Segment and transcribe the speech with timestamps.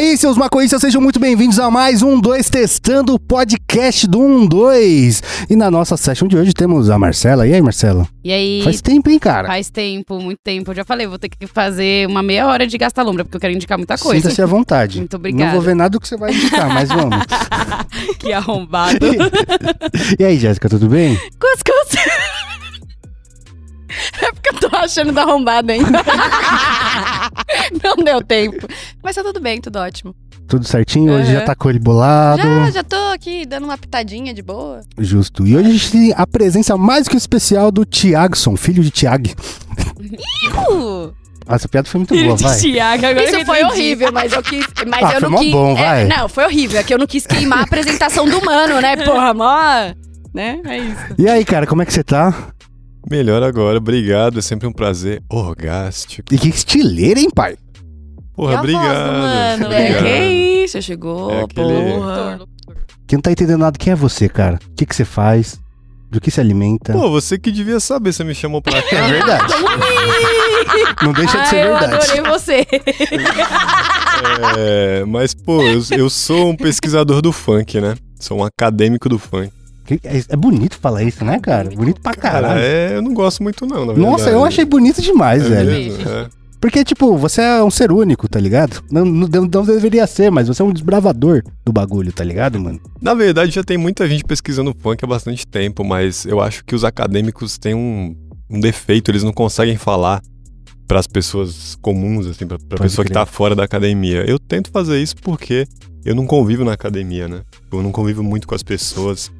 [0.00, 4.46] aí, seus maconhistas, sejam muito bem-vindos a mais um 2 Testando o podcast do 1
[4.46, 5.22] 2.
[5.50, 7.46] E na nossa session de hoje temos a Marcela.
[7.46, 8.08] E aí, Marcela?
[8.24, 9.46] E aí, Faz tempo, hein, cara?
[9.46, 10.70] faz tempo, muito tempo.
[10.70, 13.40] Eu já falei, vou ter que fazer uma meia hora de gasta lombra, porque eu
[13.40, 14.22] quero indicar muita coisa.
[14.22, 14.98] Sinta-se à vontade.
[14.98, 15.52] Muito Não obrigada.
[15.52, 17.18] vou ver nada do que você vai indicar, mas vamos.
[18.18, 19.06] que arrombado.
[20.18, 21.14] e aí, Jéssica, tudo bem?
[21.38, 22.39] Cuscuz.
[24.22, 26.00] É porque eu tô achando da arrombada ainda.
[27.82, 28.66] Não deu tempo.
[29.02, 30.14] Mas tá tudo bem, tudo ótimo.
[30.46, 31.12] Tudo certinho?
[31.12, 31.40] Hoje Aham.
[31.40, 32.42] já tá com ele bolado.
[32.42, 34.80] Já, já tô aqui dando uma pitadinha de boa.
[34.98, 35.46] Justo.
[35.46, 39.34] E hoje a gente tem a presença mais que especial do Tiagson, filho de Tiag.
[40.70, 41.12] Uh,
[41.46, 42.56] Ah, Essa piada foi muito boa, vai.
[42.58, 43.72] Thiago, agora Isso foi entendi.
[43.72, 44.66] horrível, mas eu quis.
[44.88, 45.52] Mas Ah, eu foi não quis.
[45.52, 46.04] bom, é, vai.
[46.04, 46.80] não, foi horrível.
[46.80, 48.96] É que eu não quis queimar a apresentação do mano, né?
[48.98, 49.94] Porra, mó.
[50.34, 50.60] Né?
[50.64, 51.14] É isso.
[51.18, 52.32] E aí, cara, como é que você tá?
[53.10, 56.32] Melhor agora, obrigado, é sempre um prazer orgástico.
[56.32, 57.56] E que estileira, hein, pai?
[58.34, 59.12] Porra, é a voz do obrigado.
[59.12, 60.06] mano, obrigado.
[60.06, 62.40] é, que isso, chegou, É aquele- porra.
[63.08, 64.60] Quem não tá entendendo nada, quem é você, cara?
[64.70, 65.60] O que, que você faz?
[66.08, 66.92] Do que se alimenta?
[66.92, 69.06] Pô, você que devia saber, você me chamou pra É cá.
[69.08, 69.54] verdade.
[71.02, 71.94] Não deixa de Ah, ser eu verdade.
[72.12, 72.66] adorei você.
[74.56, 77.94] É, mas, pô, eu, eu sou um pesquisador do funk, né?
[78.18, 79.52] Sou um acadêmico do funk.
[79.98, 81.68] Que- É, é bonito falar isso, né, cara?
[81.70, 82.60] Bonito pra Cara, caralho.
[82.62, 84.00] é, eu não gosto muito não, na verdade.
[84.00, 85.70] Nossa, eu achei bonito demais, É velho.
[85.70, 86.08] mesmo?
[86.08, 86.28] É.
[86.60, 88.82] Porque, tipo, você é um ser único, tá ligado?
[88.90, 92.78] Não, não, não deveria ser, mas você é um desbravador do bagulho, tá ligado, mano?
[93.00, 96.74] Na verdade, já tem muita gente pesquisando funk há bastante tempo, mas eu acho que
[96.74, 98.14] os acadêmicos têm um,
[98.50, 100.20] um defeito, eles não conseguem falar
[100.86, 103.20] pras pessoas comuns, assim, pra, pra Pode pessoa que crer.
[103.20, 104.24] tá fora da academia.
[104.28, 105.66] Eu tento fazer isso porque
[106.04, 107.40] eu não convivo na academia, né?
[107.72, 109.30] Eu não convivo muito com as pessoas.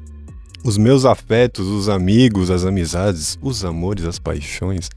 [0.63, 4.89] Os meus afetos, os amigos, as amizades, os amores, as paixões,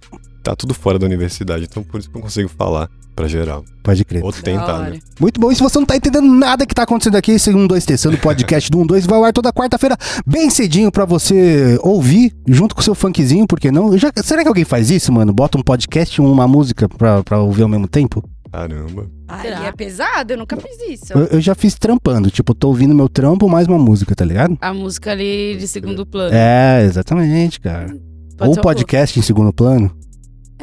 [0.43, 3.65] tá tudo fora da universidade, então por isso que eu não consigo falar pra geral.
[3.83, 4.23] Pode crer.
[4.25, 4.99] Ou tentar, né?
[5.21, 5.51] Muito bom.
[5.51, 8.17] E se você não tá entendendo nada que tá acontecendo aqui, esse 1 2 Testando,
[8.17, 12.35] o podcast do 1 2 vai ao ar toda quarta-feira, bem cedinho pra você ouvir,
[12.47, 13.97] junto com o seu funkzinho, por que não?
[13.97, 15.33] Já- será que alguém faz isso, mano?
[15.33, 18.23] Bota um podcast e uma música pra, pra ouvir ao mesmo tempo?
[18.55, 19.11] Caramba.
[19.27, 19.65] Ai, Será?
[19.65, 21.13] é pesado, eu nunca fiz isso.
[21.13, 24.57] Eu, eu já fiz trampando, tipo, tô ouvindo meu trampo mais uma música, tá ligado?
[24.61, 26.33] A música ali de segundo plano.
[26.33, 27.89] É, exatamente, cara.
[28.39, 29.91] Pode Ou ser um podcast em segundo plano.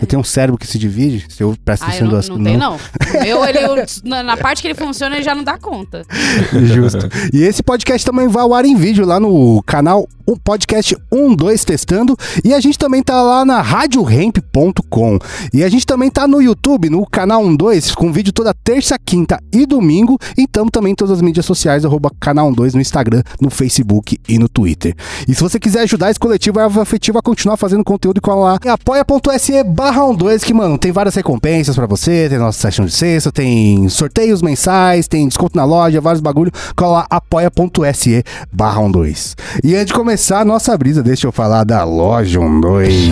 [0.02, 2.30] Eu tenho um cérebro que se divide, se eu presto Ah, eu atenção não, duas
[2.30, 2.76] não tem, não.
[2.76, 3.60] O meu, ele,
[4.06, 6.04] na, na parte que ele funciona, ele já não dá conta.
[6.64, 7.10] Justo.
[7.34, 11.66] E esse podcast também vai ao ar em vídeo lá no canal o podcast 12
[11.66, 12.18] Testando.
[12.44, 15.20] E a gente também tá lá na radiohemp.com.
[15.54, 19.42] E a gente também tá no YouTube, no canal 12, com vídeo toda terça, quinta
[19.52, 20.18] e domingo.
[20.38, 24.18] E tamo também em todas as mídias sociais, arroba canal 12 no Instagram, no Facebook
[24.28, 24.96] e no Twitter.
[25.28, 28.70] E se você quiser ajudar esse coletivo afetivo a continuar fazendo conteúdo, cola lá em
[28.70, 33.32] apoia.se barra 12, que, mano, tem várias recompensas pra você, tem nossa sessão de sexta,
[33.32, 39.36] tem sorteios mensais, tem desconto na loja, vários bagulho, cola lá apoia.se barra 12.
[39.64, 43.10] E antes de começar a nossa brisa, deixa eu falar da loja 12.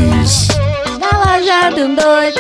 [1.00, 2.36] Na loja dois.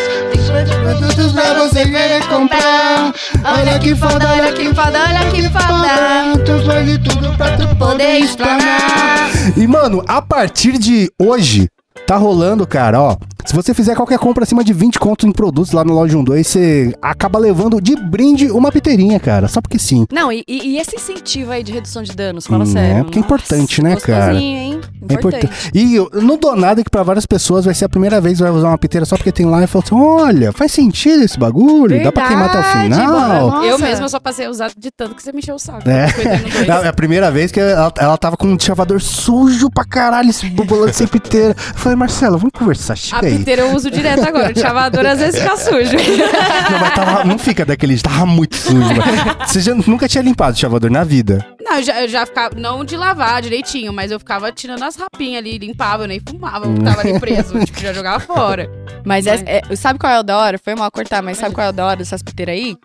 [0.84, 3.12] Produtos pra você querer comprar.
[3.44, 6.84] Olha que foda, olha que foda, olha que foda.
[6.84, 9.30] de tudo pra tu Poder explanar.
[9.58, 11.68] E, mano, a partir de hoje,
[12.10, 13.16] tá rolando, cara, ó.
[13.46, 16.44] Se você fizer qualquer compra acima de 20 contos em produtos lá no Loja 12,
[16.44, 19.48] você acaba levando de brinde uma piteirinha, cara.
[19.48, 20.06] Só porque sim.
[20.12, 22.98] Não, e, e- esse incentivo aí de redução de danos, fala Hum, sério.
[23.00, 24.36] é, porque é importante, né, gostosinho, cara?
[24.38, 24.82] hein?
[25.08, 25.50] É importante.
[25.74, 28.44] E eu não dou nada que pra várias pessoas vai ser a primeira vez que
[28.44, 31.40] vai usar uma piteira só porque tem lá e falou assim: olha, faz sentido esse
[31.40, 33.50] bagulho, dá pra queimar até o Verdade, final.
[33.52, 33.66] bora.
[33.66, 33.84] Eu Nossa.
[33.86, 35.90] mesma só passei a usar de tanto que você me encheu o saco.
[35.90, 36.08] É.
[36.84, 40.46] É a primeira vez que ela, ela tava com um chavador sujo pra caralho, esse
[40.50, 41.56] bobolando sem piteira.
[41.58, 43.38] Eu falei, Marcela, vamos conversar, A chega aí.
[43.38, 44.54] piteira eu uso direto agora.
[44.56, 45.98] O chavador às vezes fica sujo.
[46.72, 48.78] Não, mas tava, não fica daquele jeito, tava muito sujo.
[48.78, 49.02] mano.
[49.46, 51.46] Você já nunca tinha limpado o chavador na vida.
[51.62, 52.56] Não, eu já, eu já ficava.
[52.56, 56.66] Não de lavar direitinho, mas eu ficava tirando as rapinhas ali, limpava, eu nem fumava,
[56.66, 57.60] eu tava ali preso.
[57.66, 58.70] tipo, já jogava fora.
[59.06, 60.58] Mas é- é- sabe qual é o da hora?
[60.58, 62.78] Foi mal cortar, mas sabe qual é o da hora dessas piteiras aí?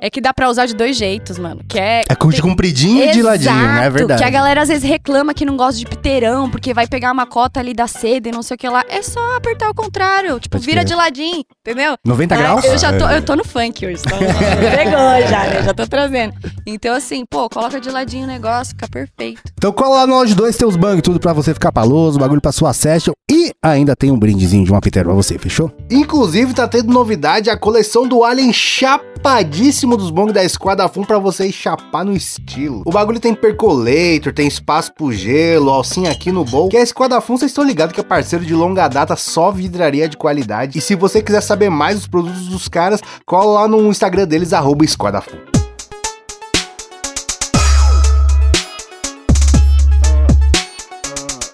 [0.00, 1.62] É que dá pra usar de dois jeitos, mano.
[1.68, 2.02] Que é.
[2.08, 3.62] É com de compridinho e de ladinho, né?
[3.62, 4.22] É Exato, verdade.
[4.22, 7.26] Que a galera às vezes reclama que não gosta de piteirão, porque vai pegar uma
[7.26, 8.84] cota ali da seda e não sei o que lá.
[8.88, 10.38] É só apertar o contrário.
[10.38, 10.88] Tipo, Pode vira crer.
[10.88, 11.96] de ladinho, entendeu?
[12.04, 12.64] 90 Ah, graus?
[12.64, 13.18] Eu já tô, É.
[13.18, 14.02] eu tô no funk hoje.
[14.04, 14.18] Então,
[14.76, 15.62] pegou já, né?
[15.64, 16.34] Já tô trazendo.
[16.66, 19.40] Então, assim, pô, coloca de ladinho o negócio, fica perfeito.
[19.56, 22.40] Então cola lá no Loja 2, tem os bang, tudo pra você ficar paloso, bagulho
[22.40, 25.72] pra sua session e ainda tem um brindezinho de uma piteira pra você, fechou?
[25.90, 28.52] Inclusive tá tendo novidade a coleção do Alien
[29.26, 32.82] chapadíssimo dos bong da Esquadra Fun pra você chapar no estilo.
[32.86, 36.68] O bagulho tem percolator, tem espaço pro gelo, alcinha aqui no bowl.
[36.68, 40.08] Que a Esquadra Fun, vocês estão ligados que é parceiro de longa data, só vidraria
[40.08, 40.78] de qualidade.
[40.78, 44.52] E se você quiser saber mais dos produtos dos caras, cola lá no Instagram deles,
[44.52, 45.55] arroba Esquadra Fun.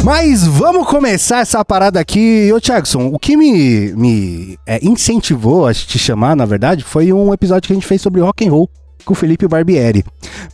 [0.05, 2.51] Mas vamos começar essa parada aqui.
[2.53, 7.33] Ô, Jackson, o que me, me é, incentivou a te chamar, na verdade, foi um
[7.33, 8.69] episódio que a gente fez sobre rock and roll
[9.05, 10.05] com o Felipe Barbieri.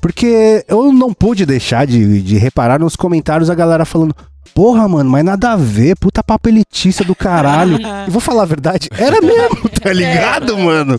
[0.03, 4.15] Porque eu não pude deixar de, de reparar nos comentários a galera falando.
[4.55, 7.79] Porra, mano, mas nada a ver, puta papo elitista do caralho.
[8.07, 10.99] E vou falar a verdade, era mesmo, tá ligado, mano?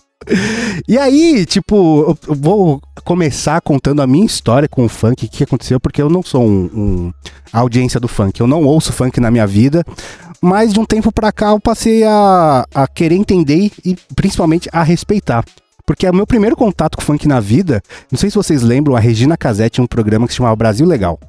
[0.88, 5.44] E aí, tipo, eu- vou começar contando a minha história com o funk, o que
[5.44, 7.14] aconteceu, porque eu não sou um, um
[7.52, 9.84] audiência do funk, eu não ouço funk na minha vida,
[10.42, 14.84] mas de um tempo pra cá eu passei a, a querer entender e principalmente a
[14.84, 15.44] respeitar.
[15.86, 17.82] Porque é o meu primeiro contato com funk na vida,
[18.12, 20.86] não sei se vocês lembram, a Regina Casé tinha um programa que se chamava Brasil
[20.86, 21.20] Legal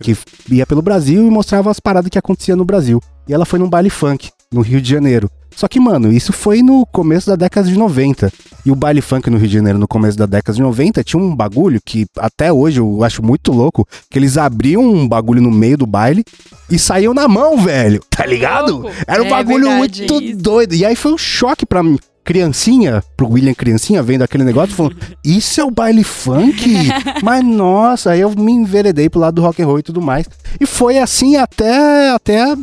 [0.00, 0.14] que
[0.50, 3.00] ia pelo Brasil e mostrava as paradas que acontecia no Brasil.
[3.26, 5.30] E ela foi num baile funk, no Rio de Janeiro.
[5.56, 8.32] Só que, mano, isso foi no começo da década de 90.
[8.66, 11.22] E o baile funk no Rio de Janeiro, no começo da década de 90, tinha
[11.22, 15.52] um bagulho que até hoje eu acho muito louco, que eles abriam um bagulho no
[15.52, 16.24] meio do baile
[16.68, 18.00] e saíam na mão, velho.
[18.10, 18.84] Tá ligado?
[19.06, 20.36] Era um É bagulho verdade, muito isso.
[20.38, 20.74] doido.
[20.74, 21.98] E aí foi um choque pra mim.
[22.24, 26.88] Criancinha, pro William criancinha, vendo aquele negócio, falando, isso é o baile funk?
[27.22, 30.26] Mas nossa, aí eu me enveredei pro lado do rock and roll e tudo mais.
[30.58, 32.54] E foi assim até, até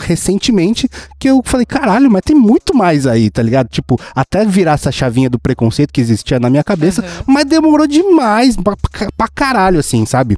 [0.00, 0.88] recentemente
[1.18, 3.68] que eu falei, caralho, mas tem muito mais aí, tá ligado?
[3.68, 8.56] Tipo, até virar essa chavinha do preconceito que existia na minha cabeça, mas demorou demais
[8.56, 8.76] pra-
[9.16, 10.36] pra caralho, assim, sabe?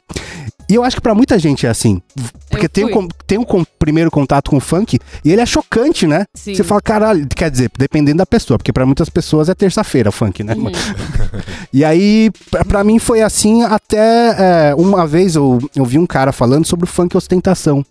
[0.73, 2.01] E eu acho que pra muita gente é assim.
[2.49, 6.07] Porque tem, um, tem um con- primeiro contato com o funk e ele é chocante,
[6.07, 6.25] né?
[6.35, 6.55] Sim.
[6.55, 10.43] Você fala, caralho, quer dizer, dependendo da pessoa, porque pra muitas pessoas é terça-feira funk,
[10.43, 10.55] né?
[10.55, 10.75] mano?
[11.75, 16.07] E aí, pra, pra mim foi assim até é, uma vez eu, eu vi um
[16.07, 17.85] cara falando sobre o funk ostentação.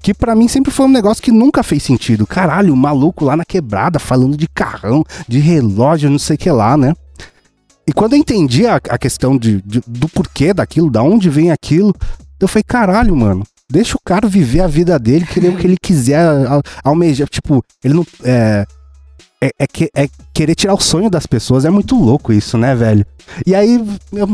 [0.00, 2.26] Que pra mim sempre foi um negócio que nunca fez sentido.
[2.26, 6.50] Caralho, o maluco lá na quebrada falando de carrão, de relógio, não sei o que
[6.50, 6.94] lá, né?
[7.86, 11.50] E quando eu entendi a, a questão de, de- do porquê daquilo, da onde vem
[11.50, 11.92] aquilo,
[12.44, 15.76] eu falei, caralho, mano, deixa o cara viver a vida dele, querer o que ele
[15.80, 17.28] quiser, al- almejar.
[17.28, 18.06] Tipo, ele não.
[18.24, 18.66] É,
[19.42, 21.64] é, é que- é querer tirar o sonho das pessoas.
[21.64, 23.04] É muito louco isso, né, velho?
[23.46, 24.28] E aí eu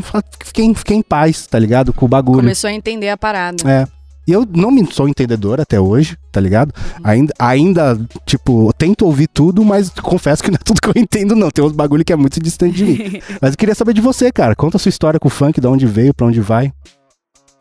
[0.45, 1.93] fiquei, fiquei em paz, tá ligado?
[1.93, 2.41] Com o bagulho.
[2.41, 3.57] Começou a entender a parada.
[3.71, 3.87] É.
[4.27, 6.75] E eu não me sou entendedor até hoje, tá ligado?
[7.03, 10.93] Ainda, ainda, tipo, eu tento ouvir tudo, mas confesso que não é tudo que eu
[10.95, 11.51] entendo, não.
[11.51, 13.21] Tem uns bagulho que é muito distante de mim.
[13.41, 14.55] Mas eu queria saber de você, cara.
[14.55, 16.71] Conta a sua história com o funk, de onde veio, pra onde vai.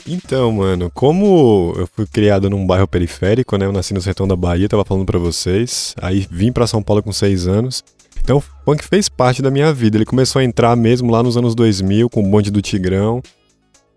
[0.06, 3.66] Então, mano, como eu fui criado num bairro periférico, né?
[3.66, 5.96] Eu nasci no sertão da Bahia, tava falando pra vocês.
[6.02, 7.84] Aí vim pra São Paulo com seis anos.
[8.22, 9.98] Então o funk fez parte da minha vida.
[9.98, 13.22] Ele começou a entrar mesmo lá nos anos 2000 com o bonde do Tigrão.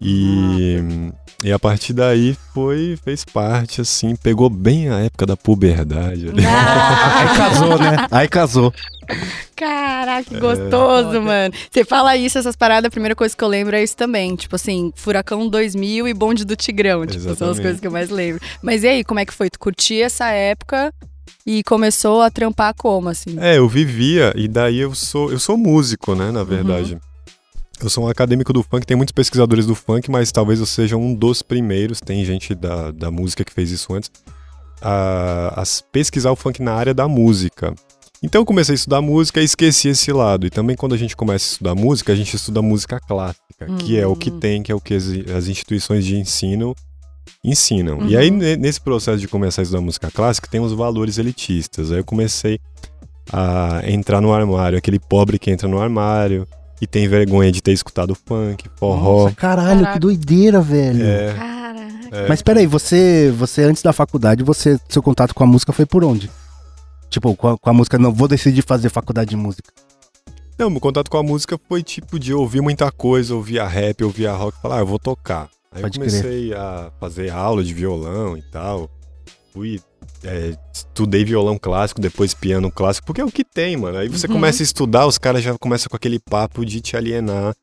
[0.01, 0.79] E,
[1.45, 6.29] e a partir daí foi, fez parte, assim, pegou bem a época da puberdade.
[6.29, 6.41] ali.
[6.47, 8.07] Aí casou, né?
[8.11, 8.75] Aí casou.
[9.55, 11.21] Caraca, que gostoso, Foda.
[11.21, 11.55] mano.
[11.71, 14.35] Você fala isso, essas paradas, a primeira coisa que eu lembro é isso também.
[14.37, 17.05] Tipo assim, Furacão 2000 e Bonde do Tigrão.
[17.05, 17.61] Tipo, são as Exatamente.
[17.61, 18.41] coisas que eu mais lembro.
[18.63, 19.51] Mas e aí, como é que foi?
[19.51, 20.95] Tu curtia essa época
[21.47, 23.37] e começou a trampar como, assim?
[23.39, 26.99] É, eu vivia e daí eu sou eu sou músico, né, na verdade.
[27.83, 30.97] Eu sou um acadêmico do funk, tem muitos pesquisadores do funk, mas talvez eu seja
[30.97, 34.11] um dos primeiros, tem gente da, da música que fez isso antes,
[34.83, 37.75] a, a pesquisar o funk na área da música.
[38.23, 40.47] Então eu comecei a estudar música e esqueci esse lado.
[40.47, 43.99] E também quando a gente começa a estudar música, a gente estuda música clássica, que
[43.99, 44.39] é o que Hum.
[44.39, 46.75] tem, que é o que as, as instituições de ensino
[47.43, 48.07] ensinam.
[48.07, 48.37] E aí, Uhum.
[48.37, 51.91] ne- nesse processo de começar a estudar música clássica, tem os valores elitistas.
[51.91, 52.59] Aí eu comecei
[53.33, 56.47] a entrar no armário, aquele pobre que entra no armário
[56.81, 59.25] e tem vergonha de ter escutado funk, forró.
[59.25, 60.01] Nossa, caralho, que Caraca.
[60.01, 61.05] doideira, velho.
[61.05, 62.09] É, Caraca.
[62.13, 62.29] é.
[62.29, 66.03] Mas peraí, você, você antes da faculdade, você, seu contato com a música foi por
[66.05, 66.31] onde?
[67.11, 69.71] Tipo, com a, com a música, não, vou decidir fazer faculdade de música.
[70.59, 74.05] Não, meu contato com a música foi tipo de ouvir muita coisa, ouvir a rap,
[74.05, 75.49] ouvir a rock, falar, ah, eu vou tocar.
[75.73, 78.91] Aí Pode eu comecei a fazer aula de violão e tal.
[79.53, 79.81] Fui,
[80.25, 83.99] é, estudei violão clássico, depois piano clássico, porque é o que tem, mano.
[83.99, 84.35] Aí você Uhum.
[84.35, 87.55] começa a estudar, os caras já começam com aquele papo de te alienar.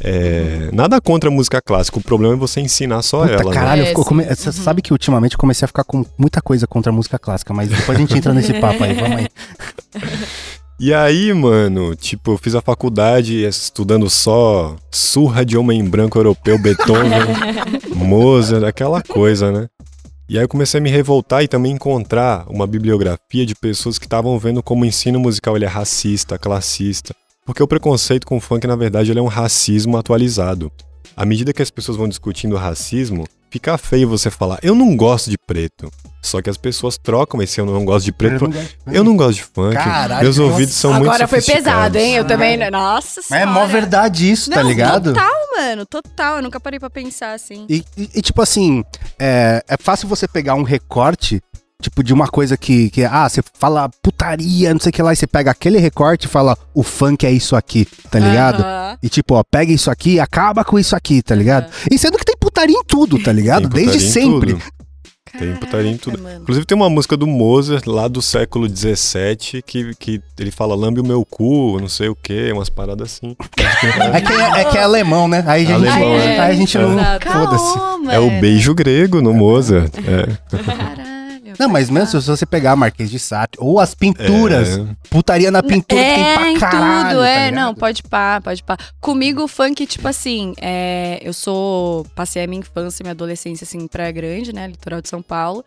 [0.00, 3.44] É, Nada contra a música clássica, o problema é você ensinar só Puta, ela.
[3.50, 3.52] né?
[3.54, 4.34] caralho, É, ficou come- sim.
[4.34, 7.52] você sabe que ultimamente eu comecei a ficar com muita coisa contra a música clássica,
[7.52, 9.28] mas depois a gente entra nesse papo aí, vamos aí.
[10.80, 16.56] E aí, mano, tipo, eu fiz a faculdade estudando só surra de homem branco europeu,
[16.56, 17.10] Beethoven,
[17.94, 19.66] Mozart, aquela coisa, né?
[20.28, 24.04] E aí eu comecei a me revoltar e também encontrar uma bibliografia de pessoas que
[24.04, 27.14] estavam vendo como o ensino musical ele é racista, classista.
[27.46, 30.70] Porque o preconceito com o funk, na verdade, ele é um racismo atualizado.
[31.16, 34.94] À medida que as pessoas vão discutindo o racismo, fica feio você falar, eu não
[34.94, 35.90] gosto de preto.
[36.20, 38.32] Só que as pessoas trocam esse eu não gosto de Eu preto.
[38.44, 39.74] não por- gosto de Eu não gosto de funk.
[39.74, 40.50] Caralho, Meus nossa.
[40.52, 42.14] ouvidos são muito Agora foi pesado, hein?
[42.16, 42.56] Eu também.
[42.70, 43.50] Nossa Mas senhora.
[43.50, 45.12] é mó verdade isso, tá Não, ligado?
[45.14, 45.86] Total, mano.
[45.86, 46.36] Total.
[46.36, 47.64] Eu nunca parei pra pensar assim.
[47.68, 48.84] E, e- e, tipo assim,
[49.18, 51.40] é, é fácil você pegar um recorte,
[51.80, 55.12] tipo, de uma coisa que, que, ah, você fala putaria, não sei o que lá,
[55.12, 58.64] e você pega aquele recorte e fala, o funk é isso aqui, tá ligado?
[59.00, 61.70] E tipo, ó, pega isso aqui e acaba com isso aqui, tá ligado?
[61.90, 63.68] E sendo que tem putaria em tudo, tá ligado?
[63.68, 64.54] Desde sempre.
[64.54, 64.62] tudo.
[65.36, 66.22] Tem putaria em tudo.
[66.22, 66.42] Mano.
[66.42, 71.00] Inclusive tem uma música do Mozart lá do século XVII que, que ele fala lambe
[71.00, 73.36] o meu cu, não sei o que, umas paradas assim.
[74.12, 75.44] É que é, é que é alemão, né?
[75.46, 76.40] Aí a gente, Alemão, aí né?
[76.40, 76.96] a gente não.
[77.20, 78.14] Foda-se.
[78.14, 79.92] É o beijo grego no Mozart.
[79.98, 81.06] É.
[81.58, 84.86] Não, mas mesmo se você pegar Marquês de Sade ou as pinturas, É.
[85.10, 87.08] putaria na pintura que é, tem pra em caralho.
[87.10, 87.50] tudo, tá é.
[87.50, 87.54] ligado?
[87.64, 88.76] não, pode pá, pode pá.
[89.00, 92.04] Comigo, o funk, tipo assim, é, eu sou.
[92.14, 94.66] Passei a minha infância e minha adolescência, assim, em Praia Grande, né?
[94.66, 95.64] Litoral de São Paulo.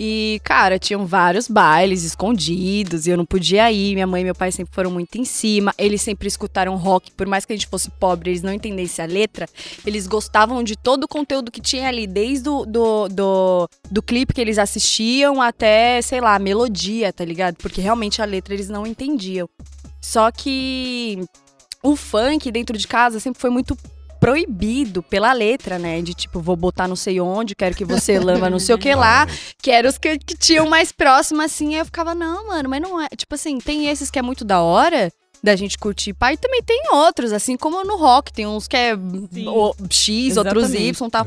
[0.00, 3.94] E, cara, tinham vários bailes escondidos e eu não podia ir.
[3.94, 5.74] Minha mãe e meu pai sempre foram muito em cima.
[5.76, 9.08] Eles sempre escutaram rock, por mais que a gente fosse pobre, eles não entendessem a
[9.08, 9.48] letra.
[9.84, 14.32] Eles gostavam de todo o conteúdo que tinha ali, desde o do, do, do clipe
[14.32, 17.56] que eles assistiam até, sei lá, a melodia, tá ligado?
[17.56, 19.48] Porque realmente a letra eles não entendiam.
[20.00, 21.18] Só que
[21.82, 23.76] o funk dentro de casa sempre foi muito
[24.20, 26.00] proibido pela letra, né?
[26.02, 28.94] De tipo, vou botar não sei onde, quero que você lamba não sei o que
[28.94, 29.26] lá.
[29.62, 31.74] Que eram os que, que tinham mais próximo, assim.
[31.74, 33.08] Aí eu ficava, não, mano, mas não é.
[33.16, 35.10] Tipo assim, tem esses que é muito da hora
[35.42, 38.76] da gente curtir pai, e também tem outros, assim como no rock, tem uns que
[38.76, 40.88] é o- X, outros Exatamente.
[40.88, 41.26] Y e tal.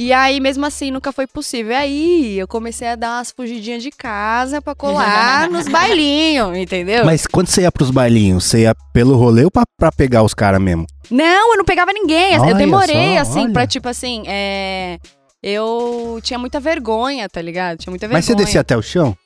[0.00, 1.72] E aí, mesmo assim, nunca foi possível.
[1.72, 7.04] E aí, eu comecei a dar umas fugidinhas de casa pra colar nos bailinhos, entendeu?
[7.04, 10.32] Mas quando você ia pros bailinhos, você ia pelo rolê ou pra, pra pegar os
[10.32, 10.86] caras mesmo?
[11.10, 12.38] Não, eu não pegava ninguém.
[12.38, 13.52] Olha eu demorei, só, assim, olha.
[13.52, 15.00] pra tipo assim, é.
[15.42, 17.78] Eu tinha muita vergonha, tá ligado?
[17.78, 18.18] Tinha muita vergonha.
[18.18, 19.16] Mas você descia até o chão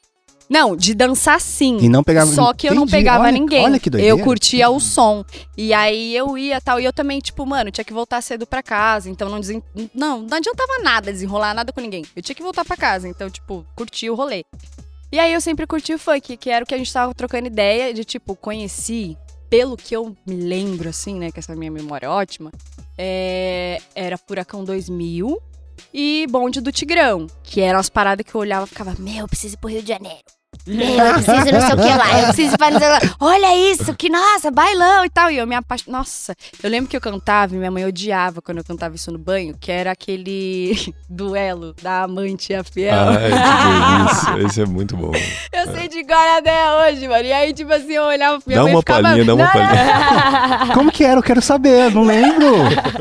[0.52, 1.78] Não, de dançar sim.
[1.80, 3.64] e não pegava Só que eu não Entendi, pegava olha- ninguém.
[3.64, 4.14] Olha que doideira.
[4.14, 5.24] eu curtia o som.
[5.56, 6.78] E aí eu ia tal.
[6.78, 9.08] E eu também, tipo, mano, tinha que voltar cedo pra casa.
[9.08, 9.62] Então não, desen...
[9.94, 12.04] não, não adiantava nada desenrolar nada com ninguém.
[12.14, 13.08] Eu tinha que voltar pra casa.
[13.08, 14.44] Então, tipo, curti o rolê.
[15.10, 17.46] E aí eu sempre curti o funk, que era o que a gente tava trocando
[17.46, 19.16] ideia de, tipo, conheci,
[19.48, 21.30] pelo que eu me lembro, assim, né?
[21.32, 22.52] Que essa minha memória é ótima.
[22.98, 25.38] é, Era Furacão 2000
[25.94, 27.26] e Bonde do Tigrão.
[27.42, 29.82] Que eram as paradas que eu olhava e ficava, meu, eu preciso ir pro Rio
[29.82, 30.20] de Janeiro.
[30.66, 33.06] Eu preciso não sei o que lá, eu preciso ir pra não sei o que
[33.06, 33.14] lá.
[33.20, 35.30] Olha isso, que nossa, bailão e tal.
[35.30, 35.98] E eu me apaixonei.
[35.98, 39.18] Nossa, eu lembro que eu cantava e minha mãe odiava quando eu cantava isso no
[39.18, 42.94] banho, que era aquele duelo da amante e a fiel.
[42.94, 44.46] Ai, que delícia.
[44.48, 45.12] Esse é muito bom.
[45.52, 47.24] Eu sei de cor até hoje, mano.
[47.24, 49.02] E aí, tipo assim, eu olhava minha Dá mãe e uma ficava...
[49.02, 50.72] palhinha, dá uma palhinha.
[50.74, 51.18] Como que era?
[51.18, 52.46] Eu quero saber, eu não lembro.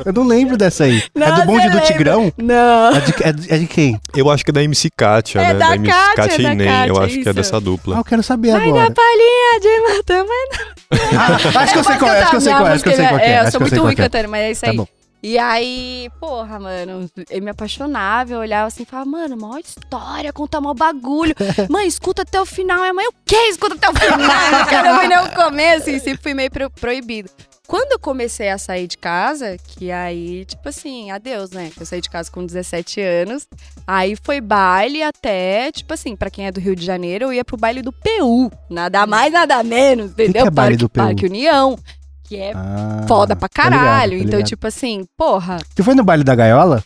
[0.06, 1.02] Eu não lembro dessa aí.
[1.16, 1.80] é do bonde do.
[1.82, 2.32] Tigrão?
[2.38, 2.96] Não.
[2.96, 4.00] É de, é de- é de quem?
[4.16, 5.60] Eu acho que é da MC Kátia, É né?
[5.60, 6.90] da MC Kátia, Kátia da e.
[6.90, 7.34] Eu acho que é isso.
[7.34, 7.98] dessa Ah, dupla.
[7.98, 8.90] eu quero saber Vai agora.
[8.90, 10.72] dar palhinha de matar, mas
[11.18, 12.90] Ah, acho que eu sei qual é, acho que eu sei qual é, acho que
[12.90, 13.30] eu sei qual é.
[13.32, 13.96] É, eu sou eu muito ruim é.
[13.96, 14.78] cantando, mas é isso Tá aí.
[14.78, 14.88] bom.
[15.24, 20.34] E aí, porra, mano, eu me apaixonava, eu olhava assim e falava, mano, maior história,
[20.34, 21.36] conta mal bagulho.
[21.70, 22.84] Mãe, escuta até o final.
[22.84, 23.36] E mãe, o quê?
[23.50, 24.18] Escuta até o final.
[24.20, 25.92] Não quero ver nem o começo.
[25.92, 27.30] E sempre fui meio pro- proibido.
[27.72, 31.72] Quando eu comecei a sair de casa, que aí, tipo assim, adeus, né?
[31.80, 33.48] Eu saí de casa com 17 anos.
[33.88, 37.46] Aí foi baile até, tipo assim, pra quem é do Rio de Janeiro, eu ia
[37.46, 38.52] pro baile do PU.
[38.70, 40.42] Nada mais, nada menos, entendeu?
[40.42, 41.00] que é baile Parque, do PU?
[41.00, 41.80] Parque União.
[42.26, 44.12] Que é Ah, foda pra ligado, caralho.
[44.12, 44.50] tô então, ligado.
[44.50, 46.84] tipo assim, porra, Você foi no baile da gaiola?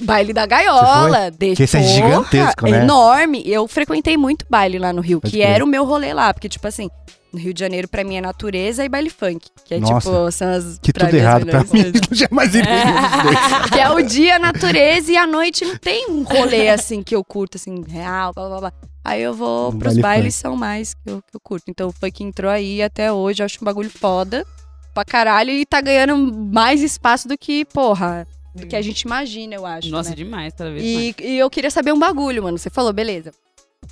[0.00, 1.30] baile da gaiola.
[1.30, 2.82] Deixa, Que esse é gigantesco, né?
[2.82, 3.44] enorme.
[3.46, 6.34] Eu frequentei muito baile lá no Rio, Pode que era o meu rolê lá.
[6.34, 6.90] Porque, tipo assim,
[7.32, 9.48] no Rio de Janeiro, pra mim, é natureza e baile funk.
[9.64, 10.78] Que é Nossa, tipo, são as.
[10.82, 11.92] Que tudo errado pra mim.
[12.10, 12.84] Não jamais iria
[13.22, 13.70] dois.
[13.70, 17.14] que é o dia, a natureza e a noite não tem um rolê assim que
[17.14, 18.72] eu curto, assim, real, blá blá blá.
[19.04, 21.64] Aí eu vou Um pros baile bailes, são mais que eu, que eu curto.
[21.68, 24.46] Então o funk entrou aí até hoje, eu acho um bagulho foda
[24.94, 29.54] pra caralho e tá ganhando mais espaço do que, porra, do que a gente imagina,
[29.54, 29.88] eu acho.
[29.88, 30.16] Nossa, né?
[30.16, 31.14] demais, cada vez mais.
[31.18, 32.58] E, e eu queria saber um bagulho, mano.
[32.58, 33.32] Você falou, beleza.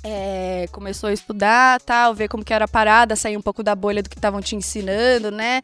[0.03, 3.75] É, começou a estudar, tal, ver como que era a parada, sair um pouco da
[3.75, 5.61] bolha do que estavam te ensinando, né?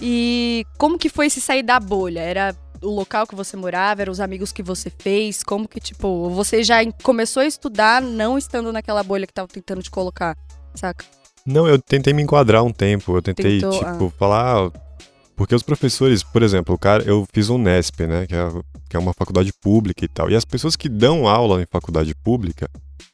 [0.00, 2.20] E como que foi esse sair da bolha?
[2.20, 5.42] Era o local que você morava, eram os amigos que você fez?
[5.42, 9.82] Como que, tipo, você já começou a estudar não estando naquela bolha que tava tentando
[9.82, 10.36] te colocar,
[10.74, 11.04] saca?
[11.46, 13.16] Não, eu tentei me enquadrar um tempo.
[13.16, 14.66] Eu tentei, Tentou, tipo, falar.
[14.66, 14.72] ah,
[15.36, 18.26] Porque os professores, por exemplo, o cara, eu fiz um NESP, né?
[18.26, 18.48] Que é,
[18.88, 20.30] que é uma faculdade pública e tal.
[20.30, 22.68] E as pessoas que dão aula em faculdade pública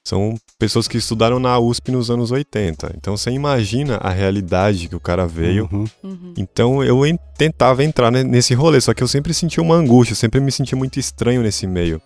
[0.04, 2.92] são pessoas que estudaram na USP nos anos 80.
[2.96, 5.68] Então você imagina a realidade que o cara veio.
[5.72, 5.84] Uhum.
[6.02, 6.34] Uhum.
[6.36, 10.12] Então eu en- tentava entrar ne- nesse rolê, só que eu sempre senti uma angústia,
[10.12, 12.00] eu sempre me senti muito estranho nesse meio.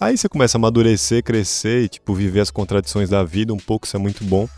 [0.00, 3.84] Aí você começa a amadurecer, crescer e, tipo, viver as contradições da vida um pouco,
[3.86, 4.48] isso é muito bom.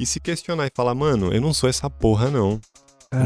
[0.00, 2.58] E se questionar e falar, mano, eu não sou essa porra, não.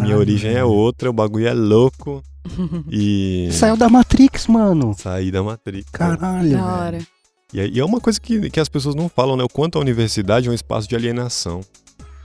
[0.02, 2.22] Minha origem é outra, o bagulho é louco.
[2.90, 3.48] E.
[3.52, 4.94] Saiu da Matrix, mano.
[4.98, 5.88] Sair da Matrix.
[5.90, 6.98] Caralho, Da hora.
[7.52, 9.44] E é, é uma coisa que, que as pessoas não falam, né?
[9.44, 11.60] O quanto a universidade é um espaço de alienação.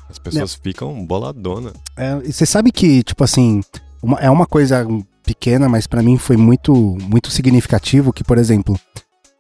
[0.10, 1.72] As pessoas ficam boladona.
[1.96, 3.62] É, você sabe que, tipo assim,
[4.02, 4.88] uma- é uma coisa
[5.24, 6.74] pequena, mas pra mim foi muito,
[7.04, 8.80] muito significativo que, por exemplo,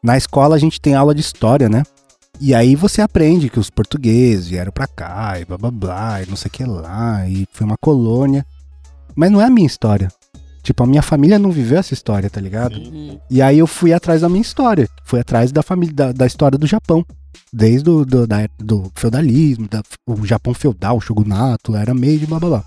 [0.03, 1.81] na escola a gente tem aula de história, né?
[2.39, 6.27] E aí você aprende que os portugueses vieram pra cá e blá blá blá, e
[6.27, 8.45] não sei o que lá, e foi uma colônia.
[9.15, 10.09] Mas não é a minha história.
[10.69, 12.75] Tipo, a minha família não viveu essa história, tá ligado?
[12.75, 13.19] Sim.
[13.27, 14.87] E aí eu fui atrás da minha história.
[15.03, 17.03] Fui atrás da família, da, da história do Japão.
[17.51, 22.27] Desde o do, da, do feudalismo, da- o Japão feudal, o shogunato, era meio de
[22.27, 22.63] blá blá blá.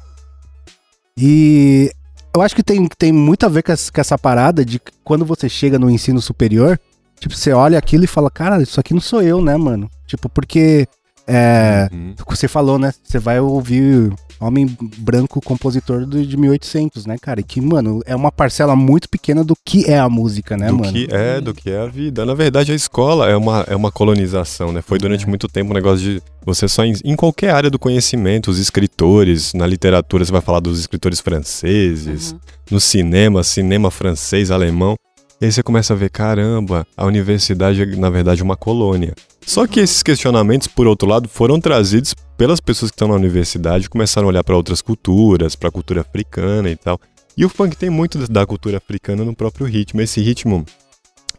[1.16, 1.92] E
[2.34, 5.24] eu acho que tem, tem muito a ver com essa, com essa parada de quando
[5.24, 6.80] você chega no ensino superior,
[7.20, 9.88] tipo, você olha aquilo e fala, cara, isso aqui não sou eu, né, mano?
[10.08, 10.88] Tipo, porque
[11.26, 12.14] é, Uhum.
[12.28, 12.92] você falou, né?
[13.02, 14.66] Você vai ouvir Homem
[14.98, 17.38] Branco, compositor do- de 1800, né, cara?
[17.40, 20.78] E que, mano, é uma parcela muito pequena do que é a música, né, do
[20.78, 20.92] mano?
[20.92, 22.26] que é, do que é a vida.
[22.26, 24.82] Na verdade, a escola é uma, é uma colonização, né?
[24.82, 25.28] Foi durante É.
[25.28, 29.54] muito tempo um negócio de você só em, em qualquer área do conhecimento, os escritores,
[29.54, 32.38] na literatura você vai falar dos escritores franceses, Uhum.
[32.72, 34.96] no cinema, cinema francês, alemão.
[35.42, 39.12] E aí você começa a ver, caramba, a universidade é, na verdade, uma colônia.
[39.44, 43.90] Só que esses questionamentos, por outro lado, foram trazidos pelas pessoas que estão na universidade,
[43.90, 46.96] começaram a olhar para outras culturas, para a cultura africana e tal.
[47.36, 50.00] E o funk tem muito da- cultura africana no próprio ritmo.
[50.00, 50.64] Esse ritmo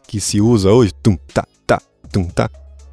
[0.06, 1.80] que se usa hoje, tum tá tá,
[2.12, 2.50] tum tá,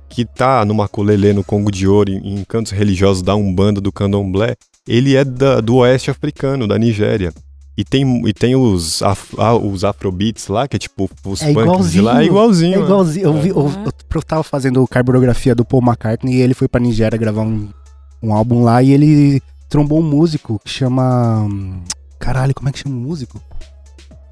[0.07, 3.91] que tá no maculelê, no Congo de Ouro, em, em cantos religiosos da Umbanda, do
[3.91, 4.55] Candomblé,
[4.87, 7.33] ele é da- do oeste africano, da Nigéria.
[7.77, 11.53] E tem, e tem os, af, ah, os afrobeats lá, que é tipo os É
[11.53, 12.75] punks de lá, é igualzinho.
[12.75, 12.83] É né?
[12.83, 13.25] igualzinho.
[13.25, 16.81] Eu, vi, eu, eu, eu tava fazendo carburografia do Paul McCartney e ele foi pra
[16.81, 17.69] Nigéria gravar um,
[18.21, 21.47] um álbum lá e ele trombou um músico que chama.
[22.19, 23.41] Caralho, como é que chama o músico?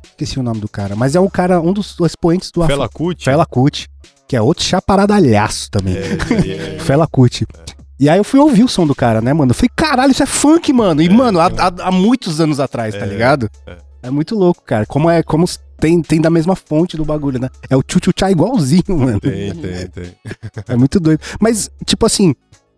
[0.04, 0.96] Esqueci o nome do cara.
[0.96, 2.76] Mas é o cara, um dos expoentes do Afro.
[2.76, 3.24] Fela Kuti.
[3.24, 3.88] Fela Kuti,
[4.28, 5.96] que é outro chaparadalhaço também.
[5.96, 6.80] É, é, é.
[6.84, 7.48] Fela Kuti.
[8.00, 9.52] E aí eu fui ouvir o som do cara, né, mano?
[9.52, 11.02] Eu falei, caralho, isso é funk, mano.
[11.02, 13.50] E, É, mano, há, tem há- há muitos anos atrás, tá É, ligado?
[13.68, 13.78] é.
[14.04, 14.86] É muito louco, cara.
[14.86, 15.44] Como é, como
[15.78, 17.50] tem, tem da mesma fonte do bagulho, né?
[17.70, 19.20] É o tchutchá igualzinho, mano.
[19.20, 20.16] Tem, tem, tem.
[20.70, 21.20] É muito doido.
[21.42, 22.34] Mas, tipo assim,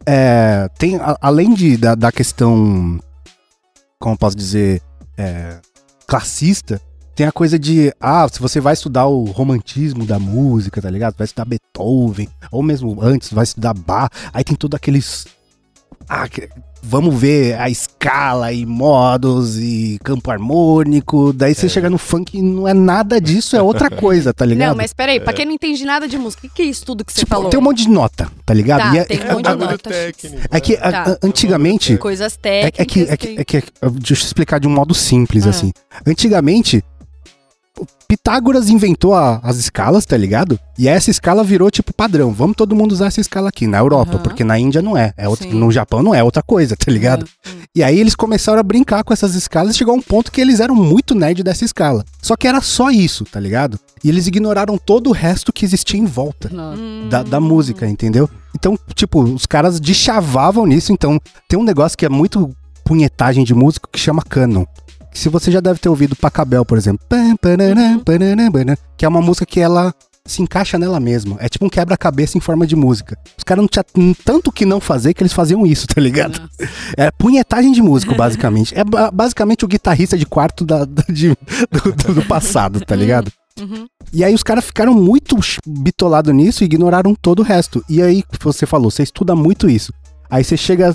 [0.07, 2.99] é, tem, a- além de, da, da questão,
[3.99, 4.81] como eu posso dizer,
[5.15, 5.59] é,
[6.07, 6.81] classista,
[7.21, 11.13] tem a coisa de, ah, se você vai estudar o romantismo da música, tá ligado?
[11.15, 15.27] Vai estudar Beethoven, ou mesmo antes, vai estudar Bach, aí tem todos aqueles.
[16.09, 16.49] Ah, que-
[16.81, 21.31] vamos ver a escala e modos e campo harmônico.
[21.31, 21.69] Daí você É.
[21.69, 24.69] chega no funk e não é nada disso, é outra coisa, tá ligado?
[24.69, 26.83] Não, mas peraí, pra quem não entende nada de música, o que, que é isso
[26.83, 27.51] tudo que você Tipo, falou?
[27.51, 28.81] tem um monte de nota, tá ligado?
[28.81, 29.89] Tá, E é- tem um é- monte de a- nota.
[29.91, 30.37] técnico.
[30.49, 31.03] é que Tá.
[31.03, 31.97] a- antigamente.
[31.97, 32.79] Coisas É, técnicas.
[32.79, 35.51] é que, é que, é que- é- deixa eu explicar de um modo simples, Ah.
[35.51, 35.71] assim.
[36.03, 36.83] Antigamente,
[38.07, 40.59] Pitágoras inventou a- as escalas, tá ligado?
[40.77, 42.31] E essa escala virou tipo padrão.
[42.31, 44.23] Vamos todo mundo usar essa escala aqui, na Europa, Aham.
[44.23, 45.13] porque na Índia não é.
[45.15, 47.25] é outra- no Japão não é outra coisa, tá ligado?
[47.47, 47.61] Hum.
[47.73, 50.41] E aí eles começaram a brincar com essas escalas e chegou a um ponto que
[50.41, 52.03] eles eram muito nerd dessa escala.
[52.21, 53.79] Só que era só isso, tá ligado?
[54.03, 56.51] E eles ignoraram todo o resto que existia em volta
[57.09, 58.29] da, da música, entendeu?
[58.53, 60.91] Então, tipo, os caras deschavavam nisso.
[60.91, 61.17] Então,
[61.47, 64.65] tem um negócio que é muito punhetagem de músico que chama canon.
[65.11, 67.05] Que se você já deve ter ouvido Pacabel, por exemplo.
[67.85, 67.99] Uhum.
[68.97, 69.93] Que é uma música que ela
[70.25, 71.35] se encaixa nela mesma.
[71.39, 73.17] É tipo um quebra-cabeça em forma de música.
[73.37, 76.39] Os caras não tinham tanto que não fazer que eles faziam isso, tá ligado?
[76.95, 78.73] É punhetagem de músico, basicamente.
[78.77, 81.35] É ba- basicamente o guitarrista de quarto da, da- de-
[81.71, 83.31] do, do- do passado, tá ligado?
[83.59, 83.85] Uhum.
[84.13, 85.35] E aí os caras ficaram muito
[85.67, 87.83] bitolados nisso e ignoraram todo o resto.
[87.89, 89.91] E aí você falou, você estuda muito isso.
[90.29, 90.93] Aí você chega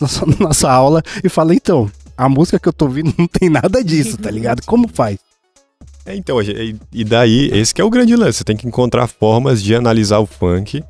[0.00, 1.90] na sua, na sua aula e fala, então,
[2.24, 4.62] a música que eu tô ouvindo não tem nada disso, tá ligado?
[4.66, 5.18] Como faz?
[6.04, 6.38] É, então,
[6.92, 8.38] e daí, esse que é o grande lance.
[8.38, 10.82] Você tem que encontrar formas de analisar o funk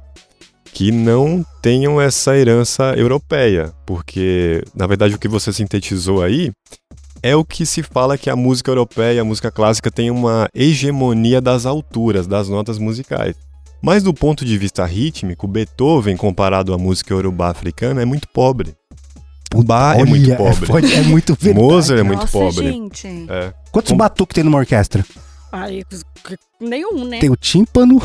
[0.72, 3.72] que não tenham essa herança europeia.
[3.84, 6.50] Porque, na verdade, o que você sintetizou aí
[7.22, 11.40] é o que se fala que a música europeia, a música clássica, tem uma hegemonia
[11.40, 13.36] das alturas, das notas musicais.
[13.82, 18.74] Mas do ponto de vista rítmico, Beethoven, comparado à música iorubá africana, é muito pobre.
[19.54, 20.66] O Bach é muito Olha, pobre.
[20.66, 21.64] foda- É, muito verdade.
[21.66, 22.66] Mozart é muito Nossa, pobre.
[22.72, 23.06] gente.
[23.28, 23.52] É.
[23.70, 25.04] Quantos Como- batuques tem numa orquestra?
[25.50, 25.82] Ai,
[26.60, 27.18] nenhum, né?
[27.18, 28.00] Tem o tímpano.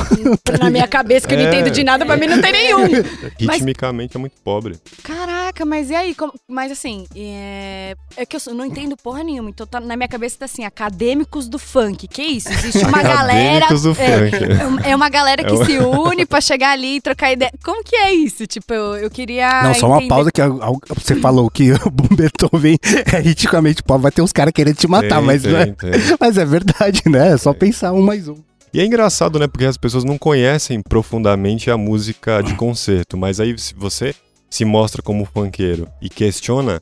[0.60, 1.50] Na minha cabeça, que eu não É.
[1.50, 2.88] entendo de nada, pra mim não tem nenhum.
[3.40, 4.76] Ritmicamente é muito pobre.
[5.04, 6.16] Caraca, mas e aí?
[6.16, 7.96] Como- Mas assim, é...
[8.16, 9.50] é que eu não entendo porra nenhuma.
[9.52, 12.08] Então tá na minha cabeça tá assim, acadêmicos do funk.
[12.08, 12.50] Que isso?
[12.52, 13.66] Existe uma galera.
[13.66, 14.44] Acadêmicos do é, funk.
[14.62, 17.32] é uma- é uma galera que É uma- se une pra chegar ali e trocar
[17.32, 17.52] ideia.
[17.64, 18.48] Como que é isso?
[18.48, 19.62] Tipo, eu, eu queria.
[19.64, 22.78] Não, só uma entender- pausa que a- a- você falou que o Beethoven
[23.14, 25.66] é ritmicamente pobre, vai ter uns caras querendo te matar, Tem, mas, tem, não é,
[25.68, 25.92] tem.
[26.20, 27.34] mas é verdade, né?
[27.34, 28.38] É só pensar um mais um.
[28.74, 29.48] E é engraçado, né?
[29.48, 34.16] Porque as pessoas não conhecem profundamente a música de concerto, mas aí se você
[34.50, 36.82] se mostra como funkeiro e questiona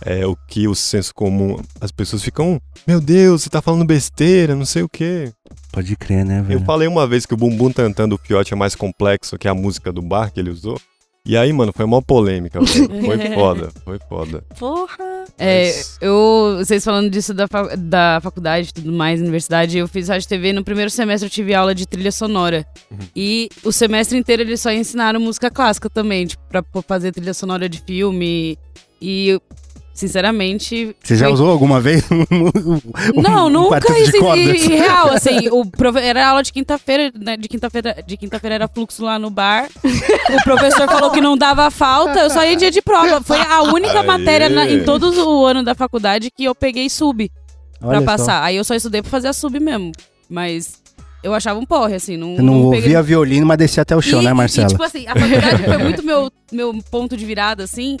[0.00, 4.56] é, o que o senso comum, as pessoas ficam, meu Deus, você tá falando besteira,
[4.56, 5.30] não sei o quê.
[5.70, 8.74] Pode crer, né, Eu falei uma vez que o Bumbum Tantan do Fiote é mais
[8.74, 10.80] complexo que a música do bar que ele usou.
[11.24, 12.88] E aí, mano, foi uma polêmica, velho.
[13.06, 14.44] Foi foda, foi foda.
[14.58, 15.24] Porra.
[15.38, 17.46] É, Mas- eu, vocês falando disso da,
[17.78, 20.52] da faculdade e tudo mais, universidade, eu fiz rádio e TV.
[20.52, 22.66] No primeiro semestre eu tive aula de trilha sonora.
[22.90, 22.98] Uhum.
[23.14, 27.68] E o semestre inteiro eles só ensinaram música clássica também, tipo, pra fazer trilha sonora
[27.68, 28.58] de filme.
[29.00, 29.40] E,
[30.06, 30.94] sinceramente.
[31.02, 32.22] Você já foi- usou alguma vez um,
[33.18, 33.80] um- Não, um nunca.
[33.80, 34.12] cordas?
[34.14, 37.36] e, e real, assim, o profe- era aula de quinta-feira, né?
[37.36, 39.68] De quinta-feira de quinta-feira era fluxo lá no bar.
[39.84, 43.22] O professor falou que não dava falta, eu só ia dia de prova.
[43.22, 44.06] Foi a única Aê.
[44.06, 47.30] matéria na- em todo o ano da faculdade que eu peguei sub
[47.78, 48.04] pra Olha só.
[48.06, 48.42] passar.
[48.42, 49.92] Aí eu só estudei pra fazer a sub mesmo.
[50.28, 50.80] Mas
[51.22, 52.16] eu achava um porre, assim.
[52.16, 54.66] Não, Você não peguei- ouvia violino, mas descia até o chão, e, né, Marcela?
[54.66, 57.96] E, tipo assim, a faculdade foi muito meu, meu ponto de virada, assim.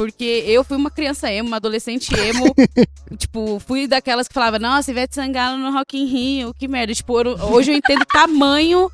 [0.00, 2.54] Porque eu fui uma criança emo, uma adolescente emo.
[3.18, 6.94] tipo, fui daquelas que falava, nossa, Ivete Sangalo no Rock in Rio, que merda.
[6.94, 7.12] Tipo,
[7.52, 8.90] hoje eu entendo o tamanho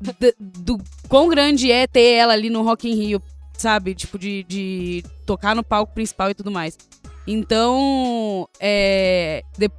[0.00, 0.76] d- do
[1.08, 3.22] quão grande é ter ela ali no Rock in Rio,
[3.56, 3.94] sabe?
[3.94, 6.76] Tipo, de, de tocar no palco principal e tudo mais.
[7.24, 9.70] Então, é, de-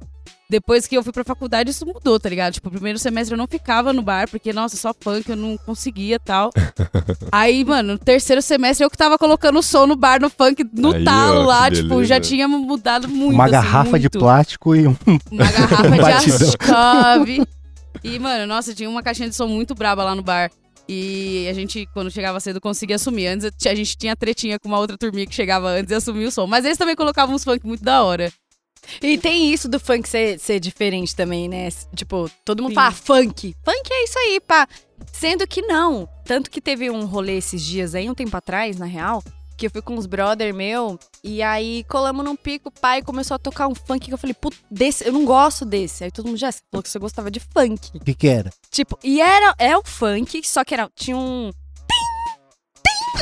[0.50, 2.54] depois que eu fui pra faculdade, isso mudou, tá ligado?
[2.54, 5.56] Tipo, o primeiro semestre eu não ficava no bar, porque, nossa, só funk, eu não
[5.56, 6.50] conseguia tal.
[7.30, 10.68] Aí, mano, no terceiro semestre eu que tava colocando o som no bar, no funk,
[10.74, 12.06] no Aí, talo ó, lá, que tipo, beleza.
[12.06, 13.34] já tinha mudado muito.
[13.34, 14.18] Uma assim, garrafa de muito.
[14.18, 14.96] plástico e um.
[15.30, 16.48] Uma garrafa de Batidão.
[16.48, 17.46] Ascov.
[18.02, 20.50] E, mano, nossa, tinha uma caixinha de som muito braba lá no bar.
[20.88, 23.28] E a gente, quando chegava cedo, conseguia assumir.
[23.28, 26.32] Antes a gente tinha tretinha com uma outra turminha que chegava antes e assumia o
[26.32, 26.48] som.
[26.48, 28.32] Mas eles também colocavam uns funk muito da hora.
[29.02, 31.68] E tem isso do funk ser, ser diferente também, né?
[31.94, 32.76] Tipo, todo mundo Sim.
[32.76, 33.56] fala funk.
[33.64, 34.68] Funk é isso aí, pá.
[35.12, 36.08] Sendo que não.
[36.24, 39.22] Tanto que teve um rolê esses dias aí, um tempo atrás, na real,
[39.60, 43.34] que eu fui com uns brother meu, e aí colamos num pico, o pai começou
[43.34, 46.02] a tocar um funk que eu falei, putz, desse, eu não gosto desse.
[46.02, 47.90] Aí todo mundo já falou que você gostava de funk.
[47.94, 48.50] O que que era?
[48.70, 51.50] Tipo, e era é o funk, só que era, tinha um.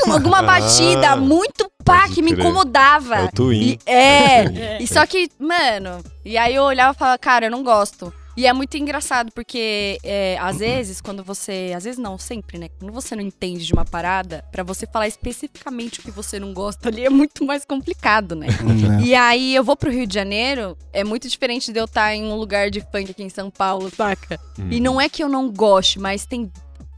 [0.09, 3.15] Alguma Ah, batida muito pá que me incomodava.
[3.15, 3.61] É o Twin.
[3.61, 4.43] E- é,
[4.81, 8.13] e só que, mano, e aí eu olhava e falava, cara, eu não gosto.
[8.37, 11.73] E é muito engraçado, porque é, às vezes, quando você.
[11.75, 12.69] Às vezes não, sempre, né?
[12.79, 16.53] Quando você não entende de uma parada, pra você falar especificamente o que você não
[16.53, 18.47] gosta ali é muito mais complicado, né?
[18.47, 19.01] Né?
[19.03, 22.23] E aí eu vou pro Rio de Janeiro, é muito diferente de eu estar em
[22.31, 24.39] um lugar de funk aqui em São Paulo, saca?
[24.57, 24.67] Hum.
[24.71, 26.49] E não é que eu não goste, mas tem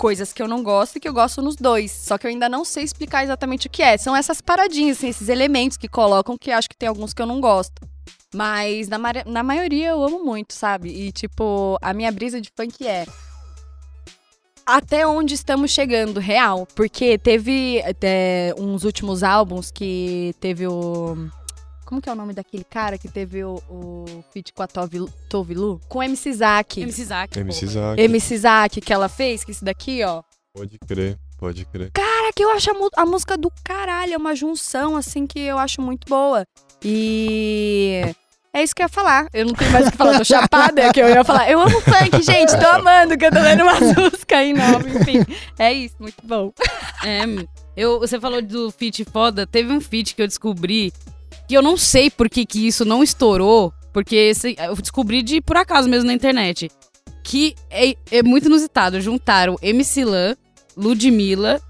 [0.02, 1.92] coisas que eu não gosto e que eu gosto nos dois.
[1.92, 3.96] Só que eu ainda não sei explicar exatamente o que é.
[4.00, 7.28] São essas paradinhas, assim, esses elementos que colocam que acho que tem alguns que eu
[7.28, 7.88] não gosto.
[8.34, 10.90] Mas na, na maioria eu amo muito, sabe?
[10.90, 13.06] E tipo, a minha brisa de funk é.
[14.66, 16.68] Até onde estamos chegando, real.
[16.74, 21.16] Porque teve é, uns últimos álbuns que teve o.
[21.92, 25.06] Como que é o nome daquele cara que teve o, o feat com a Tove,
[25.28, 25.82] Tove Lu?
[25.90, 26.80] Com o MC Zack.
[26.80, 27.38] MC Zack.
[27.38, 27.68] MC.
[27.68, 28.02] Zack.
[28.02, 30.24] MC Zack que ela fez, que esse daqui, ó.
[30.56, 31.92] Pode crer, pode crer.
[31.92, 35.60] Cara, que eu acho a, a música do caralho, é uma junção, assim, que eu
[35.60, 36.46] acho muito boa.
[36.82, 38.04] E.
[38.54, 39.28] É isso que eu ia falar.
[39.34, 41.52] Eu não tenho mais o que falar, tô chapada, é que eu ia falar.
[41.52, 45.26] Eu amo funk, gente, tô amando, cantando umas músicas aí nova, enfim.
[45.60, 46.54] É isso, muito bom.
[47.04, 47.24] É,
[47.76, 49.46] eu, você falou do feat foda.
[49.46, 50.94] Teve um feat que eu descobri
[51.52, 55.42] que eu não sei por que, que isso não estourou, porque esse- eu descobri de
[55.42, 56.70] por acaso mesmo na internet.
[57.24, 59.00] Que é, é muito inusitado.
[59.02, 60.36] Juntaram MC Lan,
[60.78, 61.62] Ludmilla,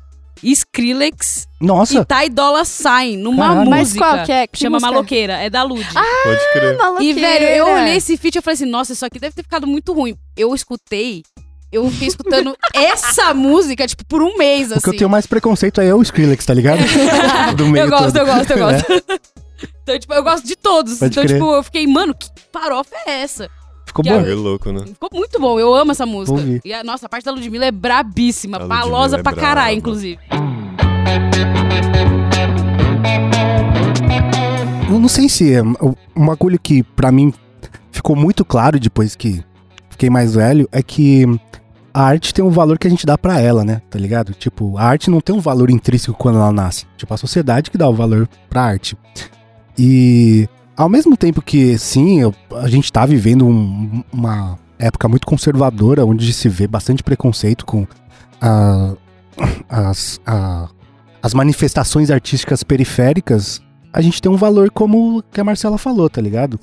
[0.44, 3.70] Skrillex Nossa, e Ty Dolla Sign numa Caralho.
[3.72, 3.78] música.
[4.06, 4.48] Mas qual que é?
[4.48, 4.88] Que Chama música?
[4.88, 5.84] Ah, Maloqueira, é da Lud.
[5.94, 6.78] Pode crer.
[7.02, 9.66] E, velho, eu olhei esse feat e falei assim, nossa, isso aqui deve ter ficado
[9.68, 10.16] muito ruim.
[10.38, 11.24] Eu escutei,
[11.72, 14.82] eu fiquei escutando essa música, tipo, por um mês, o assim.
[14.84, 16.80] que eu tenho mais preconceito aí é o Skrillex, tá ligado?
[17.58, 18.18] Do meio Eu gosto, todo.
[18.18, 18.74] eu gosto, eu É.
[18.74, 19.22] gosto.
[19.84, 21.00] Então, tipo, eu gosto de todos.
[21.00, 21.38] Pode então, crer.
[21.38, 23.50] tipo, eu fiquei, mano, que farofa é essa?
[23.86, 24.20] Ficou Que bom.
[24.20, 24.86] É louco, né?
[24.86, 26.38] Ficou muito bom, eu amo essa música.
[26.38, 26.62] Ouvi.
[26.64, 29.78] E a nossa a parte da Ludmilla é brabíssima, A Ludmilla palosa é pra caralho,
[29.78, 30.20] inclusive.
[34.90, 37.34] Eu não sei se é um um bagulho que pra mim
[37.92, 39.44] ficou muito claro depois que
[39.90, 41.26] fiquei mais velho é que
[41.94, 43.82] a arte tem um valor que a gente dá pra ela, né?
[43.90, 44.34] Tá ligado?
[44.34, 46.86] Tipo, a arte não tem um valor intrínseco quando ela nasce.
[46.96, 48.98] Tipo, a sociedade que dá o valor pra arte.
[49.78, 55.28] E ao mesmo tempo que, sim, eu- a gente tá vivendo um- uma época muito
[55.28, 57.86] conservadora, onde se vê bastante preconceito com
[58.40, 58.94] a-
[59.70, 60.20] as,
[61.22, 63.62] as manifestações artísticas periféricas,
[63.94, 66.60] a gente tem um valor como que a Marcela falou, tá ligado?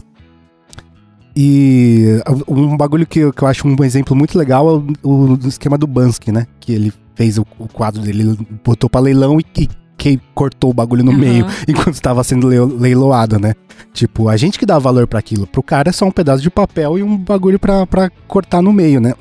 [1.37, 5.49] E um bagulho que, eu- que eu acho um exemplo muito legal é o, o
[5.49, 6.47] esquema do Bansky, né?
[6.59, 9.68] Que ele fez o, o quadro dele, ele botou pra leilão e, e
[9.99, 11.19] que cortou o bagulho no Aham.
[11.21, 13.55] meio enquanto estava sendo leiloado, né?
[13.93, 15.47] Tipo, a gente que dá valor pra aquilo.
[15.47, 17.85] Pro cara é só um pedaço de papel e um bagulho pra
[18.29, 19.13] cortar no meio, né?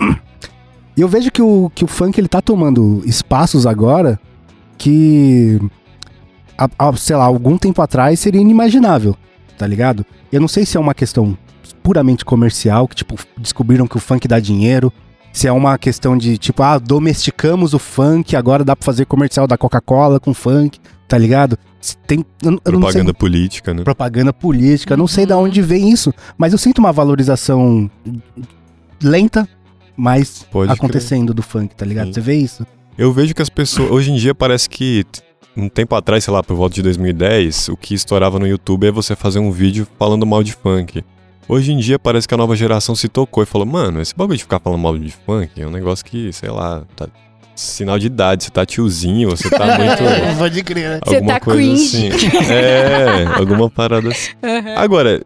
[0.96, 4.20] E eu vejo que o, que o funk ele tá tomando espaços agora
[4.78, 5.60] que,
[6.58, 9.16] há- há, sei lá, algum tempo atrás seria inimaginável,
[9.58, 10.06] tá ligado?
[10.32, 11.38] Eu não sei se é uma questão
[11.84, 14.92] puramente comercial, que tipo, descobriram que o funk dá dinheiro,
[15.38, 19.45] se é uma questão de tipo, ah, domesticamos o funk, agora dá pra fazer comercial
[19.45, 21.60] da Coca-Cola com funk, tá ligado?
[22.08, 23.84] Tem, eu, não sei Propaganda política, né?
[23.84, 25.43] propaganda política, eu não sei de Uhum.
[25.43, 27.88] onde vem isso, mas eu sinto uma valorização
[29.02, 29.47] lenta,
[29.95, 32.08] mas Pode acontecendo do funk, tá ligado?
[32.08, 32.13] Sim.
[32.13, 32.65] Você vê isso?
[32.97, 33.91] Eu vejo que as pessoas.
[33.91, 35.06] Hoje em dia parece que.
[35.56, 38.91] Um tempo atrás, sei lá, por volta de 2010, o que estourava no YouTube é
[38.91, 41.04] você fazer um vídeo falando mal de funk.
[41.49, 44.38] Hoje em dia parece que a nova geração se tocou e falou: Mano, esse bagulho
[44.38, 47.07] de ficar falando mal de funk é um negócio que, sei lá, tá.
[47.55, 50.38] Sinal de idade, você tá tiozinho, você tá muito.
[50.38, 50.99] Pode crer, né?
[51.03, 52.07] Você alguma tá coisa cringe.
[52.07, 52.51] assim.
[52.53, 54.29] É, alguma parada assim.
[54.77, 55.23] Agora,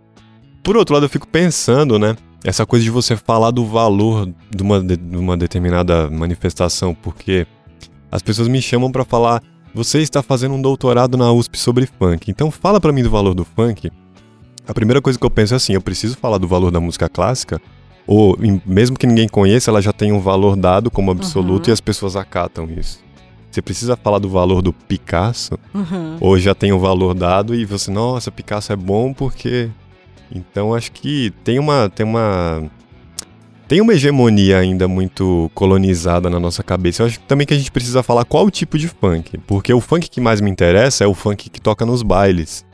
[0.64, 2.16] por outro lado, eu fico pensando, né?
[2.42, 7.46] Essa coisa de você falar do valor de uma, de, de uma determinada manifestação, porque
[8.10, 9.44] as pessoas me chamam pra falar:
[9.76, 13.34] você está fazendo um doutorado na USP sobre funk, então fala pra mim do valor
[13.34, 13.92] do funk.
[14.72, 17.10] A primeira coisa que eu penso é assim: eu preciso falar do valor da música
[17.10, 17.62] clássica,
[18.08, 21.72] ou mesmo que ninguém conheça, ela já tem um valor dado como absoluto Uhum.
[21.72, 23.02] e as pessoas acatam isso.
[23.52, 26.16] Você precisa falar do valor do Picasso, Uhum.
[26.22, 29.70] ou já tem o valor dado e você, nossa, Picasso é bom porque.
[30.34, 31.90] Então acho que tem uma.
[31.94, 32.64] Tem uma.
[33.68, 37.04] Tem uma hegemonia ainda muito colonizada na nossa cabeça.
[37.04, 39.38] Eu acho também que a gente precisa falar qual o tipo de funk.
[39.46, 42.66] Porque o funk que mais me interessa é o funk que toca nos bailes.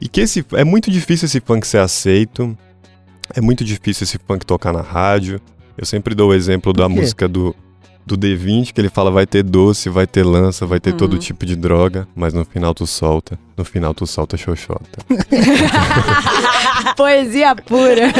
[0.00, 0.44] E que esse.
[0.52, 2.56] É muito difícil esse funk ser aceito.
[3.34, 5.40] É muito difícil esse funk tocar na rádio.
[5.76, 7.54] Eu sempre dou o exemplo da música do,
[8.06, 10.96] do D20, que ele fala vai ter doce, vai ter lança, vai ter Uhum.
[10.98, 13.38] todo tipo de droga, mas no final tu solta.
[13.56, 14.98] No final tu solta xoxota.
[16.96, 18.12] Poesia pura.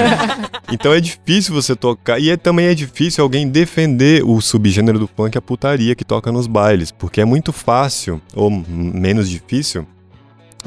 [0.72, 2.18] Então é difícil você tocar.
[2.18, 6.32] E é, também é difícil alguém defender o subgênero do funk, a putaria que toca
[6.32, 6.90] nos bailes.
[6.90, 9.87] Porque é muito fácil, ou menos difícil,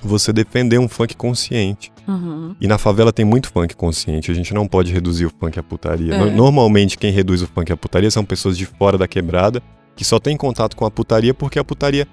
[0.03, 1.91] você defender um funk consciente.
[2.07, 2.55] Uhum.
[2.61, 4.31] E na favela tem muito funk consciente.
[4.31, 6.13] A gente não pode reduzir o funk à putaria.
[6.13, 6.17] É.
[6.17, 9.61] No- Normalmente, quem reduz o funk à putaria são pessoas de fora da quebrada,
[9.95, 12.07] que só têm contato com a putaria porque a putaria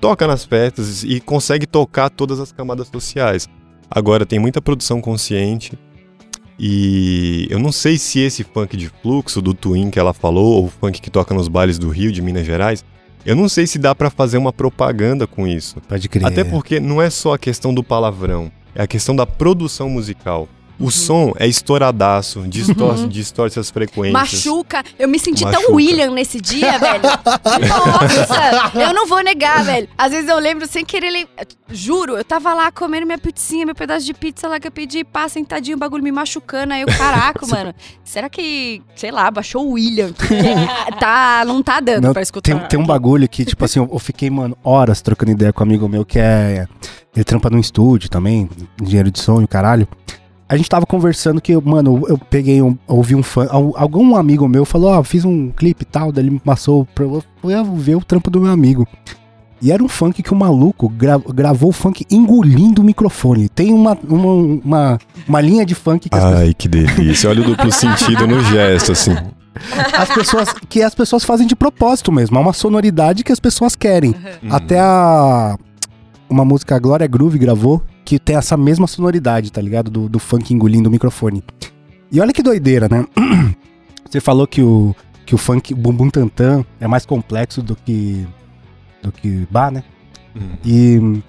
[0.00, 3.48] toca nas festas e consegue tocar todas as camadas sociais.
[3.90, 5.78] Agora, tem muita produção consciente.
[6.58, 10.64] E eu não sei se esse funk de fluxo do Twin que ela falou, ou
[10.66, 12.84] o funk que toca nos bailes do Rio, de Minas Gerais,
[13.24, 15.80] eu não sei se dá pra fazer uma propaganda com isso.
[15.88, 16.26] Pode crer.
[16.26, 20.48] Até porque não é só a questão do palavrão, é a questão da produção musical.
[20.80, 24.12] O som é estouradaço, distorce, distorce as frequências.
[24.12, 24.82] Machuca.
[24.98, 25.66] Eu me senti Machuca.
[25.66, 27.02] tão William nesse dia, velho.
[27.68, 29.88] Nossa, eu não vou negar, velho.
[29.96, 31.28] Às vezes eu lembro sem querer lem-
[31.72, 35.04] Juro, eu tava lá comendo minha pizzinha, meu pedaço de pizza lá que eu pedi,
[35.04, 36.72] pá, sentadinho, o bagulho me machucando.
[36.72, 37.74] Aí eu, caraca, mano.
[38.02, 40.12] Será que, sei lá, baixou o William?
[40.98, 42.58] Tá, não tá dando Não, pra escutar.
[42.58, 45.62] Tem, tem um bagulho que, tipo assim, eu, eu fiquei, mano, horas trocando ideia com
[45.62, 46.66] um amigo meu que é.
[47.14, 48.48] Ele trampa num estúdio também,
[48.80, 49.86] engenheiro de som e caralho.
[50.50, 53.46] A gente tava conversando que, mano, eu peguei, um, ouvi um fã.
[53.48, 56.84] al- Algum amigo meu falou, ó, fiz um clipe e tal, daí ele me passou
[56.92, 58.84] pra eu fui ver o trampo do meu amigo.
[59.62, 63.48] E era um funk que o maluco gra- gravou o funk engolindo o microfone.
[63.48, 64.32] Tem uma, uma,
[64.64, 67.30] uma, uma linha de funk que as Ai, que delícia.
[67.30, 69.14] Olha o duplo sentido no gesto, assim.
[69.96, 72.36] as pessoas que as pessoas fazem de propósito mesmo.
[72.38, 74.14] É uma sonoridade que as pessoas querem.
[74.50, 75.56] Até a
[76.28, 79.88] uma música a Glória Groove gravou que tem essa mesma sonoridade, tá ligado?
[79.88, 81.44] Do, do funk engolindo o microfone.
[82.10, 83.06] E olha que doideira, né?
[84.10, 88.26] Você falou que o que o funk bumbum tantan é mais complexo do que
[89.00, 89.84] do que bar, né?
[90.34, 90.56] Hum.
[90.64, 91.22] E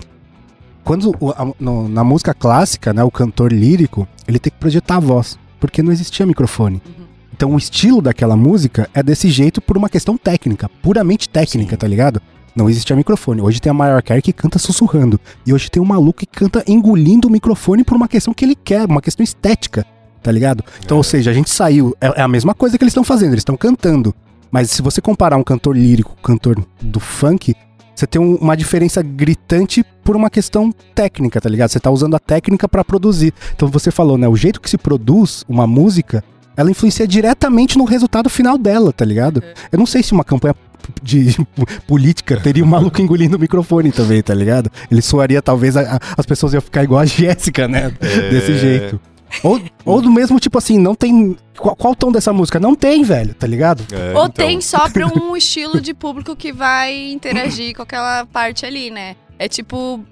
[0.84, 4.96] quando o- a- no- na música clássica, né, o cantor lírico, ele tem que projetar
[4.96, 6.82] a voz, porque não existia microfone.
[6.84, 7.06] Uhum.
[7.32, 11.78] Então o estilo daquela música é desse jeito por uma questão técnica, puramente técnica, Sim.
[11.80, 12.20] tá ligado?
[12.56, 13.42] Não existia microfone.
[13.42, 15.20] Hoje tem a Mariah Carey que canta sussurrando.
[15.46, 18.56] E hoje tem um maluco que canta engolindo o microfone por uma questão que ele
[18.56, 19.86] quer, uma questão estética,
[20.22, 20.64] tá ligado?
[20.84, 21.00] Então, É.
[21.00, 21.96] ou seja, a gente saiu.
[22.02, 24.14] É, é a mesma coisa que eles estão fazendo, eles estão cantando.
[24.52, 27.56] Mas se você comparar um cantor lírico com um cantor do funk,
[27.96, 31.70] você tem um- uma diferença gritante por uma questão técnica, tá ligado?
[31.70, 33.34] Você tá usando a técnica pra produzir.
[33.56, 34.28] Então você falou, né?
[34.28, 36.22] O jeito que se produz uma música,
[36.58, 39.42] ela influencia diretamente no resultado final dela, tá ligado?
[39.72, 40.54] Eu não sei se uma campanha
[41.02, 41.36] de
[41.88, 44.70] política teria um maluco engolindo o microfone também, tá ligado?
[44.90, 47.92] Ele soaria, talvez, a- a- as pessoas iam ficar igual a Jéssica, né?
[48.00, 48.58] Desse É.
[48.58, 49.00] jeito.
[49.44, 51.38] Ou, ou do mesmo tipo assim, não tem.
[51.58, 52.60] Qual, qual o tom dessa música?
[52.60, 53.82] Não tem, velho, tá ligado?
[53.94, 58.26] É, Ou então, tem só pra um estilo de público que vai interagir com aquela
[58.26, 59.16] parte ali, né?
[59.40, 60.04] É tipo.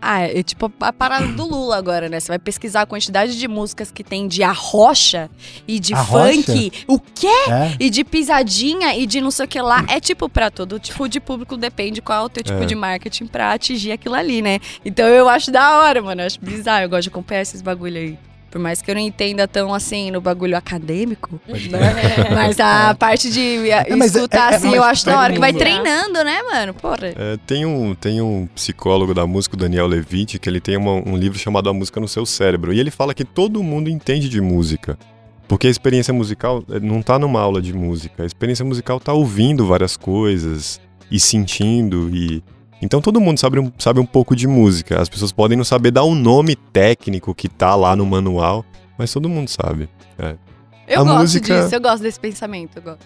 [0.00, 2.20] Ah, é tipo a parada do Lula agora, né?
[2.20, 5.28] Você vai pesquisar a quantidade de músicas que tem de arrocha
[5.66, 6.34] e de Arrocha?
[6.34, 6.72] funk.
[6.86, 7.26] O quê?
[7.26, 7.76] É.
[7.80, 9.84] E de pisadinha e de não sei o que lá.
[9.88, 12.66] É tipo pra todo tipo de público, depende qual é o teu tipo É.
[12.66, 14.60] de marketing pra atingir aquilo ali, né?
[14.84, 16.20] Então eu acho da hora, mano.
[16.22, 16.84] Eu acho bizarro.
[16.84, 18.18] Eu gosto de acompanhar esses bagulho aí.
[18.50, 22.28] Por mais que eu não entenda tão assim no bagulho acadêmico, né?
[22.34, 25.20] Mas a parte de a- É, mas é- escutar é- assim, mas eu acho da
[25.20, 25.32] hora.
[25.34, 26.72] Que vai treinando, né, mano?
[26.72, 27.08] Porra.
[27.14, 30.92] É, tem, um, tem um psicólogo da música, o Daniel Levitt, que ele tem uma-
[31.06, 32.72] um livro chamado A Música no Seu Cérebro.
[32.72, 34.98] E ele fala que todo mundo entende de música.
[35.46, 38.22] Porque a experiência musical eh, não tá numa aula de música.
[38.22, 40.80] A experiência musical tá ouvindo várias coisas
[41.10, 42.42] e sentindo e...
[42.80, 45.00] Então todo mundo sabe um, sabe um pouco de música.
[45.00, 48.64] As pessoas podem não saber dar o nome técnico que tá lá no manual,
[48.96, 49.88] mas todo mundo sabe.
[50.86, 52.80] Eu A gosto música- disso, eu gosto desse pensamento.
[52.80, 53.00] Gosto.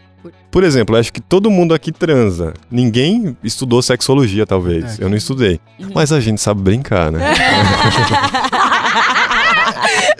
[0.52, 2.54] Por exemplo, eu acho que todo mundo aqui transa.
[2.70, 5.00] Ninguém estudou sexologia, talvez.
[5.00, 5.04] É.
[5.04, 5.58] Eu não estudei.
[5.80, 5.90] Uhum.
[5.94, 7.18] Mas a gente sabe brincar, né?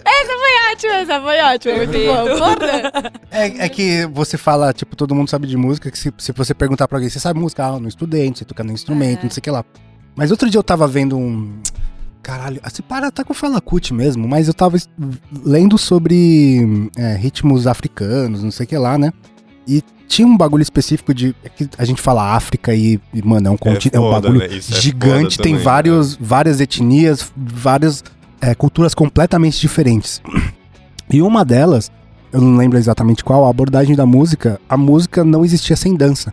[0.04, 0.32] essa
[0.72, 1.76] ótima, essa foi ótima.
[1.76, 2.38] Muito bom.
[2.38, 3.12] Porra.
[3.30, 6.54] É, é que você fala, tipo, todo mundo sabe de música, que se, se você
[6.54, 7.66] perguntar pra alguém, você sabe música?
[7.66, 9.24] Ah, eu não estudei, não sei tocar no instrumento, É.
[9.24, 9.64] não sei o que lá.
[10.14, 11.52] Mas outro dia eu tava vendo um.
[12.22, 14.76] Caralho, se para, tá com fala cut mesmo, mas eu tava
[15.44, 19.12] lendo sobre é, ritmos africanos, não sei o que lá, né?
[19.66, 21.35] E tinha um bagulho específico de.
[21.42, 24.28] É que a gente fala África e, e, mano, é um, conti- é um foda,
[24.28, 24.56] bagulho né?
[24.56, 25.64] É gigante, tem também, né?
[25.64, 28.04] vários, várias etnias, várias
[28.40, 30.22] é, culturas completamente diferentes.
[31.12, 31.90] E uma delas,
[32.33, 36.33] eu não lembro exatamente qual, a abordagem da música, a música não existia sem dança.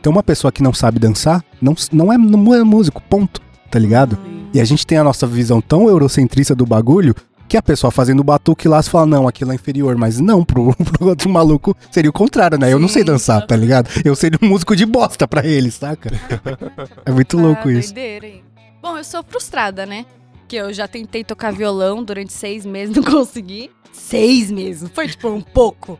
[0.00, 3.78] Então uma pessoa que não sabe dançar, não, não, é, não é músico, ponto, tá
[3.78, 4.18] ligado?
[4.52, 7.14] E a gente tem a nossa visão tão eurocentrista do bagulho
[7.48, 10.74] que a pessoa fazendo batuque lá se fala, não, aquilo é inferior, mas não, pro,
[10.92, 12.70] pro outro maluco seria o contrário, né?
[12.70, 13.88] Eu não sei Sim, dançar, tá ligado?
[14.04, 16.10] Eu seria um músico de bosta pra ele, saca?
[17.06, 17.94] É muito louco Ah, isso.
[17.94, 18.42] doideira, hein?
[18.82, 20.04] Bom, eu sou frustrada, né?
[20.46, 23.70] Que eu já tentei tocar violão durante seis meses, não consegui.
[23.98, 25.98] Seis meses, foi tipo um pouco.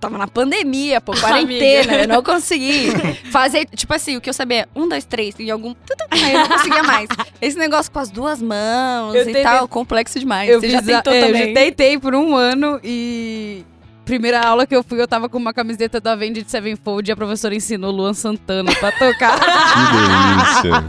[0.00, 2.02] Tava na pandemia, pô, quarentena, Amiga.
[2.04, 2.86] eu não consegui
[3.32, 5.74] fazer, tipo assim, o que eu sabia, é um, dois, três, e algum,
[6.08, 7.08] aí eu não conseguia mais.
[7.42, 10.48] Esse negócio com as duas mãos Eu e tentei- tal, complexo demais.
[10.48, 11.42] Eu Você já tentou é, também?
[11.42, 13.64] Eu já tentei por um ano e.
[14.04, 17.16] Primeira aula que eu fui, eu tava com uma camiseta da Avenged Sevenfold e a
[17.16, 19.36] professora ensinou Luan Santana pra tocar.
[20.62, 20.86] Que delícia.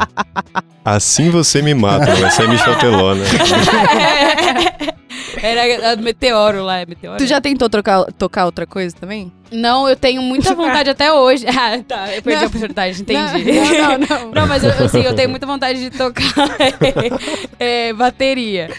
[0.86, 3.26] Assim você me mata, vai ser Michel Teló, né?
[5.42, 7.18] Era a Meteoro lá, é Meteoro?
[7.18, 9.32] Tu já tentou trocar, tocar outra coisa também?
[9.52, 11.46] Não, eu tenho muita vontade até hoje.
[11.60, 12.46] Ah, tá, eu perdi Não.
[12.46, 13.52] a oportunidade, entendi.
[13.52, 14.32] Não, não, não.
[14.32, 16.24] Não, mas eu, assim, eu tenho muita vontade de tocar
[17.60, 18.70] é, bateria.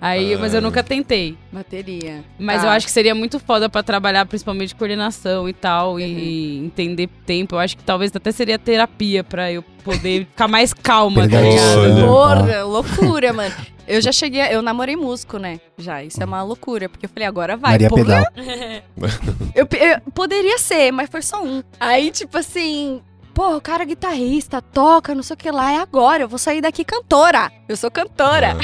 [0.00, 0.62] Aí, mas eu Ah.
[0.62, 1.36] nunca tentei.
[1.52, 2.24] Bateria.
[2.36, 2.66] Mas Tá.
[2.66, 7.54] eu acho que seria muito foda pra trabalhar, principalmente coordenação e tal, e entender tempo.
[7.54, 12.06] Eu acho que talvez até seria terapia pra eu poder ficar mais calma, tá ligado?
[12.08, 13.54] Porra, loucura, mano.
[13.92, 15.60] Eu já cheguei, eu namorei músico, né?
[15.76, 17.72] Já, isso é uma loucura, porque eu falei, agora vai.
[17.72, 18.02] Maria porra.
[18.04, 18.24] Pedal.
[19.54, 21.62] Eu, eu- poderia ser, mas foi só um.
[21.78, 23.02] Aí, tipo assim,
[23.34, 26.38] pô, o cara é guitarrista, toca, não sei o que lá, é agora, eu vou
[26.38, 27.52] sair daqui cantora.
[27.68, 28.56] Eu sou cantora.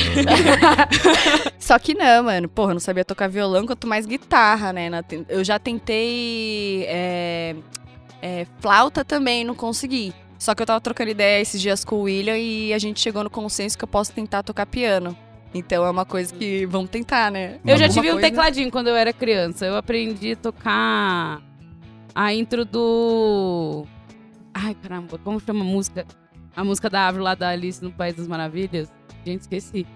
[1.58, 2.48] Só que não, mano.
[2.48, 4.88] Porra, eu não sabia tocar violão, quanto mais guitarra, né?
[5.28, 7.54] Eu já tentei é,
[8.22, 10.14] é, flauta também, não consegui.
[10.38, 13.24] Só que eu tava trocando ideia esses dias com o William e a gente chegou
[13.24, 15.16] no consenso que eu posso tentar tocar piano.
[15.52, 17.58] Então é uma coisa que vamos tentar, né?
[17.66, 18.28] Eu já tive um coisa.
[18.28, 19.66] tecladinho quando eu era criança.
[19.66, 21.42] Eu aprendi a tocar
[22.14, 23.84] a intro do.
[24.54, 26.06] Ai, caramba, como chama a música?
[26.54, 28.92] A música da árvore lá da Alice no País das Maravilhas.
[29.24, 29.86] Gente, esqueci.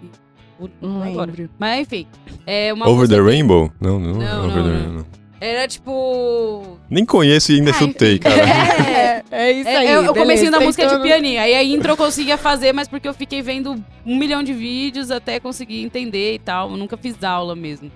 [0.81, 1.31] Não Agora.
[1.31, 1.51] lembro.
[1.59, 2.07] Mas enfim.
[2.47, 3.73] É uma Over the música que Rainbow?
[3.81, 4.13] Não, não.
[4.15, 5.22] Não, Over não, the não.
[5.45, 6.79] Era tipo.
[6.89, 8.37] Nem conheço e ainda chutei, cara.
[9.33, 9.87] É, é isso É, aí.
[9.89, 11.41] é, o comecinho da beleza, música é de então- pianinho.
[11.41, 13.75] Aí a intro eu conseguia fazer, mas porque eu fiquei vendo
[14.07, 16.71] um milhão de vídeos até conseguir entender e tal.
[16.71, 17.91] Eu nunca fiz aula mesmo.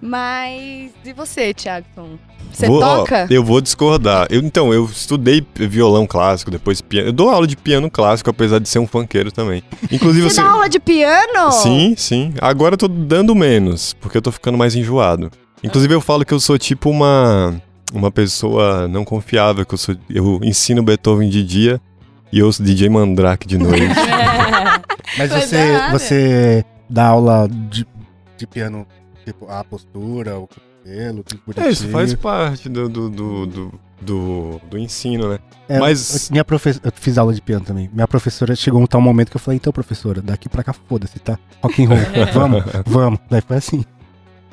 [0.00, 2.18] Mas e você, Thiagson?
[2.52, 3.26] Você Vou- ó, toca?
[3.30, 4.28] eu vou discordar.
[4.30, 7.08] Eu, então, eu estudei violão clássico, depois piano.
[7.08, 9.62] Eu dou aula de piano clássico, apesar de ser um funkeiro também.
[9.90, 11.50] Inclusive, Você dá aula de piano?
[11.50, 12.32] Sim, sim.
[12.40, 15.30] Agora eu tô dando menos, porque eu tô ficando mais enjoado.
[15.62, 17.60] Inclusive, eu falo que eu sou tipo uma.
[17.92, 21.80] uma pessoa não confiável, que eu, sou, eu ensino Beethoven de dia
[22.32, 23.84] e eu sou DJ Mandrake de noite.
[25.18, 27.86] Mas Mas você, é você dá aula de,
[28.36, 28.86] de piano,
[29.24, 31.66] tipo, a postura, o cabelo, tudo bonitinho.
[31.66, 35.38] é, isso faz parte do, do, do, do, do- do ensino, né?
[35.68, 36.70] É, mas- eu- Minha profe...
[36.82, 37.88] Eu fiz aula de piano também.
[37.92, 41.18] Minha professora chegou um tal momento que eu falei, então, professora, daqui pra cá, foda-se,
[41.18, 41.38] tá?
[41.62, 41.98] Rock and roll,
[42.34, 43.18] vamos, vamos.
[43.30, 43.84] Daí foi assim.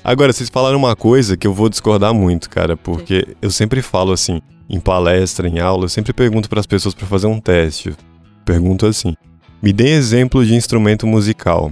[0.04, 4.12] Agora, vocês falaram uma coisa que eu vou discordar muito, cara, porque eu sempre falo
[4.12, 7.90] assim, em palestra, em aula, eu sempre pergunto para as pessoas para fazer um teste.
[7.90, 7.96] Eu
[8.44, 9.16] Pergunto assim:
[9.62, 11.72] me dê exemplo de instrumento musical.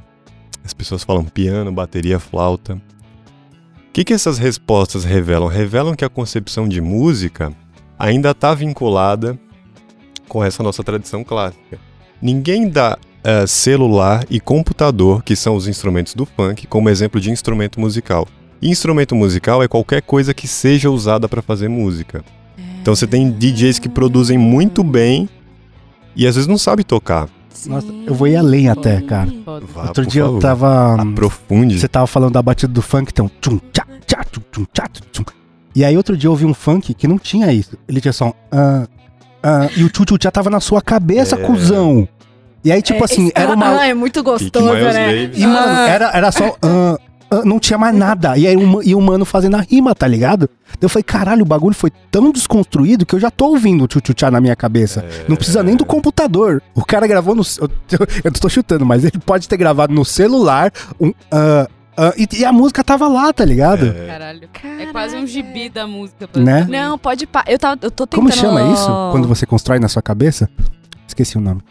[0.63, 2.75] As pessoas falam piano, bateria, flauta.
[2.75, 5.49] O que, que essas respostas revelam?
[5.49, 7.51] Revelam que a concepção de música
[7.99, 9.37] ainda está vinculada
[10.29, 11.77] com essa nossa tradição clássica.
[12.21, 17.31] Ninguém dá eh, celular e computador, que são os instrumentos do funk, como exemplo de
[17.31, 18.27] instrumento musical.
[18.61, 22.23] E instrumento musical é qualquer coisa que seja usada para fazer música.
[22.81, 25.29] Então você tem DJs que produzem muito bem
[26.15, 27.27] e às vezes não sabe tocar.
[27.67, 29.29] Nossa, eu vou ir além até, cara.
[29.73, 30.41] Vá, Outro dia eu favor.
[30.41, 31.01] tava.
[31.01, 31.79] Aprofunde.
[31.79, 33.29] Você tava falando da batida do funk, então.
[33.39, 35.23] Tchum, tchá, tchá, tchum, tchum, tchá, tchum.
[35.75, 37.77] E aí outro dia eu ouvi um funk que não tinha isso.
[37.87, 38.33] Ele tinha só um.
[38.51, 38.87] ah,
[39.43, 41.39] ah, e o tchu tchu já tava na sua cabeça, É.
[41.45, 42.07] cuzão.
[42.63, 43.79] E aí, tipo É, assim, esse- era uma.
[43.81, 45.31] Ah, é muito gostoso, né?
[45.33, 46.55] E, mano, era, era só.
[46.61, 46.97] ah,
[47.31, 48.37] ah, não tinha mais nada.
[48.37, 50.49] E aí o, ma- e o mano fazendo a rima, tá ligado?
[50.79, 54.29] Eu falei, caralho, o bagulho foi tão desconstruído que eu já tô ouvindo o tchu-tchu-tchá
[54.29, 55.03] na minha cabeça.
[55.27, 56.61] Não precisa nem do computador.
[56.75, 57.41] O cara gravou no.
[57.59, 57.69] Eu,
[58.25, 60.71] eu tô chutando, mas ele pode ter gravado no celular.
[60.99, 63.87] Um, ah, ah, e, e a música tava lá, tá ligado?
[63.87, 64.43] É, Caralho.
[64.43, 64.91] É Caraca.
[64.91, 66.27] quase um gibi da música.
[66.35, 66.65] Né?
[66.69, 67.43] Não, pode pa...
[67.47, 68.29] Eu, tava, eu tô tentando...
[68.29, 68.87] Como chama isso?
[69.11, 70.49] Quando você constrói na sua cabeça?
[71.07, 71.61] Esqueci o nome.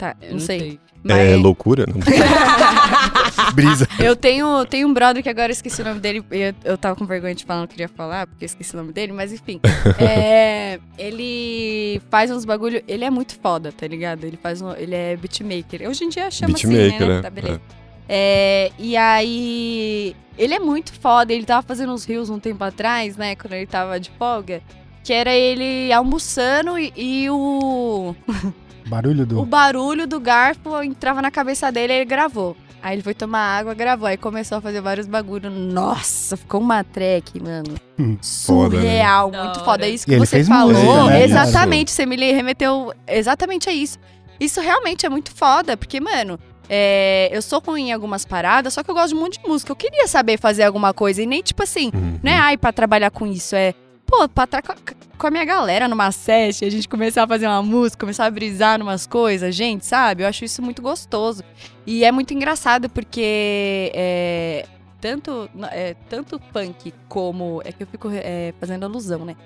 [0.00, 0.80] Tá, Eu não sei.
[1.04, 1.84] é Mas loucura?
[1.86, 2.00] Não.
[3.52, 3.86] Brisa.
[3.98, 6.24] eu tenho, tenho um brother que agora eu esqueci o nome dele.
[6.30, 8.94] Eu, eu tava com vergonha de falar, não queria falar, porque eu esqueci o nome
[8.94, 9.60] dele, mas enfim.
[10.00, 12.82] É, ele faz uns bagulho.
[12.88, 14.24] Ele é muito foda, tá ligado?
[14.24, 15.86] Ele faz um, Ele é beatmaker.
[15.86, 17.14] Hoje em dia chama Beatmaker, assim, né?
[17.16, 17.20] né?
[17.20, 17.60] Tá, beleza.
[18.08, 20.16] É, e aí.
[20.38, 21.30] Ele é muito foda.
[21.30, 23.36] Ele tava fazendo uns rios um tempo atrás, né?
[23.36, 24.62] Quando ele tava de folga.
[25.04, 28.14] Que era ele almoçando e, e o,
[28.90, 29.44] Barulho o do.
[29.46, 32.56] barulho do garfo entrava na cabeça dele e ele gravou.
[32.82, 34.06] Aí ele foi tomar água, gravou.
[34.08, 35.50] Aí começou a fazer vários bagulho.
[35.50, 37.74] Nossa, ficou uma track, mano.
[37.98, 38.82] Hum, foda, né?
[38.82, 39.86] Surreal, muito foda.
[39.86, 40.72] É isso que você falou.
[40.72, 41.24] música, né?
[41.24, 43.98] Exatamente, você me remeteu exatamente a isso.
[44.40, 46.38] Isso realmente é muito foda, porque, mano,
[46.68, 49.46] é, eu sou ruim em algumas paradas, só que eu gosto de um monte de
[49.46, 49.70] música.
[49.70, 52.18] Eu queria saber fazer alguma coisa e nem, tipo assim, Uhum.
[52.22, 53.74] não é ai pra trabalhar com isso, é
[54.10, 54.76] pô, pra estar com, a-
[55.16, 58.30] com a minha galera numa session, a gente começar a fazer uma música, começar a
[58.30, 60.22] brisar numas coisas, gente, sabe?
[60.22, 61.42] Eu acho isso muito gostoso.
[61.86, 64.66] E é muito engraçado porque é,
[65.00, 67.62] tanto, é, tanto funk como.
[67.64, 69.36] É que eu fico é, fazendo alusão, né?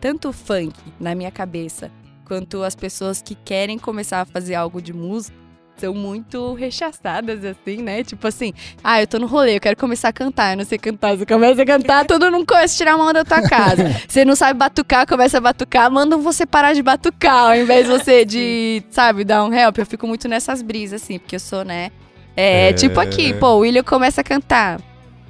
[0.00, 1.90] Tanto funk na minha cabeça
[2.26, 5.36] quanto as pessoas que querem começar a fazer algo de música
[5.76, 8.02] são muito rechaçadas, assim, né?
[8.04, 8.52] Tipo assim,
[8.82, 11.16] ah, eu tô no rolê, eu quero começar a cantar, eu não sei cantar.
[11.16, 13.84] Você começa a cantar, todo mundo começa a tirar a mão da tua casa.
[14.08, 17.92] Você não sabe batucar, começa a batucar, mandam você parar de batucar, ao invés de
[17.92, 19.78] você de, sabe, dar um help.
[19.78, 21.90] Eu fico muito nessas brisas, assim, porque eu sou, né?
[22.36, 22.72] É, É.
[22.72, 24.80] tipo aqui, pô, o William começa a cantar.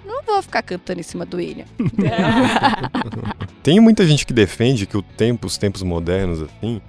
[0.06, 1.64] Não vou ficar cantando em cima do William.
[3.62, 6.80] Tem muita gente que defende que o tempo, os tempos modernos, assim,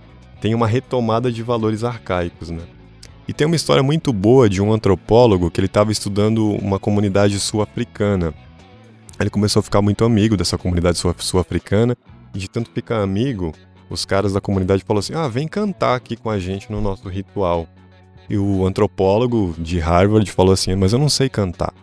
[0.42, 2.62] tem uma retomada de valores arcaicos, né?
[3.28, 7.40] E tem uma história muito boa de um antropólogo que ele estava estudando uma comunidade
[7.40, 8.34] sul-africana.
[9.20, 11.98] Ele começou a ficar muito amigo dessa comunidade sul- sul-africana,
[12.34, 13.54] e de tanto ficar amigo,
[13.90, 17.08] os caras da comunidade falaram assim: ah, vem cantar aqui com a gente no nosso
[17.08, 17.68] ritual.
[18.30, 21.74] E o antropólogo de Harvard falou assim: mas eu não sei cantar.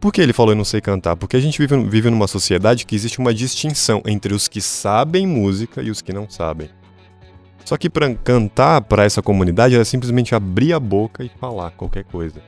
[0.00, 1.14] Por que ele falou eu não sei cantar?
[1.16, 5.26] Porque a gente vive, vive numa sociedade que existe uma distinção entre os que sabem
[5.26, 6.68] música e os que não sabem.
[7.64, 12.04] Só que para cantar para essa comunidade era simplesmente abrir a boca e falar qualquer
[12.04, 12.40] coisa.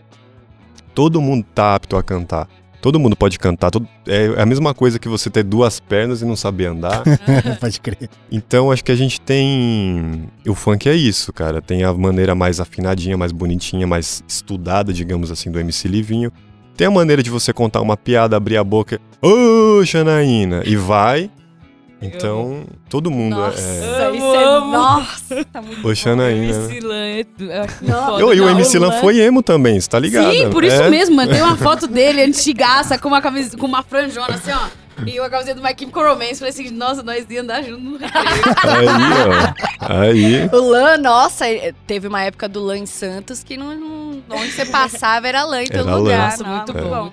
[0.95, 2.49] Todo mundo tá apto a cantar.
[2.81, 3.71] Todo mundo pode cantar.
[3.71, 7.03] todo- É a mesma coisa que você ter duas pernas e não saber andar.
[7.59, 8.11] Pode crer.
[8.31, 10.25] Então acho que a gente tem.
[10.47, 11.63] O funk é isso, cara.
[11.63, 16.31] Tem a maneira mais afinadinha, mais bonitinha, mais estudada, digamos assim, do MC Livinho.
[16.77, 19.01] Tem a maneira de você contar uma piada, abrir a boca.
[19.23, 20.63] Ô, Xanaína!
[20.67, 21.31] E vai.
[22.07, 24.07] Então, todo mundo Nossa, é.
[24.07, 24.45] Amo, isso é.
[24.61, 26.59] Nossa, tá muito Ô, Xanaína.
[26.59, 26.65] né?
[26.65, 28.07] MC Lan é tu- eu acho Não.
[28.07, 28.21] foda.
[28.23, 30.33] Eu, e o MC Lan foi emo também, você tá ligado?
[30.33, 30.91] Sim, por isso É.
[30.91, 31.17] mesmo.
[31.17, 31.33] mano.
[31.33, 34.85] Tem uma foto dele antigaça com uma camisa, com uma franjona assim, ó.
[35.07, 36.37] E uma camiseta do My Chemical Romance.
[36.37, 37.97] Falei assim, nossa, nós ia andar junto no.
[37.97, 38.87] Aí,
[39.81, 40.03] ó.
[40.03, 40.49] Aí.
[40.53, 41.45] O Lan, nossa,
[41.87, 45.63] teve uma época do Lan em Santos que não, não- onde você passava era Lan
[45.63, 46.31] em todo lugar.
[46.31, 47.11] Nossa, muito muito bom.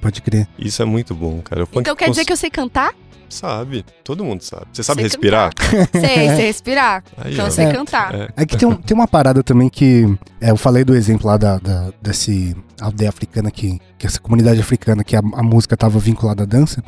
[0.00, 0.46] pode crer.
[0.58, 1.64] Isso é muito bom, cara.
[1.64, 2.92] O Então quer dizer que eu sei cantar?
[3.34, 4.66] Sabe, todo mundo sabe.
[4.72, 5.50] Você sabe Sei respirar?
[5.92, 7.02] Sei, sei respirar.
[7.18, 7.48] Aí, Então ó.
[7.48, 7.72] eu sei É.
[7.72, 8.14] cantar.
[8.14, 8.28] É.
[8.36, 10.06] É que tem, um- tem uma parada também que.
[10.40, 14.60] é, eu falei do exemplo lá da, da- desse aldeia africana que, que essa comunidade
[14.60, 16.82] africana que a, a música tava vinculada à dança.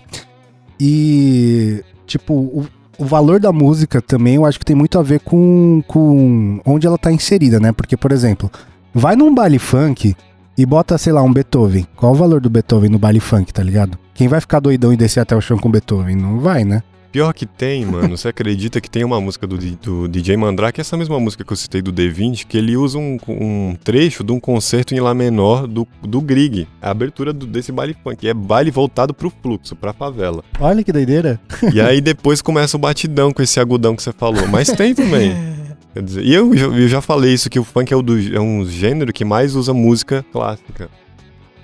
[0.80, 2.66] E, tipo, o,
[2.98, 6.86] o valor da música também eu acho que tem muito a ver com, com onde
[6.86, 7.72] ela tá inserida, né?
[7.72, 8.50] Porque, por exemplo,
[8.94, 10.14] vai num baile funk
[10.56, 11.86] e bota, sei lá, um Beethoven.
[11.96, 13.98] Qual o valor do Beethoven no baile funk, tá ligado?
[14.14, 16.16] Quem vai ficar doidão e descer até o chão com Beethoven?
[16.16, 16.82] Não vai, né?
[17.12, 18.14] Pior que tem, mano.
[18.14, 21.56] Você acredita que tem uma música do, do DJ Mandrake, essa mesma música que eu
[21.56, 25.66] citei do D20, que ele usa um, um trecho de um concerto em Lá menor
[25.66, 28.28] do, do Grieg, a abertura do- desse baile funk.
[28.28, 30.44] É baile voltado pro fluxo, pra favela.
[30.60, 31.40] Olha que doideira.
[31.72, 34.46] E aí depois começa o batidão com esse agudão que você falou.
[34.48, 35.34] Mas tem também.
[35.96, 38.36] Quer dizer, e eu, já- eu já falei isso, que o funk é, o do-
[38.36, 40.90] é um gênero que mais usa música clássica.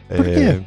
[0.09, 0.61] Por É, quê?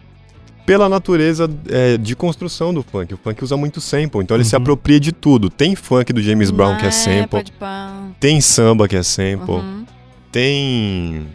[0.68, 3.12] Pela natureza é, de construção do funk.
[3.16, 4.62] O funk usa muito sample, então ele se Uhum.
[4.62, 5.50] apropria de tudo.
[5.50, 8.04] Tem funk do James Brown que é sample, pode pá.
[8.20, 9.84] tem samba que é sample, Uhum.
[10.32, 11.26] tem.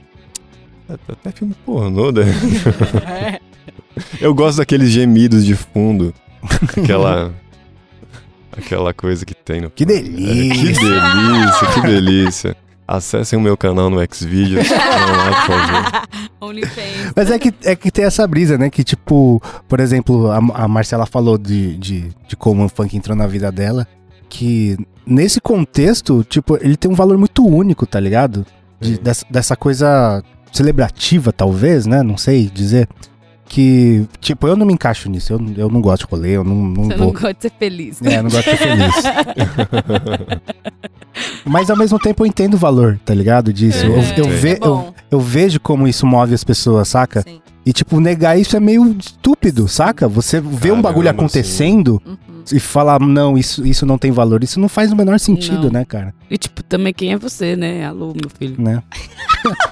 [1.09, 2.23] Até filme pornô, né?
[4.21, 6.15] Eu gosto daqueles gemidos de fundo.
[6.81, 7.33] Aquela.
[8.57, 9.71] Aquela coisa que tem no.
[9.71, 10.73] Que É, delícia.
[10.75, 12.57] que delícia, que delícia.
[12.87, 14.67] Acessem o meu canal no Xvideos.
[14.69, 16.29] Vão lá, por favor.
[16.41, 17.13] OnlyFans.
[17.15, 18.69] Mas é que, é que tem essa brisa, né?
[18.69, 23.17] Que, tipo, por exemplo, a, a Marcela falou de, de, de como o funk entrou
[23.17, 23.87] na vida dela.
[24.29, 24.77] Que
[25.07, 28.45] nesse contexto, tipo, ele tem um valor muito único, tá ligado?
[28.81, 30.23] De- dessa, dessa coisa
[30.53, 32.03] celebrativa, talvez, né?
[32.03, 32.89] Não sei dizer.
[33.53, 35.33] Que, tipo, eu não me encaixo nisso.
[35.33, 37.07] Eu, eu não gosto de rolê, eu não, não Você vou.
[37.09, 38.01] não gosta de ser feliz.
[38.01, 38.95] É, eu não gosto de ser feliz.
[41.45, 43.53] Mas ao mesmo tempo eu entendo o valor, tá ligado?
[43.53, 43.85] Disso.
[43.85, 44.31] Eu, eu, Sim.
[44.31, 47.23] ve- É eu, eu vejo como isso move as pessoas, saca?
[47.23, 47.41] Sim.
[47.67, 50.07] E, tipo, negar isso é meio estúpido, saca?
[50.09, 52.17] Você vê um Caramba, bagulho acontecendo Uhum.
[52.53, 54.43] E falar, não, isso, isso não tem valor.
[54.45, 55.71] Isso não faz o menor sentido, Não.
[55.71, 56.15] né, cara?
[56.31, 57.85] E, tipo, também quem é você, né?
[57.87, 58.55] Alô, meu filho.
[58.59, 58.83] Né?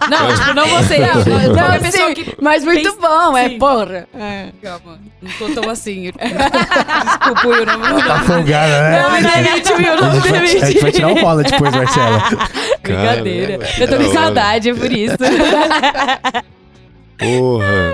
[0.08, 0.96] Não, tipo, não você.
[1.04, 1.14] Não,
[1.48, 2.36] Não, qualquer pessoa sim, que...
[2.40, 3.58] Mas muito Tem- bom, é sim.
[3.58, 4.08] porra.
[4.14, 4.48] É.
[4.62, 6.04] Calma, não tô tão assim.
[6.16, 7.78] Desculpa, eu não...
[7.78, 10.66] Não, Tá folgada, não me demite, Will, A não me vai, a demite.
[10.66, 12.22] gente vai tirar o rola depois, Marcela.
[12.82, 13.58] Brincadeira.
[13.78, 15.16] Eu tô com saudade, é por isso.
[17.18, 17.92] Porra.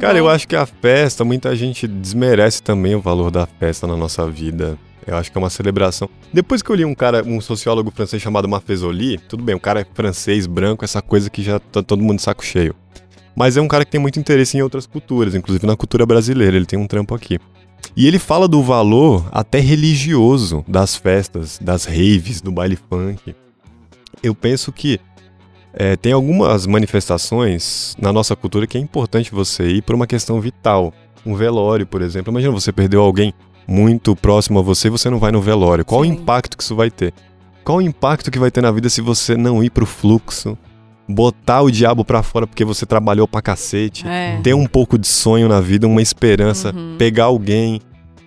[0.00, 3.96] Cara, eu acho que a festa, muita gente desmerece também o valor da festa na
[3.96, 4.78] nossa vida.
[5.06, 6.08] Eu acho que é uma celebração.
[6.32, 9.80] Depois que eu li um cara, um sociólogo francês chamado Maffesoli, tudo bem, o cara
[9.80, 12.74] é francês, branco, essa coisa que já tá todo mundo de saco cheio.
[13.34, 16.56] Mas é um cara que tem muito interesse em outras culturas, inclusive na cultura brasileira,
[16.56, 17.38] ele tem um trampo aqui.
[17.96, 23.34] E ele fala do valor até religioso das festas, das raves, do baile funk.
[24.22, 24.98] Eu penso que
[25.76, 30.40] é, tem algumas manifestações na nossa cultura que é importante você ir por uma questão
[30.40, 30.92] vital.
[31.24, 32.32] Um velório, por exemplo.
[32.32, 33.32] Imagina você perdeu alguém
[33.68, 35.84] muito próximo a você e você não vai no velório.
[35.84, 36.10] Qual Sim.
[36.10, 37.12] o impacto que isso vai ter?
[37.64, 40.56] Qual o impacto que vai ter na vida se você não ir pro fluxo?
[41.08, 44.06] Botar o diabo pra fora porque você trabalhou pra cacete?
[44.06, 44.40] É.
[44.42, 46.96] Ter um pouco de sonho na vida, uma esperança, Uhum.
[46.98, 47.80] pegar alguém,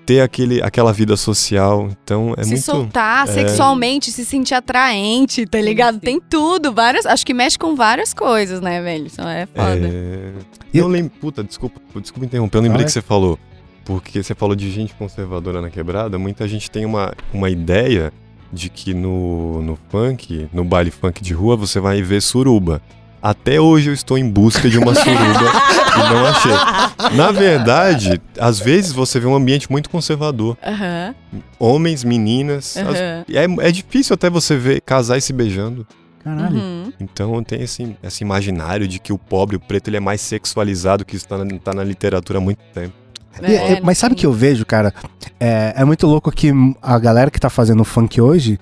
[0.09, 1.87] ter aquele, aquela vida social.
[2.03, 2.63] Então é se muito.
[2.63, 3.31] soltar é.
[3.31, 5.95] sexualmente, se sentir atraente, tá ligado?
[5.95, 5.99] sim.
[5.99, 7.05] Tem tudo, várias.
[7.05, 9.05] Acho que mexe com várias coisas, né, velho?
[9.05, 9.87] Isso é foda.
[9.87, 10.31] É...
[10.73, 11.11] Eu lembro.
[11.21, 12.57] Puta, desculpa, desculpa interromper.
[12.57, 12.85] Eu lembrei Ah, é?
[12.85, 13.37] que você falou.
[13.85, 16.17] Porque você falou de gente conservadora na quebrada.
[16.17, 18.11] Muita gente tem uma, uma ideia
[18.51, 22.81] de que no, no funk, no baile funk de rua, você vai ver suruba.
[23.21, 25.17] Até hoje eu estou em busca de uma suruba
[25.95, 27.15] e não achei.
[27.17, 30.57] Na verdade, às vezes você vê um ambiente muito conservador.
[30.65, 31.13] Aham.
[31.59, 32.77] Homens, meninas.
[32.77, 33.25] as- aham.
[33.61, 35.85] É, é difícil até você ver casais se beijando.
[36.23, 36.55] Caralho.
[36.57, 36.93] Uhum.
[36.99, 41.05] Então tem esse, esse imaginário de que o pobre, o preto, ele é mais sexualizado,
[41.05, 42.93] que isso tá na, tá na literatura há muito tempo.
[43.41, 44.93] E- É, é- mas sabe o que eu vejo, cara?
[45.39, 46.51] É, é muito louco que
[46.81, 48.59] a galera que tá fazendo funk hoje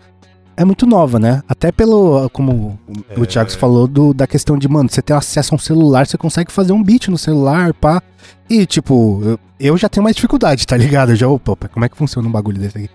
[0.58, 1.44] é muito nova, né?
[1.48, 2.80] Até pelo, como
[3.16, 3.26] o É.
[3.28, 6.52] Thiago falou, do, da questão de, mano, você tem acesso a um celular, você consegue
[6.52, 8.02] fazer um beat no celular, pá.
[8.50, 11.12] E, tipo, eu, eu já tenho mais dificuldade, tá ligado?
[11.12, 12.90] Eu já, opa, opa, como é que funciona um bagulho desse aqui?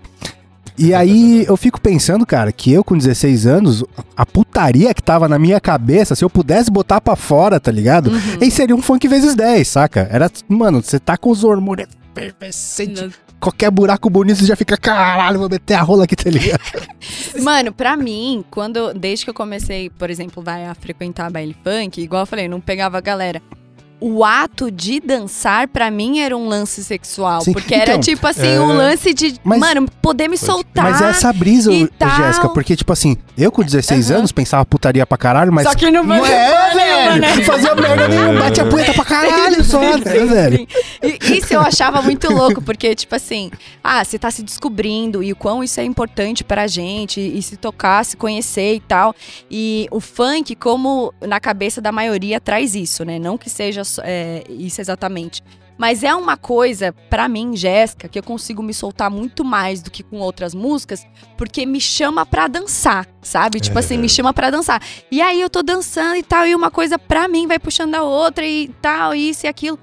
[0.77, 3.83] E aí eu fico pensando, cara, que eu com 16 anos,
[4.17, 8.07] a putaria que tava na minha cabeça, se eu pudesse botar pra fora, tá ligado?
[8.11, 8.37] Uhum.
[8.41, 10.09] Aí seria um funk vezes 10, saca?
[10.11, 15.39] Era, mano, você tá com os hormônios efervescentes, qualquer buraco bonito você já fica, caralho,
[15.39, 16.61] vou meter a rola aqui, tá ligado?
[17.41, 22.01] Mano, pra mim, quando desde que eu comecei, por exemplo, vai a frequentar baile funk,
[22.01, 23.41] igual eu falei, eu não pegava a galera.
[24.05, 27.39] O ato de dançar, pra mim, era um lance sexual.
[27.39, 28.59] Sim, Porque era então, tipo assim, é.
[28.59, 30.83] um lance de, Mas- mano, poder me soltar.
[30.91, 31.89] Mas é essa brisa, e.
[32.17, 34.19] Jéssica, porque, tipo assim, eu com 16 Aham.
[34.19, 35.65] anos pensava putaria pra caralho, mas.
[35.65, 36.73] Só que não Não vai é,
[37.21, 37.45] velho!
[37.45, 40.67] Fazia merda nenhuma, batia punheta pra caralho, foda, é.
[41.01, 43.51] E isso eu achava muito louco, porque, tipo assim,
[43.81, 47.55] ah, você tá se descobrindo e o quão isso é importante pra gente, e se
[47.55, 49.15] tocar, se conhecer e tal.
[49.49, 53.17] E o funk, como na cabeça da maioria, traz isso, né?
[53.17, 55.41] Não que seja é, isso exatamente.
[55.77, 59.89] Mas é uma coisa, para mim, Jéssica, que eu consigo me soltar muito mais do
[59.89, 63.59] que com outras músicas, porque me chama pra dançar, sabe?
[63.59, 64.81] Tipo assim, me chama pra dançar.
[65.11, 68.03] E aí eu tô dançando e tal, e uma coisa pra mim vai puxando a
[68.03, 69.79] outra e tal, isso e aquilo.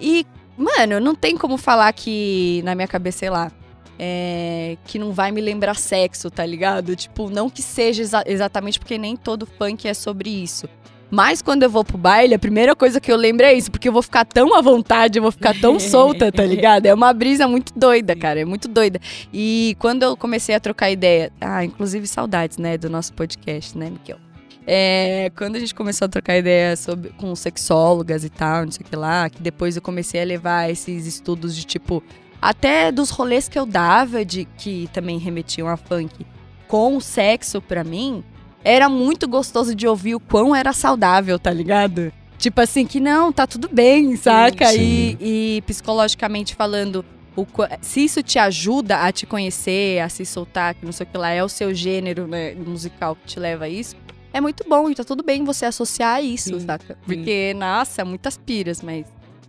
[0.00, 0.26] E,
[0.56, 3.52] mano, não tem como falar que na minha cabeça, sei lá,
[3.98, 6.96] é, que não vai me lembrar sexo, tá ligado?
[6.96, 10.68] Tipo, não que seja exa exatamente porque nem todo funk é sobre isso.
[11.10, 13.88] Mas quando eu vou pro baile, a primeira coisa que eu lembro é isso, porque
[13.88, 16.86] eu vou ficar tão à vontade, eu vou ficar tão solta, tá ligado?
[16.86, 19.00] É uma brisa muito doida, cara, é muito doida.
[19.32, 23.88] E quando eu comecei a trocar ideia, ah, inclusive saudades, né, do nosso podcast, né,
[23.90, 24.18] Miquel?
[24.66, 28.84] É, quando a gente começou a trocar ideia sobre, com sexólogas e tal, não sei
[28.84, 32.02] o que lá, que depois eu comecei a levar esses estudos de tipo,
[32.42, 36.26] até dos rolês que eu dava, de que também remetiam a funk,
[36.66, 38.24] com o sexo pra mim,
[38.66, 42.12] era muito gostoso de ouvir o quão era saudável, tá ligado?
[42.36, 44.74] Tipo assim, que não, tá tudo bem, saca?
[44.74, 47.04] E, e, psicologicamente falando,
[47.36, 47.46] o,
[47.80, 51.16] se isso te ajuda a te conhecer, a se soltar, que não sei o que
[51.16, 53.94] lá, é o seu gênero né, musical que te leva a isso,
[54.32, 56.98] é muito bom e tá tudo bem você associar isso, sim, saca?
[57.06, 57.58] Porque, sim.
[57.58, 59.06] nossa, muitas piras, mas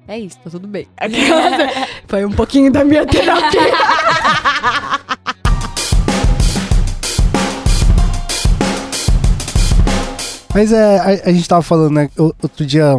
[0.07, 0.87] é isso, tá tudo bem.
[2.07, 3.61] Foi um pouquinho da minha terapia.
[10.57, 12.09] Mas é, a, a, gente tava falando, né?
[12.17, 12.97] Outro dia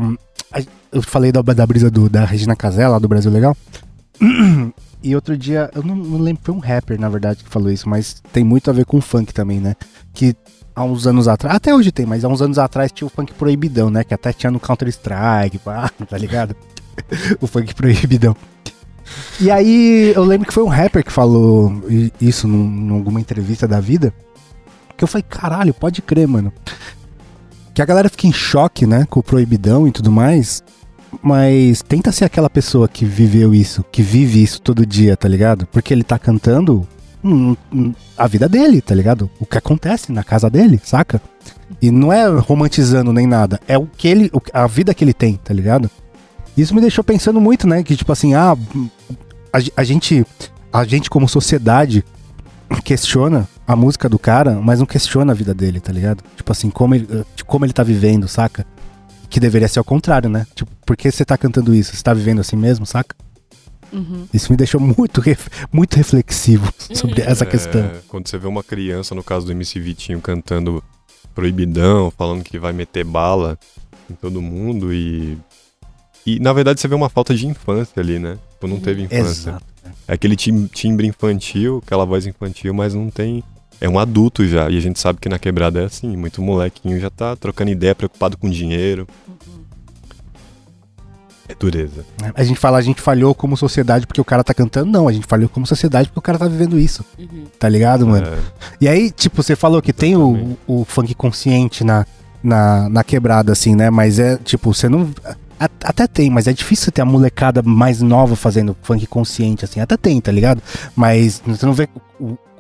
[0.93, 3.57] eu falei da, da brisa do, da Regina Casé, lá do Brasil Legal.
[5.01, 7.89] E outro dia, eu não, não, lembro, foi um rapper, na verdade, que falou isso,
[7.89, 9.77] mas tem muito a ver com funk também, né?
[10.13, 10.35] Que
[10.75, 13.33] há uns anos atrás, até hoje tem, mas há uns anos atrás tinha o funk
[13.35, 14.03] proibidão, né?
[14.03, 15.61] Que até tinha no Counter-Strike,
[16.11, 16.57] tá ligado?
[17.41, 18.37] o funk proibidão.
[19.41, 21.81] E aí, eu lembro que foi um rapper que falou
[22.21, 24.13] isso num alguma entrevista da vida.
[24.97, 26.53] Que eu falei, caralho, pode crer, mano
[27.79, 30.65] que a galera fica em choque, né, com o proibidão e tudo mais,
[31.23, 35.65] mas tenta ser aquela pessoa que viveu isso, que vive isso todo dia, tá ligado?
[35.69, 36.85] Porque ele tá cantando
[37.23, 39.31] hum, hum, a vida dele, tá ligado?
[39.39, 41.23] O que acontece na casa dele, saca?
[41.81, 45.37] E não é romantizando nem nada, é o que ele, a vida que ele tem,
[45.37, 45.89] tá ligado?
[46.57, 48.57] Isso me deixou pensando muito, né, que tipo assim, ah,
[49.53, 50.27] a, a gente,
[50.73, 52.05] a gente como sociedade
[52.83, 56.25] questiona a música do cara, mas não questiona a vida dele, tá ligado?
[56.35, 58.67] Tipo assim, como ele, eh, como ele tá vivendo, saca?
[59.29, 60.47] Que deveria ser ao contrário, né?
[60.55, 61.95] Tipo, por que você tá cantando isso?
[61.95, 63.15] Você tá vivendo assim mesmo, saca?
[63.93, 64.27] Uhum.
[64.33, 65.23] Isso me deixou muito,
[65.71, 67.91] muito reflexivo sobre essa é, questão.
[68.09, 70.83] Quando você vê uma criança, no caso do MC Vitinho, cantando
[71.35, 73.59] proibidão, falando que vai meter bala
[74.11, 75.37] em todo mundo e.
[76.25, 78.39] E na verdade você vê uma falta de infância ali, né?
[78.53, 79.51] Tipo, não teve infância.
[79.51, 79.65] Exato.
[80.07, 83.43] É aquele timbre infantil, aquela voz infantil, mas não tem.
[83.81, 84.69] É um adulto já.
[84.69, 86.17] E a gente sabe que na quebrada é assim.
[86.17, 89.07] Muito molequinho já tá trocando ideia, preocupado com dinheiro.
[91.49, 92.05] É dureza.
[92.35, 94.91] A gente fala, a gente falhou como sociedade porque o cara tá cantando.
[94.91, 97.05] Não, a gente falhou como sociedade porque o cara tá vivendo isso.
[97.19, 97.45] Uhum.
[97.59, 98.27] Tá ligado, mano?
[98.27, 98.39] É.
[98.83, 102.05] E aí, tipo, você falou que tem o, o funk consciente na,
[102.43, 103.89] na, na quebrada, assim, né?
[103.89, 105.11] Mas é, tipo, você não
[105.59, 109.81] até tem, mas é difícil ter a molecada mais nova fazendo funk consciente, assim.
[109.81, 110.63] Até tem, tá ligado?
[110.95, 111.89] Mas você não vê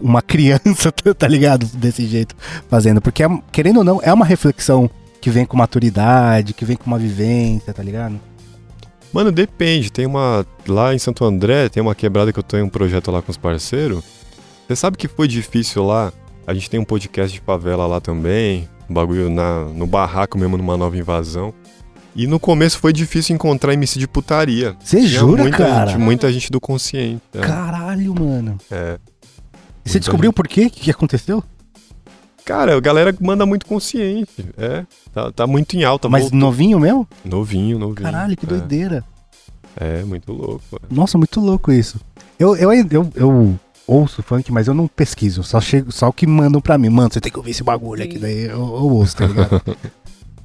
[0.00, 1.66] uma criança, tá ligado?
[1.66, 2.34] Desse jeito
[2.68, 3.00] fazendo.
[3.00, 4.90] Porque, é, querendo ou não, é uma reflexão
[5.20, 8.20] que vem com maturidade, que vem com uma vivência, tá ligado?
[9.12, 9.90] Mano, depende.
[9.90, 10.46] Tem uma.
[10.66, 13.36] Lá em Santo André, tem uma quebrada que eu tenho um projeto lá com os
[13.36, 14.04] parceiros.
[14.66, 16.12] Você sabe que foi difícil lá?
[16.46, 18.68] A gente tem um podcast de favela lá também.
[18.88, 21.54] Um bagulho na, no barraco mesmo, numa nova invasão.
[22.18, 24.74] E no começo foi difícil encontrar MC de putaria.
[24.82, 25.92] Você jura, muita cara?
[25.92, 27.22] Gente, muita gente do consciente.
[27.32, 27.38] É.
[27.38, 28.58] Caralho, mano.
[28.68, 28.98] É.
[29.84, 30.66] E você descobriu por quê?
[30.66, 31.44] O que, que aconteceu?
[32.44, 34.44] Cara, a galera manda muito consciente.
[34.56, 34.84] É.
[35.14, 36.08] Tá, tá muito em alta.
[36.08, 36.40] Mas voltou.
[36.40, 37.06] novinho mesmo?
[37.24, 38.02] Novinho, novinho.
[38.02, 38.48] Caralho, que é.
[38.48, 39.04] doideira.
[39.76, 40.64] É, muito louco.
[40.72, 40.86] Mano.
[40.90, 42.00] Nossa, muito louco isso.
[42.36, 45.44] Eu, eu, eu, eu ouço funk, mas eu não pesquiso.
[45.44, 46.88] Só, chego, só o que mandam pra mim.
[46.88, 48.18] Mano, você tem que ouvir esse bagulho aqui.
[48.18, 49.62] Daí eu, eu ouço, tá ligado?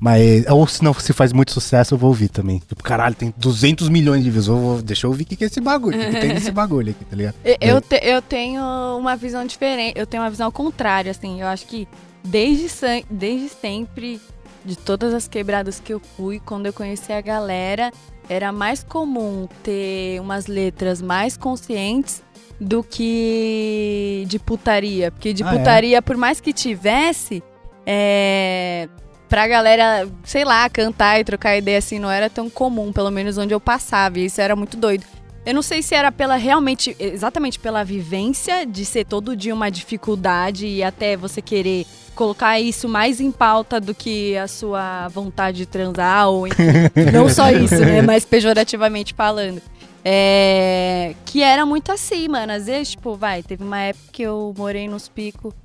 [0.04, 2.60] Mas, ou se não se faz muito sucesso, eu vou ouvir também.
[2.60, 4.48] Tipo, caralho, tem 200 milhões de views.
[4.48, 5.96] Vou, deixa eu ouvir o que, que é esse bagulho.
[5.96, 7.36] O que, que tem nesse bagulho aqui, tá ligado?
[7.62, 8.62] Eu, te, eu tenho
[9.00, 9.98] uma visão diferente.
[9.98, 11.40] Eu tenho uma visão contrária, assim.
[11.40, 11.88] Eu acho que
[12.22, 12.68] desde,
[13.10, 14.20] desde sempre,
[14.66, 17.90] de todas as quebradas que eu fui, quando eu conheci a galera,
[18.28, 22.22] era mais comum ter umas letras mais conscientes
[22.60, 25.12] do que de putaria.
[25.12, 25.58] Porque de ah, é?
[25.58, 26.02] putaria, é?
[26.02, 27.42] por mais que tivesse,
[27.86, 28.90] é,
[29.34, 33.36] pra galera, sei lá, cantar e trocar ideia assim não era tão comum, pelo menos
[33.36, 34.20] onde eu passava.
[34.20, 35.06] E isso era muito doido.
[35.44, 39.72] Eu não sei se era pela realmente, exatamente pela vivência de ser todo dia uma
[39.72, 45.58] dificuldade e até você querer colocar isso mais em pauta do que a sua vontade
[45.58, 46.62] de transar, ou enfim,
[47.12, 48.04] não só isso, né?
[48.04, 49.60] Mas pejorativamente falando.
[50.06, 52.54] É, que era muito assim, mano.
[52.54, 55.56] Às vezes, tipo, vai, teve uma época que eu morei nos picos.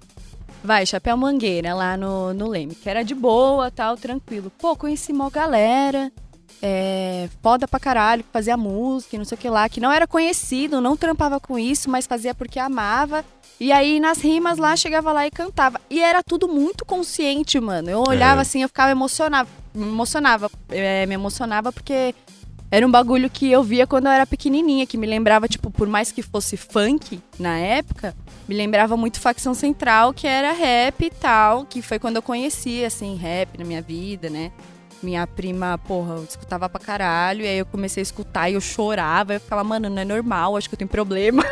[0.63, 4.51] Vai, Chapéu Mangueira, lá no, no Leme, que era de boa, tal, tranquilo.
[4.59, 6.11] Pô, conheci uma galera,
[6.61, 10.07] é, foda pra caralho, que fazia música não sei o que lá, que não era
[10.07, 13.25] conhecido, não trampava com isso, mas fazia porque amava.
[13.61, 15.81] E aí, nas rimas lá, chegava lá e cantava.
[15.91, 17.91] E era tudo muito consciente, mano.
[17.91, 18.43] Eu olhava É.
[18.43, 19.49] assim, eu ficava emocionada.
[19.75, 20.49] Me emocionava.
[20.69, 22.15] é, me emocionava porque
[22.71, 25.89] era um bagulho que eu via quando eu era pequenininha, que me lembrava, tipo, por
[25.89, 28.15] mais que fosse funk na época,
[28.49, 32.85] me lembrava muito Facção Central, que era rap e tal, que foi quando eu conheci,
[32.85, 34.53] assim, rap na minha vida, né?
[35.01, 38.61] Minha prima, porra, eu escutava pra caralho, e aí eu comecei a escutar e eu
[38.61, 41.45] chorava, eu ficava, mano, não é normal, acho que eu tenho problema.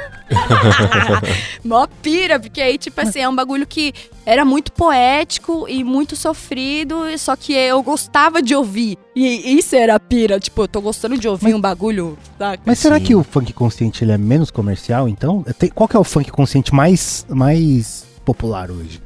[1.64, 3.94] Mó pira, porque aí, tipo assim, é um bagulho que
[4.24, 8.98] era muito poético e muito sofrido, só que eu gostava de ouvir.
[9.14, 12.62] E isso era a pira, tipo, eu tô gostando de ouvir um bagulho, saca?
[12.66, 13.04] Mas será Sim.
[13.04, 15.44] que o funk consciente ele é menos comercial, então?
[15.72, 19.05] Qual que é o funk consciente mais, mais popular hoje?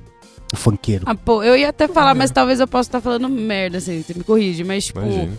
[0.53, 1.05] O funkeiro.
[1.07, 4.14] Ah, pô, eu ia até falar, mas talvez eu possa estar falando merda, assim, você
[4.14, 4.64] me corrige.
[4.64, 5.38] Mas, tipo, Imagina.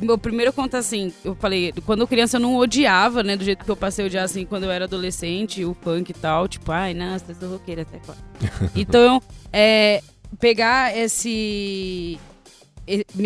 [0.00, 3.70] meu primeiro conto, assim, eu falei, quando criança eu não odiava, né, do jeito que
[3.70, 6.48] eu passei a odiar, assim, quando eu era adolescente, o punk e tal.
[6.48, 8.18] Tipo, ai, nossa, eu sou roqueira até agora.
[8.74, 9.22] então,
[9.52, 10.02] é,
[10.40, 12.18] pegar esse...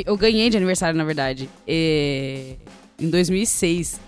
[0.05, 2.57] Eu ganhei de aniversário, na verdade, é,
[3.01, 3.99] em 2006,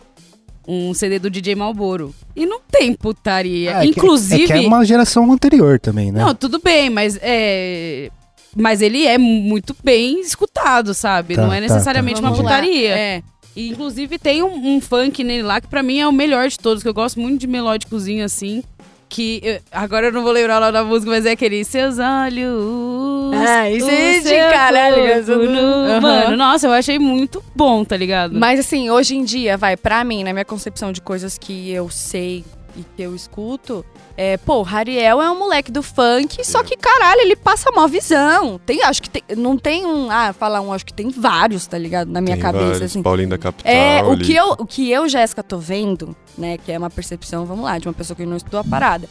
[0.68, 2.14] um CD do DJ Malboro.
[2.36, 3.78] E não tem putaria.
[3.78, 4.44] Ah, é que- Inclusive...
[4.44, 6.20] É que é uma geração anterior também, né?
[6.20, 8.10] Não, tudo bem, mas é.
[8.54, 11.36] Mas ele é muito bem escutado, sabe?
[11.36, 12.26] Tá, não é tá, necessariamente tá.
[12.26, 12.90] uma Vamos lá, putaria.
[12.90, 13.22] É.
[13.56, 16.58] E, inclusive tem um, um funk nele lá que pra mim é o melhor de
[16.58, 18.62] todos, que eu gosto muito de melódicozinho assim.
[19.09, 23.34] Que eu- agora eu não vou lembrar lá da música, mas é aquele Seus olhos.
[23.34, 24.96] Ah, isso o é de caralho,
[25.32, 26.00] Aham.
[26.00, 28.38] Mano, nossa, eu achei muito bom, tá ligado?
[28.38, 31.88] Mas assim, hoje em dia, vai, pra mim, na minha concepção de coisas que eu
[31.88, 32.44] sei
[32.81, 33.85] e que eu escuto,
[34.16, 37.87] é, pô, o Rariel é um moleque do funk, só que, caralho, ele passa mó
[37.87, 38.61] visão.
[38.64, 41.76] Tem, acho que tem, não tem um, ah, falar um, acho que tem vários, tá
[41.79, 42.11] ligado?
[42.11, 43.03] Na minha Tem cabeça, vários, assim.
[43.03, 43.72] Paulinho da Capital.
[43.72, 44.24] É, o ali.
[44.24, 47.79] que, eu, o que eu, Jéssica, tô vendo, né, que é uma percepção, vamos lá,
[47.79, 49.09] de uma pessoa que não estudou a parada,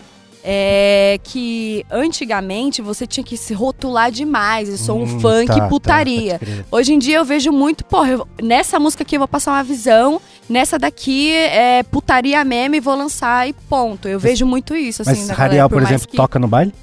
[0.50, 5.60] é que antigamente você tinha que se rotular demais, eu sou um Hum, funk tá,
[5.60, 6.40] tá, putaria.
[6.40, 6.66] crer.
[6.72, 9.64] Hoje em dia eu vejo muito, porra, eu- nessa música aqui eu vou passar uma
[9.64, 14.08] visão, nessa daqui é putaria meme e vou lançar e ponto.
[14.08, 16.74] Eu vejo muito isso, assim, Mas Rariel, por mais exemplo, que- toca no baile?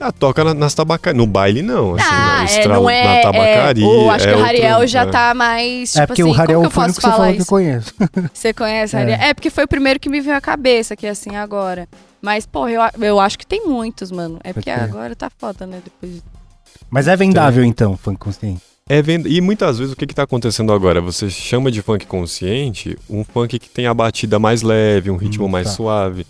[0.00, 1.18] Ah, toca na- nas tabacarias.
[1.18, 1.96] No baile, não.
[1.96, 3.84] Assim, Ah, na, é, não é, na tabacaria.
[3.84, 5.06] é, eu acho que é o Rariel outro- já é.
[5.06, 7.32] tá mais, tipo é porque assim, o Rariel que eu o que você falou que
[7.32, 7.46] eu isso?
[7.46, 7.94] conheço.
[8.32, 8.98] Você conhece É.
[9.00, 9.18] Rariel?
[9.20, 9.34] É.
[9.34, 11.88] porque foi o primeiro que me veio à cabeça, que é assim agora.
[12.22, 14.38] Mas, porra, eu, eu acho que tem muitos, mano.
[14.44, 14.84] É porque crer.
[14.84, 15.80] agora tá foda, né?
[15.84, 16.22] Depois de...
[16.88, 18.62] Mas é vendável, então, funk consciente.
[18.88, 21.00] É venda- E muitas vezes o que está acontecendo agora?
[21.00, 25.44] Você chama de funk consciente um funk que tem a batida mais leve, um ritmo
[25.44, 25.72] Hum, mais tá.
[25.74, 26.26] suave.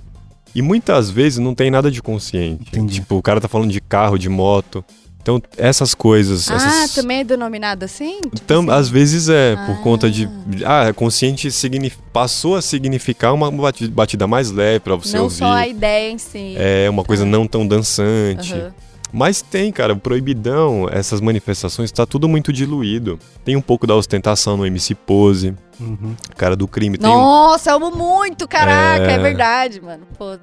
[0.54, 2.64] E muitas vezes não tem nada de consciente.
[2.68, 2.94] Entendi.
[2.94, 4.84] Tipo, o cara tá falando de carro, de moto.
[5.20, 6.50] Então, essas coisas.
[6.50, 6.94] Ah, essas...
[6.94, 8.18] também é denominado assim?
[8.22, 8.80] Tipo Tam- assim?
[8.80, 9.80] Às vezes é, por Ah.
[9.82, 10.26] conta de.
[10.64, 15.36] Ah, consciente signif- passou a significar uma bati- batida mais leve pra você Não ouvir.
[15.36, 16.54] só a ideia em si.
[16.56, 18.54] É uma coisa não tão dançante.
[18.54, 18.72] Aham.
[19.12, 23.18] Mas tem, cara, o proibidão, essas manifestações, tá tudo muito diluído.
[23.44, 26.14] Tem um pouco da ostentação no MC Pose, Uhum.
[26.36, 26.98] cara do crime.
[26.98, 29.18] Tem um, Nossa, eu amo muito, caraca, é, É.
[29.18, 30.02] verdade, mano.
[30.18, 30.36] Pô,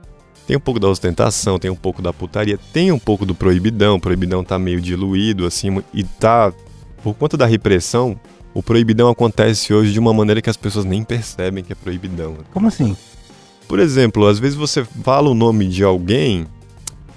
[0.48, 3.96] tem um pouco da ostentação, tem um pouco da putaria, tem um pouco do proibidão.
[3.96, 6.52] O proibidão tá meio diluído, assim, e tá.
[7.04, 8.20] Por conta da repressão,
[8.54, 12.38] o proibidão acontece hoje de uma maneira que as pessoas nem percebem que é proibidão.
[12.52, 12.96] Como assim?
[13.68, 16.48] Por exemplo, às vezes você fala o nome de alguém.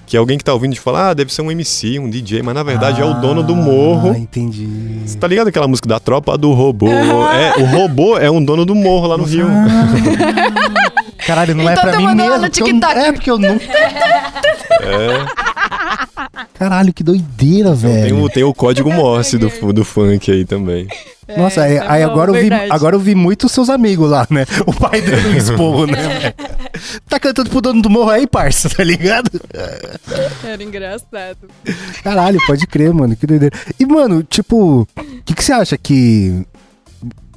[0.08, 2.54] Que alguém que tá ouvindo te fala, ah, deve ser um MC, um DJ, mas
[2.54, 4.12] na verdade é o dono do morro.
[4.14, 4.66] Ah, entendi.
[5.04, 6.88] Você tá ligado aquela música da tropa do robô?
[6.90, 9.46] É, o robô é um dono do morro lá no Rio.
[9.46, 11.02] Ah.
[11.26, 12.38] Caralho, não é Então pra tá mim mesmo.
[12.38, 13.60] no porque eu é, porque eu não...
[14.80, 15.47] É,
[16.58, 18.22] Caralho, que doideira, tem, velho.
[18.22, 20.88] o, tem o código Morse do, do funk aí também.
[21.36, 24.10] Nossa, aí, é aí bom, agora, eu vi, agora eu vi muito os seus amigos
[24.10, 24.44] lá, né?
[24.66, 26.32] O pai dando um esporro, né?
[27.08, 29.30] tá cantando pro dono do morro aí, parça, tá ligado?
[30.42, 31.36] Era engraçado.
[32.02, 33.56] Caralho, pode crer, mano, que doideira.
[33.78, 36.46] E, mano, tipo, o que, que você acha que.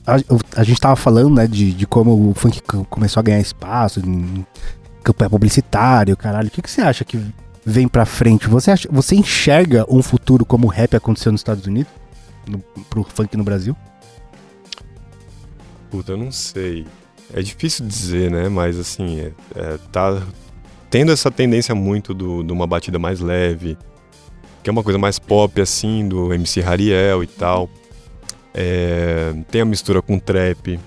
[0.08, 0.16] A,
[0.60, 4.02] a gente tava falando, né, de, de como o funk co- começou a ganhar espaço
[5.04, 6.48] campanha publicitária, caralho.
[6.48, 7.20] O que, que você acha que
[7.66, 11.66] vem pra frente, você, acha, você enxerga um futuro como o rap aconteceu nos Estados
[11.66, 11.92] Unidos?
[12.48, 12.60] No,
[12.90, 13.76] pro funk no Brasil?
[15.90, 16.88] Puta, eu não sei.
[17.34, 18.50] É difícil dizer, né?
[18.50, 20.22] Mas assim, é, é, tá
[20.90, 23.78] tendo essa tendência muito do, de uma batida mais leve,
[24.64, 27.70] que é uma coisa mais pop, assim, do MC Hariel e tal.
[28.54, 30.80] É, tem a mistura com trap.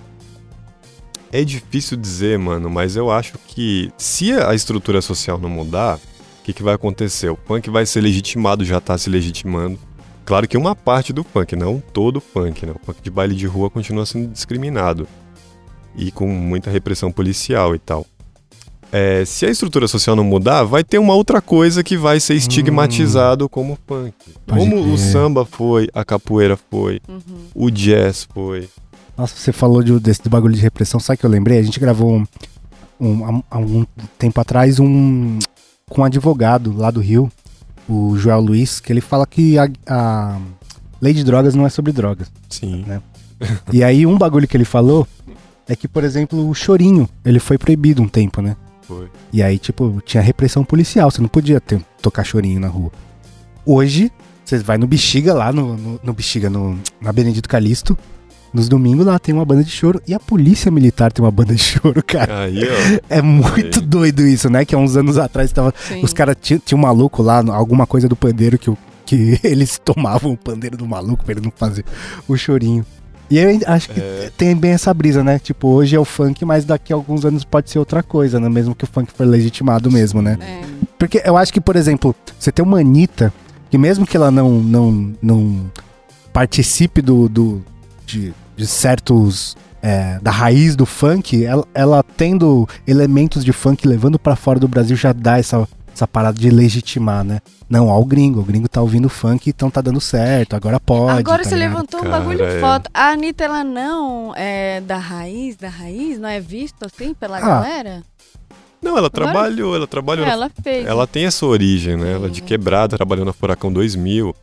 [1.32, 5.98] É difícil dizer, mano, mas eu acho que se a estrutura social não mudar,
[6.44, 7.28] que, que vai acontecer?
[7.30, 9.78] O funk vai ser legitimado, já tá se legitimando.
[10.24, 12.72] Claro que uma parte do funk, não todo o funk, né?
[12.72, 15.06] O funk de baile de rua continua sendo discriminado.
[15.96, 18.06] E com muita repressão policial e tal.
[18.92, 22.34] É, se a estrutura social não mudar, vai ter uma outra coisa que vai ser
[22.34, 24.14] estigmatizado como funk.
[24.46, 24.94] Pode como crer.
[24.94, 27.20] o samba foi, a capoeira foi, Uhum.
[27.54, 28.68] o jazz foi.
[29.16, 31.58] Nossa, você falou de, desse do bagulho de repressão, sabe o que eu lembrei?
[31.58, 32.24] A gente gravou um,
[33.00, 33.84] um- há- há algum
[34.18, 35.38] tempo atrás um
[35.88, 37.30] com um advogado lá do Rio,
[37.88, 40.40] o Joel Luiz, que ele fala que a, a
[41.00, 42.30] lei de drogas não é sobre drogas.
[42.48, 42.84] Sim.
[43.72, 45.06] E aí um bagulho que ele falou
[45.68, 48.56] é que, por exemplo, o chorinho, ele foi proibido um tempo, né?
[48.82, 49.10] Foi.
[49.32, 52.92] E aí, tipo, tinha repressão policial, você não podia ter, tocar chorinho na rua.
[53.64, 54.12] Hoje,
[54.44, 57.96] você vai no Bexiga lá, no, no, no Bexiga, no, na Benedito Calixto,
[58.54, 61.52] nos domingos lá tem uma banda de choro e a polícia militar tem uma banda
[61.54, 62.44] de choro, cara.
[62.44, 63.00] Aí, ó.
[63.10, 63.84] É muito Aí.
[63.86, 64.64] doido isso, né?
[64.64, 66.02] Que há uns anos atrás tava, Sim.
[66.04, 68.72] os caras tinham tinha um maluco lá, alguma coisa do pandeiro que,
[69.04, 71.84] que eles tomavam o pandeiro do maluco pra ele não fazer
[72.28, 72.86] o chorinho.
[73.30, 74.30] E eu acho que É.
[74.36, 75.38] tem bem essa brisa, né?
[75.38, 78.48] Tipo, hoje é o funk, mas daqui a alguns anos pode ser outra coisa, né?
[78.48, 80.38] Mesmo que o funk for legitimado mesmo, né?
[80.40, 80.62] É.
[80.98, 83.32] Porque eu acho que, por exemplo, você tem uma Anitta,
[83.70, 85.70] que mesmo que ela não, não, não
[86.32, 87.62] participe do, do,
[88.06, 89.56] de, de certos.
[89.82, 94.66] é, da raiz do funk, ela, ela tendo elementos de funk levando pra fora do
[94.66, 97.40] Brasil já dá essa, essa parada de legitimar, né?
[97.68, 101.18] Não, ó, o gringo, o gringo tá ouvindo funk, então tá dando certo, agora pode.
[101.18, 101.70] Agora tá você ligado?
[101.72, 102.60] levantou um bagulho é.
[102.60, 102.88] foda.
[102.94, 106.18] A Anitta, ela não é da raiz, da raiz?
[106.18, 107.40] Não é visto assim pela Ah.
[107.40, 108.02] galera?
[108.80, 110.26] Não, ela trabalhou, ela trabalhou.
[110.26, 110.86] Ela fez.
[110.86, 112.12] Ela tem essa origem, né?
[112.12, 112.46] Ela de Sim.
[112.46, 114.34] quebrada, trabalhou na Furacão 2000,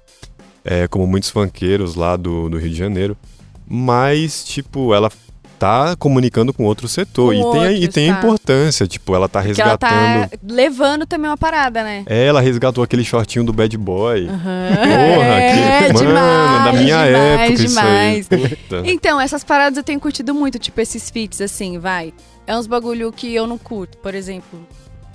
[0.65, 3.17] é, como muitos funkeiros lá do, do Rio de Janeiro.
[3.73, 5.09] Mas, tipo, ela
[5.57, 7.33] tá comunicando com outro setor.
[7.35, 8.17] Com e, tem, a- e outros, tem tá.
[8.19, 10.29] importância, tipo, ela tá que ela resgatando.
[10.29, 12.03] tá levando também uma parada, né?
[12.07, 14.27] É, ela resgatou aquele shortinho do Bad Boy.
[14.27, 18.27] Porra, que, mano, da minha época demais.
[18.31, 18.39] aí.
[18.49, 18.81] Puta.
[18.85, 22.13] Então, essas paradas eu tenho curtido muito, tipo, esses feats, assim, vai.
[22.47, 23.97] É uns bagulho que eu não curto.
[23.99, 24.59] Por exemplo,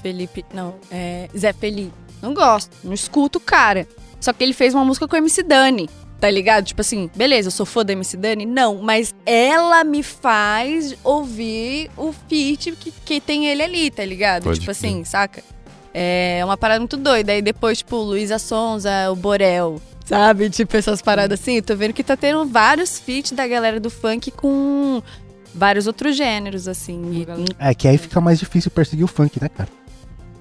[0.00, 0.44] Felipe.
[0.54, 1.28] Não, é.
[1.36, 1.92] Zé Felipe.
[2.22, 3.86] Não gosto, não escuto o cara.
[4.20, 5.90] Só que ele fez uma música com o MC Dani.
[6.20, 6.64] Tá ligado?
[6.64, 8.46] Tipo assim, beleza, eu sou fã da MC Dani?
[8.46, 14.44] Não, mas ela me faz ouvir o feat que, que tem ele ali, tá ligado?
[14.44, 15.42] Pode tipo assim, saca?
[15.92, 17.32] É uma parada muito doida.
[17.32, 20.48] Aí depois, tipo, Luísa Sonza, o Borel, sabe?
[20.50, 21.56] Tipo, essas paradas assim.
[21.56, 25.02] Eu tô vendo que tá tendo vários feats da galera do funk com
[25.54, 27.26] vários outros gêneros, assim.
[27.58, 29.68] É que aí fica mais difícil perseguir o funk, né, cara?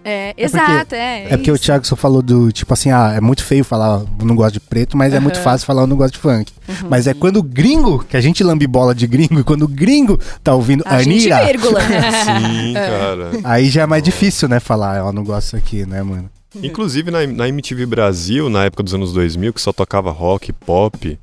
[0.05, 1.23] É, porque- exato, é.
[1.25, 1.57] É porque o.
[1.57, 4.59] Thiago só falou do, tipo assim, ah, é muito feio falar eu não gosto de
[4.59, 6.53] preto, mas é muito fácil falar eu não gosto de funk.
[6.69, 6.89] Uhum.
[6.89, 9.67] Mas é quando o gringo, que a gente lambe bola de gringo, e quando o
[9.67, 11.81] gringo tá ouvindo A gente Anira, vírgula.
[12.23, 13.31] Sim, cara.
[13.43, 16.29] aí já é mais difícil, né, falar, eu não gosto disso aqui, né, mano?
[16.63, 21.19] Inclusive na, na MTV Brasil, na época dos anos 2000, que só tocava rock, pop,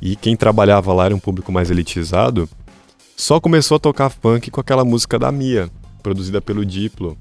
[0.00, 2.48] e quem trabalhava lá era um público mais elitizado,
[3.16, 5.68] só começou a tocar funk com aquela música da Mia,
[6.02, 7.16] produzida pelo Diplo.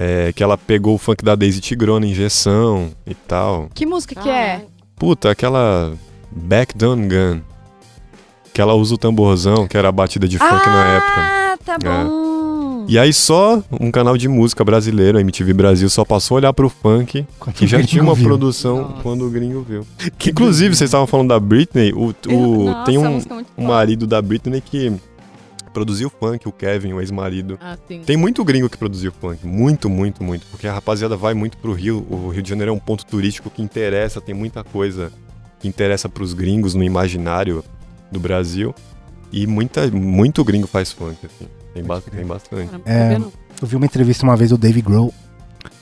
[0.00, 3.68] É, que ela pegou o funk da Daisy Tigrona, injeção e tal.
[3.74, 4.64] que música que é?
[4.96, 5.92] Puta, aquela
[6.30, 7.40] Back Down Gun.
[8.54, 11.20] Que ela usa o tamborzão, que era a batida de funk na época.
[11.20, 12.04] Ah, tá É.
[12.04, 12.86] bom.
[12.88, 16.52] E aí só um canal de música brasileiro, a MTV Brasil, só passou a olhar
[16.54, 19.02] pro funk que já tinha uma produção Nossa.
[19.02, 19.86] quando o gringo viu.
[20.16, 24.06] Que, inclusive, vocês estavam falando da Britney, o, o- Nossa, tem um, é um marido
[24.06, 24.90] da Britney que
[25.68, 27.58] produziu funk, o Kevin, o ex-marido.
[27.60, 28.02] Ah, sim.
[28.04, 31.72] Tem muito gringo que produziu funk, muito, muito, muito, porque a rapaziada vai muito pro
[31.72, 35.12] Rio, o Rio de Janeiro é um ponto turístico que interessa, tem muita coisa
[35.60, 37.64] que interessa pros gringos no imaginário
[38.12, 38.74] do Brasil,
[39.32, 42.68] e muita, muito gringo faz funk, assim, tem, ba- tem bastante.
[42.70, 43.16] Caramba, É.
[43.60, 45.12] Eu vi uma entrevista uma vez do Dave Grohl,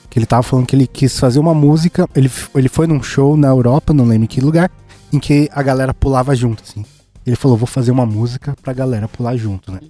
[0.09, 3.37] que ele tava falando que ele quis fazer uma música, ele, ele foi num show
[3.37, 4.70] na Europa, não lembro em que lugar,
[5.12, 6.84] em que a galera pulava junto, assim.
[7.27, 9.81] Ele falou, vou fazer uma música pra galera pular junto, né?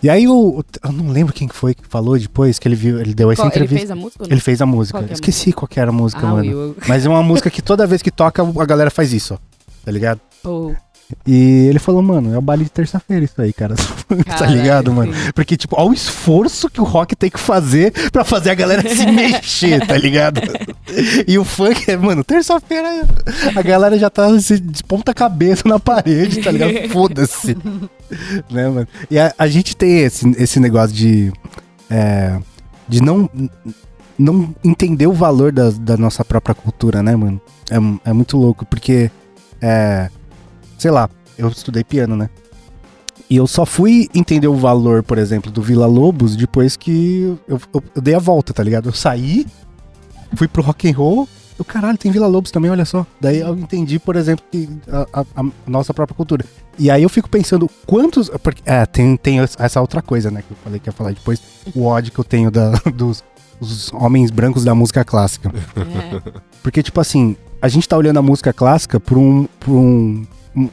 [0.00, 0.64] E aí o.
[0.84, 3.42] Eu não lembro quem que foi que falou depois que ele viu, ele deu essa
[3.42, 3.78] Qual- ele entrevista.
[3.80, 4.24] fez a música?
[4.30, 4.98] Ele fez a música.
[5.00, 6.48] Qual é Esqueci qual que era a música, Ah, mano.
[6.48, 6.76] Will.
[6.86, 9.38] Mas é uma música que toda vez que toca, a galera faz isso, ó.
[9.84, 10.20] Tá ligado?
[10.44, 10.72] Oh.
[11.26, 13.74] E ele falou, mano, é o baile de terça-feira isso aí, cara.
[14.38, 15.12] tá ligado, mano?
[15.34, 18.86] Porque, tipo, olha o esforço que o rock tem que fazer pra fazer a galera
[18.88, 20.40] se mexer, tá ligado?
[21.26, 23.06] E o funk é, mano, terça-feira
[23.54, 26.88] a galera já tá se de ponta cabeça na parede, tá ligado?
[26.92, 27.56] Foda-se.
[28.50, 28.88] né, mano?
[29.10, 31.32] E a, a gente tem esse, esse negócio de.
[31.90, 32.38] é,
[32.88, 33.28] de não.
[34.18, 37.40] Não entender o valor da, da nossa própria cultura, né, mano?
[37.70, 39.12] É, é muito louco, porque.
[39.62, 40.10] É,
[40.78, 42.30] sei lá, eu estudei piano, né?
[43.28, 47.60] E eu só fui entender o valor, por exemplo, do Vila Lobos depois que eu,
[47.74, 48.88] eu- eu dei a volta, tá ligado?
[48.88, 49.44] Eu saí,
[50.34, 53.04] fui pro rock and roll, eu, caralho, tem Vila Lobos também, olha só.
[53.20, 56.44] Daí eu entendi, por exemplo, que a, a- a nossa própria cultura.
[56.78, 58.30] E aí eu fico pensando quantos.
[58.42, 60.42] Porque, é, tem, tem essa outra coisa, né?
[60.46, 61.42] Que eu falei que ia falar depois.
[61.74, 63.22] O ódio que eu tenho da- dos
[63.60, 65.52] os homens brancos da música clássica.
[65.76, 66.32] É.
[66.62, 69.48] Porque, tipo assim, a gente tá olhando a música clássica por um.
[69.58, 70.24] Por um,
[70.56, 70.68] um,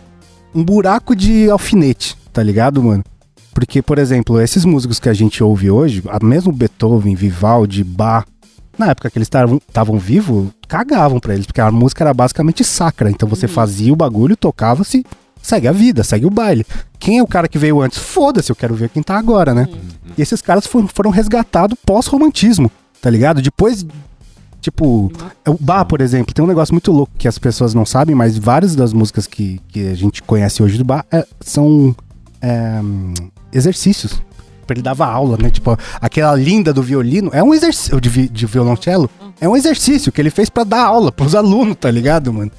[0.64, 3.04] buraco de alfinete, tá ligado, mano?
[3.54, 8.26] Porque, por exemplo, esses músicos que a gente ouve hoje, mesmo Beethoven, Vivaldi, Bach,
[8.78, 13.10] na época que eles estavam vivos, cagavam pra eles, porque a música era basicamente sacra.
[13.10, 15.06] Então você fazia o bagulho, tocava-se,
[15.42, 16.66] segue a vida, segue o baile.
[17.00, 17.98] Quem é o cara que veio antes?
[17.98, 19.70] Foda-se, eu quero ver quem tá agora, né?
[20.18, 22.70] E esses caras foram, foram resgatados pós-romantismo,
[23.02, 23.42] tá ligado?
[23.42, 23.86] Depois,
[24.66, 25.12] tipo,
[25.48, 28.36] o Bach, por exemplo, tem um negócio muito louco que as pessoas não sabem, mas
[28.36, 31.96] várias das músicas que, que a gente conhece hoje do Bach é, são
[32.42, 32.82] é,
[33.54, 34.20] exercícios.
[34.68, 35.52] Ele dava aula, né?
[35.52, 39.08] Tipo, aquela linda do violino é um exercício de, de violoncelo.
[39.40, 42.52] É um exercício que ele fez pra dar aula pros alunos, tá ligado, mano?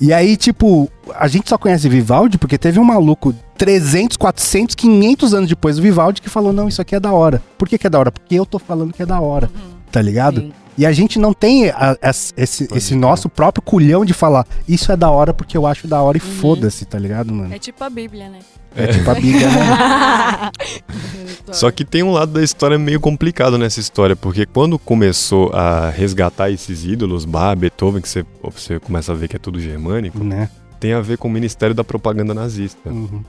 [0.00, 5.34] E aí, tipo, a gente só conhece Vivaldi porque teve um maluco 300, 400, 500
[5.34, 7.42] anos depois do Vivaldi que falou: não, isso aqui é da hora.
[7.58, 8.12] Por que, que é da hora?
[8.12, 9.50] Porque eu tô falando que é da hora,
[9.90, 10.42] tá ligado?
[10.42, 10.52] Sim.
[10.78, 14.92] E a gente não tem a- as- esse, esse nosso próprio culhão de falar: isso
[14.92, 17.52] é da hora porque eu acho da hora e foda-se, tá ligado, mano?
[17.52, 18.38] É tipo a Bíblia, né?
[18.76, 20.50] É tipo a Bíblia, né?
[21.52, 25.90] Só que tem um lado da história meio complicado nessa história, porque quando começou a
[25.90, 30.22] resgatar esses ídolos, Bach, Beethoven, que você, você começa a ver que é tudo germânico,
[30.22, 30.48] né?
[30.78, 32.88] tem a ver com o Ministério da Propaganda Nazista.
[32.88, 33.24] Uhum.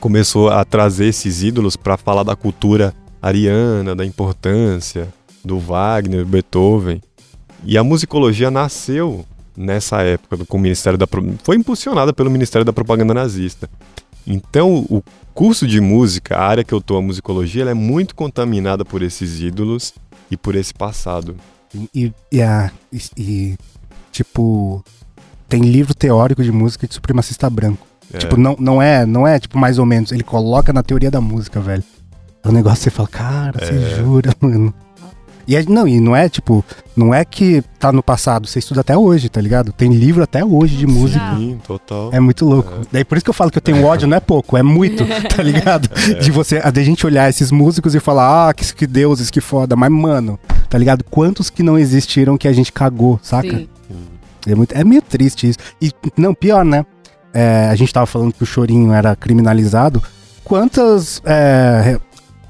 [0.00, 5.06] Começou a trazer esses ídolos para falar da cultura ariana, da importância
[5.44, 7.00] do Wagner, Beethoven.
[7.64, 9.24] E a musicologia nasceu
[9.56, 11.06] nessa época com o Ministério da
[11.44, 13.68] foi impulsionada pelo Ministério da Propaganda Nazista.
[14.26, 15.02] Então, o
[15.34, 19.02] curso de música, a área que eu tô, a musicologia, ela é muito contaminada por
[19.02, 19.92] esses ídolos
[20.30, 21.36] e por esse passado.
[21.94, 23.56] E, e, a- e- e,
[24.10, 24.84] tipo,
[25.48, 27.86] tem livro teórico de música de supremacista branco.
[28.12, 28.18] É.
[28.18, 31.20] Tipo, não, não é, não é tipo mais ou menos, ele coloca na teoria da
[31.20, 31.82] música, velho.
[32.44, 33.96] É um negócio que você fala, cara, você É.
[33.96, 34.74] jura, mano.
[35.46, 36.64] E é- não, e não é tipo,
[36.96, 39.72] não é que tá no passado, você estuda até hoje, tá ligado?
[39.72, 41.34] Tem livro até hoje de música.
[41.36, 42.10] Sim, total.
[42.12, 42.70] É muito louco.
[42.90, 45.04] Daí por isso que eu falo que eu tenho ódio, não é pouco, é muito,
[45.34, 45.88] tá ligado?
[46.22, 49.40] De você, a de gente olhar esses músicos e falar, ah, que, que deuses, que
[49.40, 49.74] foda.
[49.74, 50.38] Mas, mano,
[50.68, 51.04] tá ligado?
[51.04, 53.48] Quantos que não existiram que a gente cagou, saca?
[53.56, 53.68] Sim.
[54.46, 55.58] É, muito, é meio triste isso.
[55.80, 56.84] E, não, pior, né?
[57.32, 60.02] É, a gente tava falando que o chorinho era criminalizado.
[60.44, 61.22] Quantas.
[61.24, 61.98] é,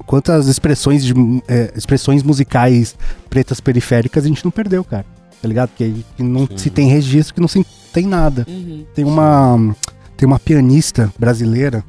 [0.05, 1.13] quantas expressões, de,
[1.47, 2.95] é, expressões musicais
[3.29, 5.05] pretas periféricas a gente não perdeu, cara?
[5.41, 5.71] Tá ligado?
[5.75, 6.57] Que, que não Sim.
[6.57, 8.45] se tem registro, que não se tem nada.
[8.47, 8.85] Uhum.
[8.95, 9.75] Tem uma.
[10.15, 11.83] Tem uma pianista brasileira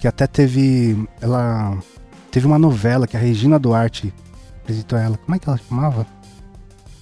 [0.00, 1.08] que até teve.
[1.20, 1.78] Ela.
[2.30, 4.12] Teve uma novela que a Regina Duarte
[4.62, 5.16] apresentou ela.
[5.16, 6.06] Como é que ela chamava?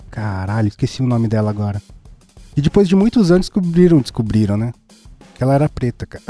[0.09, 1.83] Caralho, esqueci o nome dela agora.
[2.57, 4.73] E depois de muitos anos descobriram, descobriram, né?
[5.35, 6.25] Que ela era preta, cara.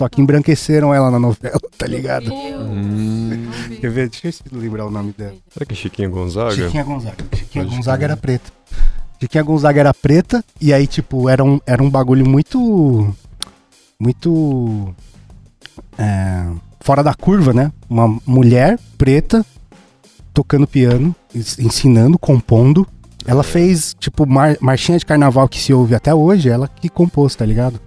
[0.00, 2.32] Só que embranqueceram ela na novela, tá ligado?
[2.32, 3.50] Hum,
[3.82, 4.08] Quer ver?
[4.08, 5.34] Deixa eu lembrar o nome dela.
[5.52, 6.52] será que é Chiquinha Gonzaga?
[6.56, 7.16] Chiquinha Gonzaga.
[7.36, 8.50] Chiquinha Pode Gonzaga era preta.
[9.20, 13.14] Chiquinha Gonzaga era preta, e aí, tipo, era um, era um bagulho muito.
[14.00, 14.94] Muito.
[15.98, 16.46] é,
[16.80, 17.70] fora da curva, né?
[17.86, 19.44] Uma mulher preta
[20.32, 22.86] tocando piano, ens- ensinando, compondo.
[23.26, 27.34] Ela fez, tipo, mar- marchinha de carnaval que se ouve até hoje, ela que compôs,
[27.34, 27.78] tá ligado?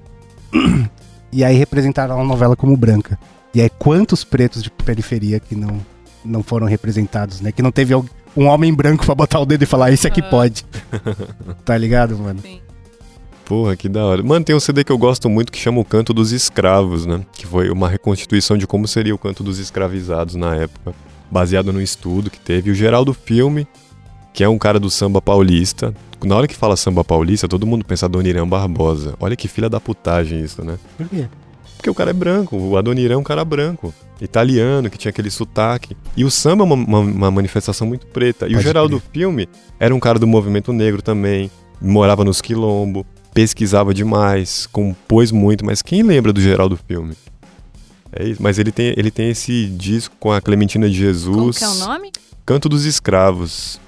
[1.34, 3.18] E aí representaram a novela como branca.
[3.54, 5.80] E aí, quantos pretos de periferia que não,
[6.24, 7.52] não foram representados, né?
[7.52, 10.30] Que não teve um homem branco pra botar o dedo e falar, esse aqui Ah.
[10.30, 10.66] pode.
[11.66, 12.40] tá ligado, mano?
[12.42, 12.60] Sim.
[13.46, 14.24] Porra, que da hora.
[14.24, 17.22] Mano, tem um CD que eu gosto muito que chama O Canto dos Escravos, né?
[17.34, 20.94] Que foi uma reconstituição de como seria o canto dos escravizados na época,
[21.30, 22.70] baseado no estudo que teve.
[22.70, 23.68] E o geral do filme,
[24.34, 25.94] que é um cara do samba paulista.
[26.24, 29.14] Na hora que fala samba paulista, todo mundo pensa Adoniran Barbosa.
[29.20, 30.78] Olha que filha da putagem isso, né?
[30.98, 31.28] Por quê?
[31.78, 35.30] Porque o cara é branco, o Adoniran é um cara branco, italiano, que tinha aquele
[35.30, 35.98] sotaque.
[36.16, 38.46] E o samba é uma, uma- uma manifestação muito preta.
[38.48, 39.00] E o Pode geral crer.
[39.00, 43.06] do filme era um cara do movimento negro também, morava nos quilombo.
[43.34, 47.16] pesquisava demais, compôs muito, mas quem lembra do geral do filme?
[48.12, 51.58] É isso, mas ele tem, ele tem esse disco com a Clementina de Como Jesus.
[51.58, 52.12] que é o nome?
[52.46, 53.82] Canto dos Escravos.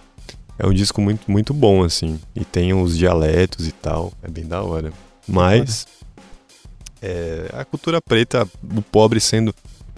[0.58, 2.20] É um disco muito, muito bom, assim.
[2.36, 4.14] E tem os dialetos e tal.
[4.24, 4.92] É bem da hora.
[5.28, 5.86] Mas
[7.02, 9.54] é, a cultura preta, o pobre sendo,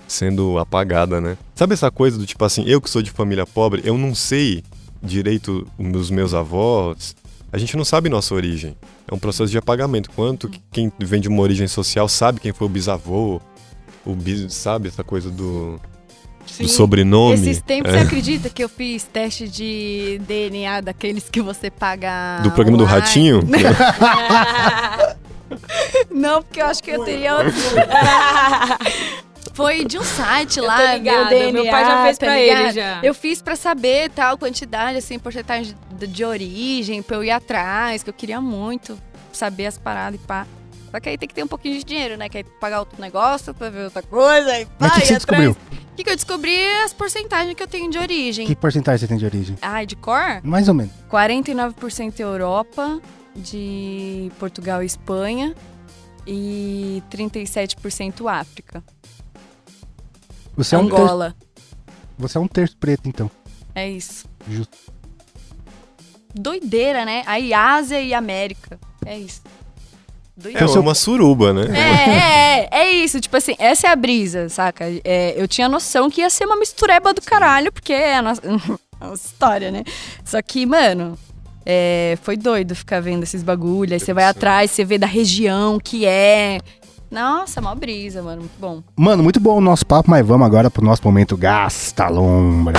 [0.07, 1.37] sendo apagada, né?
[1.55, 4.63] Sabe essa coisa do tipo assim, eu que sou de família pobre, eu não sei
[5.01, 7.15] direito os meus avós.
[7.51, 8.75] A gente não sabe nossa origem.
[9.09, 10.09] É um processo de apagamento.
[10.11, 13.39] Quanto que quem vem de uma origem social sabe quem foi o bisavô,
[14.05, 15.79] o bis, sabe essa coisa do,
[16.59, 17.33] do sobrenome.
[17.35, 17.97] Esses tempos, É.
[17.99, 22.39] você acredita que eu fiz teste de DNA daqueles que você paga.
[22.43, 23.01] Do programa do online?
[23.01, 23.41] Ratinho?
[26.11, 27.33] Não, porque eu acho que eu teria.
[29.53, 32.25] Foi de um site Eu tô lá, ligada, meu meu DNA, pai já fez tá
[32.27, 32.59] pra ligado?
[32.61, 32.99] ele já.
[33.01, 38.03] Eu fiz pra saber tal quantidade, assim, porcentagem de, de origem, pra eu ir atrás,
[38.03, 38.99] que eu queria muito
[39.33, 40.45] saber as paradas e pá.
[40.91, 42.29] Só que aí tem que ter um pouquinho de dinheiro, né?
[42.29, 44.51] Que aí que pagar outro negócio pra ver outra coisa.
[44.51, 45.41] Aí, Mas o pá, que, que você ir atrás.
[45.43, 45.57] descobriu?
[45.97, 46.55] O que, que eu descobri?
[46.85, 48.45] As porcentagens que eu tenho de origem.
[48.45, 49.57] Que porcentagem você tem de origem?
[49.63, 50.41] Ai, de cor?
[50.43, 50.93] Mais ou menos.
[51.09, 53.01] 49% Europa,
[53.35, 55.55] de Portugal e Espanha
[56.27, 58.83] e 37% África.
[60.55, 61.35] Você é, um terço, Angola.
[62.15, 63.31] você é um terço preto, então.
[63.73, 64.27] É isso.
[64.47, 64.77] Justo.
[66.31, 67.23] Doideira, né?
[67.25, 68.79] Aí Ásia e América.
[69.03, 69.41] É isso.
[70.37, 70.79] É Doideira.
[70.79, 71.65] uma suruba, né?
[71.73, 73.19] É, é, é, é isso.
[73.19, 74.85] Tipo assim, essa é a brisa, saca?
[75.03, 78.41] É, eu tinha noção que ia ser uma mistureba do caralho, porque é a nossa,
[79.15, 79.83] história, né?
[80.23, 81.17] Só que, mano,
[81.65, 83.93] é, foi doido ficar vendo esses bagulho.
[83.93, 86.59] Aí você vai atrás, você vê da região que é.
[87.09, 88.41] Nossa, mó brisa, mano.
[88.41, 88.83] Muito bom.
[88.95, 92.75] Mano, muito bom o nosso papo, mas vamos agora pro nosso momento Gasta Lombra.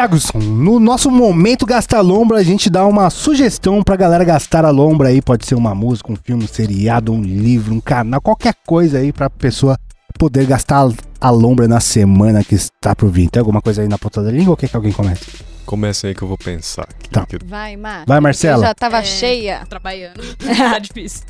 [0.00, 4.70] Tiagos, no nosso momento Gasta Lombra, a gente dá uma sugestão pra galera gastar a
[4.70, 5.20] lombra aí.
[5.20, 9.12] Pode ser uma música, um filme, um seriado, um livro, um canal, qualquer coisa aí
[9.12, 9.76] pra pessoa
[10.18, 10.88] poder gastar
[11.20, 13.28] a lombra na semana que está por vir.
[13.28, 15.26] Tem alguma coisa aí na ponta da língua ou quer que alguém comece?
[15.66, 16.88] Começa aí que eu vou pensar.
[17.12, 17.26] Tá.
[17.26, 18.04] que eu- Vai, Mar.
[18.06, 18.56] Vai, Marcela.
[18.64, 19.04] Eu já tava É.
[19.04, 19.66] cheia.
[19.68, 20.22] trabalhando.
[20.56, 21.24] tá difícil.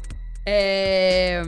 [0.46, 1.42] É...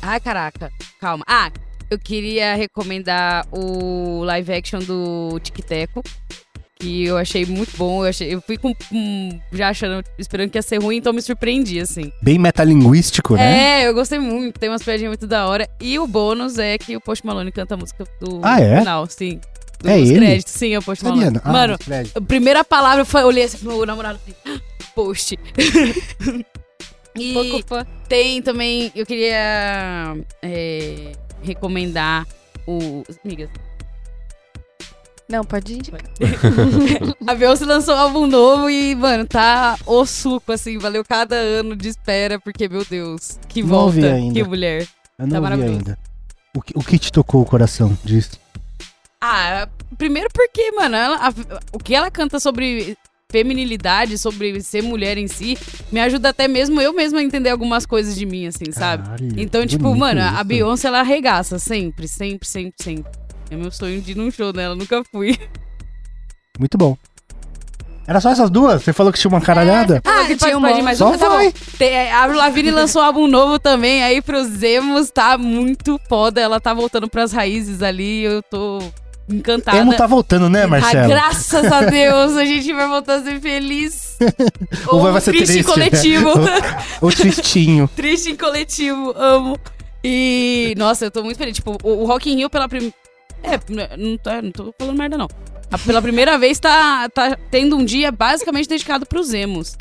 [0.00, 0.70] Ai, caraca.
[0.98, 1.22] Calma.
[1.28, 1.50] Ah,
[1.90, 6.02] eu queria recomendar o live action do Tic Teco.
[6.78, 8.04] Que eu achei muito bom.
[8.04, 11.20] Eu, achei, eu fui com, com- já achando, esperando que ia ser ruim, então me
[11.20, 12.10] surpreendi, assim.
[12.22, 13.82] Bem metalinguístico, né?
[13.82, 14.58] É, eu gostei muito.
[14.58, 15.68] Tem umas piadinhas muito da hora.
[15.78, 18.78] E o bônus é que o Post Malone canta a música do Ah, é?
[18.78, 19.38] final, sim.
[19.84, 20.18] É Dos ele?
[20.20, 21.24] créditos, sim, é o Post Sabia?
[21.26, 21.40] Malone.
[21.44, 21.76] Ah, Mano,
[22.14, 24.60] a primeira palavra foi, eu olhei assim pro meu namorado e "Ah,
[24.94, 25.38] post.
[27.16, 31.12] e Pouco tem também, eu queria é,
[31.42, 32.26] recomendar
[32.66, 33.02] o.
[33.24, 33.48] Amigas,
[35.28, 36.00] Não, pode indicar.
[37.26, 41.76] a Beyoncé lançou um álbum novo e, mano, tá o suco, assim, valeu cada ano
[41.76, 44.34] de espera, porque, meu Deus, que Não ouvi volta, ainda.
[44.34, 44.88] que mulher.
[45.18, 45.98] Eu não tá ainda.
[46.56, 48.38] O que, o que te tocou o coração disso?
[49.20, 51.32] Ah, primeiro porque, mano, ela- a-
[51.72, 52.96] o que ela canta sobre
[53.30, 55.56] feminilidade, sobre ser mulher em si,
[55.90, 59.04] me ajuda até mesmo eu mesma a entender algumas coisas de mim, assim, sabe?
[59.04, 60.44] Caralho, Então, tipo, mano, a isso.
[60.44, 63.12] Beyoncé, ela arregaça sempre, sempre, sempre, sempre.
[63.50, 65.36] É meu sonho de ir num show dela, nunca fui.
[66.58, 66.96] Muito bom.
[68.06, 68.82] Era só essas duas?
[68.82, 70.02] Você falou que tinha uma caralhada?
[70.04, 71.28] Ah, que tinha tinha um mais, Só uma, tá.
[71.78, 75.98] Tem- é, a Avril Lavigne lançou um álbum novo também, aí pros emos tá muito
[76.08, 76.40] foda.
[76.40, 78.80] Ela tá voltando pras raízes ali, eu tô
[79.34, 79.78] encantada.
[79.78, 81.08] Emo tá voltando, né, Ah, Marcelo?
[81.08, 84.18] graças a Deus, a gente vai voltar a ser feliz.
[84.88, 85.90] Ou vai ser triste em triste, né?
[85.90, 86.30] coletivo.
[87.00, 87.88] O tristinho.
[87.96, 89.58] triste em coletivo, amo.
[90.02, 91.54] E, nossa, eu tô muito feliz.
[91.54, 92.94] Tipo, o, o Rock in Rio pela primeira...
[93.42, 93.58] É,
[93.96, 95.28] não, tá, não tô falando merda, não.
[95.86, 99.76] Pela primeira vez tá, tá tendo um dia basicamente dedicado pros emos.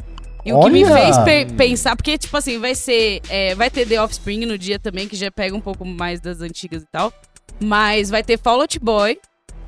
[0.46, 0.94] E o que me Olha!
[0.96, 3.22] fez pe- pensar, porque, tipo assim, vai ser.
[3.28, 6.40] é, vai ter The Offspring no dia também, que já pega um pouco mais das
[6.42, 7.12] antigas e tal.
[7.60, 9.20] Mas vai ter Fall Out Boy,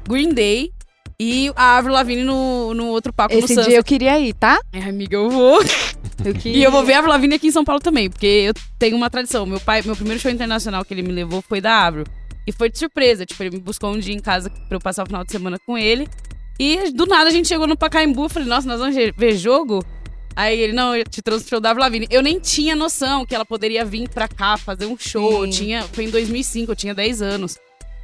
[0.07, 0.71] Green Day
[1.19, 3.69] e a Avril Lavigne no, no outro papo no Esse Sunset.
[3.69, 4.59] dia eu queria ir, tá?
[4.73, 5.61] Ai, amiga, eu vou.
[6.23, 6.59] Eu queria.
[6.59, 8.95] E eu vou ver a Avril Lavigne aqui em São Paulo também, porque eu tenho
[8.95, 9.43] uma tradição.
[9.43, 12.05] Meu pai, meu primeiro show internacional que ele me levou foi da Avril.
[12.45, 15.01] E foi de surpresa, tipo, ele me buscou um dia em casa pra eu passar
[15.01, 16.07] o final de semana com ele.
[16.59, 19.83] E do nada a gente chegou no Pacaembu, eu falei, nossa, nós vamos ver jogo?
[20.35, 22.07] Aí ele, não, eu te trouxe o show da Avril Lavigne.
[22.11, 25.43] Eu nem tinha noção que ela poderia vir pra cá fazer um show.
[25.45, 27.57] Eu tinha, foi em 2005, eu tinha 10 anos.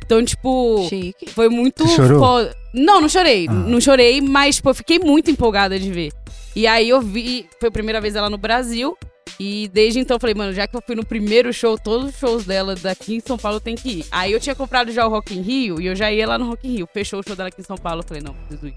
[0.08, 1.30] Então, tipo, Chique.
[1.32, 2.20] foi muito Você chorou?
[2.20, 2.56] foda.
[2.74, 3.46] Não, não chorei.
[3.50, 3.52] Ah.
[3.54, 6.14] Não chorei, mas, tipo, eu fiquei muito empolgada de ver.
[6.56, 8.98] E aí eu vi, foi a primeira vez ela no Brasil.
[9.38, 12.16] E desde então eu falei, mano, já que eu fui no primeiro show, todos os
[12.18, 14.06] shows dela daqui em São Paulo tem que ir.
[14.10, 16.48] Aí eu tinha comprado já o Rock in Rio e eu já ia lá no
[16.48, 16.90] Rock in Rio.
[16.94, 18.74] Fechou o show dela aqui em São Paulo, eu falei, não, preciso ir.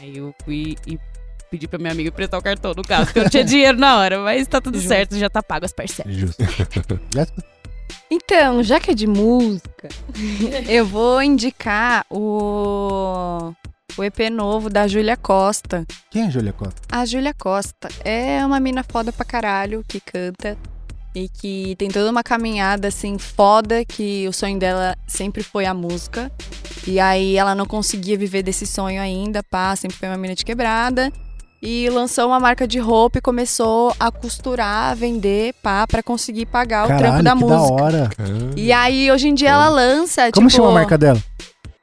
[0.00, 0.96] Aí eu fui e
[1.50, 3.98] pedi pra minha amiga emprestar o cartão no caso, porque eu não tinha dinheiro na
[3.98, 4.88] hora, mas tá tudo Justo.
[4.88, 6.14] certo, já tá pago as parcelas.
[6.14, 6.42] Justo.
[8.10, 9.88] Então, já que é de música,
[10.68, 13.52] eu vou indicar o,
[13.96, 15.86] o EP novo da Júlia Costa.
[16.10, 16.80] Quem é Júlia Costa?
[16.90, 20.56] A Júlia Costa é uma mina foda pra caralho que canta
[21.14, 25.74] e que tem toda uma caminhada assim foda que o sonho dela sempre foi a
[25.74, 26.30] música.
[26.86, 30.44] E aí ela não conseguia viver desse sonho ainda, pá, sempre foi uma mina de
[30.44, 31.12] quebrada.
[31.62, 36.46] E lançou uma marca de roupa e começou a costurar, a vender, pá, pra conseguir
[36.46, 37.76] pagar o trampo Caralho, da que música.
[37.76, 38.10] da hora.
[38.16, 38.54] Caramba.
[38.56, 40.56] E aí, hoje em dia, ela lança, Como tipo...
[40.62, 41.22] chama a marca dela?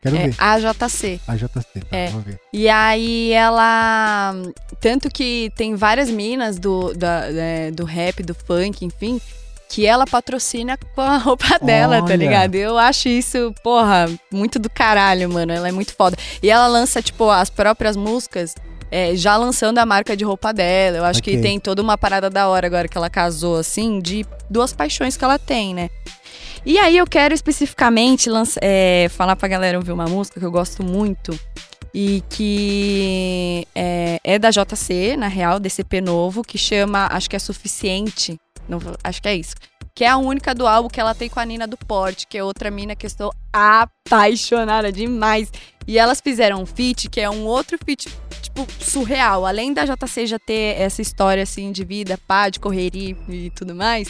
[0.02, 0.36] Quero é, ver.
[0.40, 1.20] AJC.
[1.28, 2.08] A JC, tá, É.
[2.08, 2.40] vamos ver.
[2.54, 4.34] E aí ela.
[4.80, 9.20] Tanto que tem várias minas do, da- é, do rap, do funk, enfim,
[9.70, 12.16] que ela patrocina com a roupa dela, tá Olha.
[12.16, 12.56] ligado?
[12.56, 15.52] Eu acho isso, porra, muito do caralho, mano.
[15.52, 16.16] Ela é muito foda.
[16.41, 18.56] E ela lança, tipo, as próprias músicas.
[18.91, 20.97] É, já lançando a marca de roupa dela.
[20.97, 21.35] Eu acho Ok.
[21.35, 25.18] que tem toda uma parada da hora agora que ela casou, assim, de duas paixões
[25.18, 25.89] que ela tem, né?
[26.65, 30.51] E aí eu quero especificamente lança- é, falar pra galera ouvir uma música que eu
[30.51, 31.38] gosto muito
[31.93, 37.39] e que é, é da JC, na real, EP novo, que chama, acho que é
[37.39, 38.38] Suficiente,
[38.68, 39.55] não acho que é isso.
[39.95, 42.38] Que é a única do álbum que ela tem com a Nina do Porte, que
[42.38, 45.49] é outra mina que eu estou apaixonada demais.
[45.88, 48.07] E elas fizeram um feat, que é um outro feat,
[48.41, 49.45] tipo, surreal.
[49.45, 53.76] Além da JC já ter essa história, assim, de vida, pá, de correria e tudo
[53.76, 54.09] mais.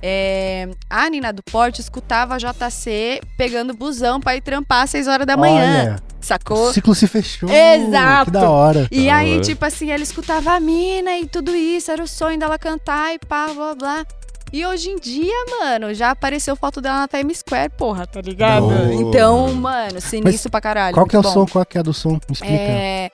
[0.00, 5.08] É, a Nina do Porte escutava a JC pegando busão pra ir trampar às 6
[5.08, 6.68] horas da manhã, Olha, sacou?
[6.68, 7.48] o ciclo se fechou.
[7.50, 8.26] Exato.
[8.26, 8.86] Que da hora.
[8.92, 12.38] E Da aí, tipo assim, ela escutava a mina e tudo isso, era o sonho
[12.38, 14.06] dela cantar e pá, blá, blá.
[14.52, 18.66] E hoje em dia, mano, já apareceu foto dela na Times Square, porra, tá ligado?
[18.68, 18.92] Oh.
[18.92, 20.94] Então, mano, sinistro pra caralho.
[20.94, 21.40] Qual que é o muito som?
[21.44, 21.50] bom.
[21.50, 22.12] Qual que é a do som?
[22.12, 22.54] Me explica.
[22.54, 23.10] É...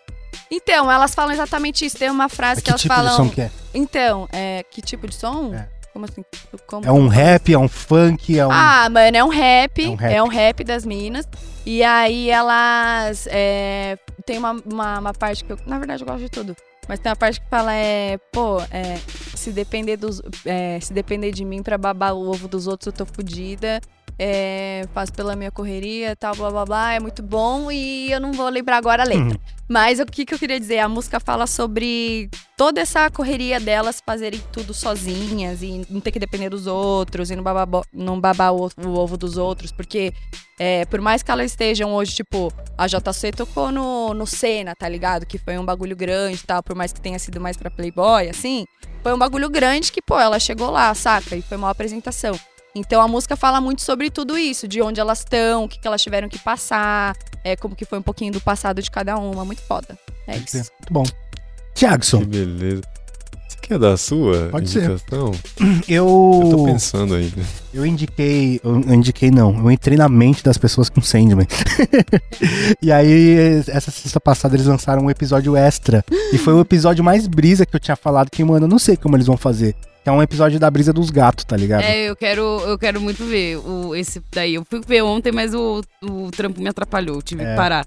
[0.55, 1.97] Então, elas falam exatamente isso.
[1.97, 3.10] Tem uma frase que que elas tipo falam.
[3.10, 3.51] de som que é?
[3.72, 4.64] Então, é...
[4.70, 5.52] que tipo de som?
[5.55, 5.68] É.
[5.93, 6.24] Como assim?
[6.66, 6.85] Como...
[6.86, 8.51] É um rap, é um funk, é um...
[8.51, 9.81] Ah, mano, é um rap.
[9.81, 10.35] É É um um rap.
[10.35, 11.26] rap, das minas.
[11.64, 13.26] E aí elas.
[13.31, 15.59] é, tem uma, uma, uma parte que eu.
[15.66, 16.55] Na verdade, eu gosto de tudo.
[16.86, 18.98] Mas tem uma parte que fala, é, pô, é,
[19.35, 20.20] se depender dos.
[20.44, 23.81] é, se depender de mim pra babar o ovo dos outros, eu tô fodida.
[24.18, 26.92] É, faço pela minha correria, tal, blá blá blá.
[26.92, 29.24] É muito bom e eu não vou lembrar agora a letra.
[29.24, 29.54] Uhum.
[29.68, 30.78] Mas o que, que eu queria dizer?
[30.78, 36.18] A música fala sobre toda essa correria delas fazerem tudo sozinhas e não ter que
[36.18, 39.72] depender dos outros e não babar, não babar o, o ovo dos outros.
[39.72, 40.12] Porque,
[40.58, 44.88] é, por mais que elas estejam hoje, tipo, a JC tocou no, no Senna, tá
[44.88, 45.24] ligado?
[45.24, 48.28] Que foi um bagulho grande e tal, por mais que tenha sido mais pra Playboy,
[48.28, 48.66] assim.
[49.02, 51.36] Foi um bagulho grande que, pô, ela chegou lá, saca?
[51.36, 52.38] E foi uma apresentação.
[52.76, 55.86] Então a música fala muito sobre tudo isso, de onde elas estão, o que, que
[55.86, 59.44] elas tiveram que passar, é, como que foi um pouquinho do passado de cada uma.
[59.44, 59.96] Muito foda.
[60.26, 60.62] É ser.
[60.62, 60.72] isso.
[60.80, 61.05] Muito bom.
[61.72, 62.82] Tiagson, Que beleza.
[63.48, 64.90] Você quer dar a sua Pode ser.
[64.90, 65.30] indicação?
[65.88, 66.40] eu...
[66.44, 67.42] Eu tô pensando ainda.
[67.72, 71.46] Eu indiquei, eu eu indiquei não, eu entrei na mente das pessoas com Sandman.
[72.82, 76.05] e aí, essa sexta passada eles lançaram um episódio extra.
[76.32, 78.96] e foi o episódio mais brisa que eu tinha falado, que, mano, eu não sei
[78.96, 79.76] como eles vão fazer.
[80.05, 81.82] Que é um episódio da brisa dos gatos, tá ligado?
[81.82, 84.55] É, eu quero, eu quero muito ver o, esse daí.
[84.55, 87.51] Eu fui ver ontem, mas o, o trampo me atrapalhou, tive É.
[87.51, 87.86] que parar.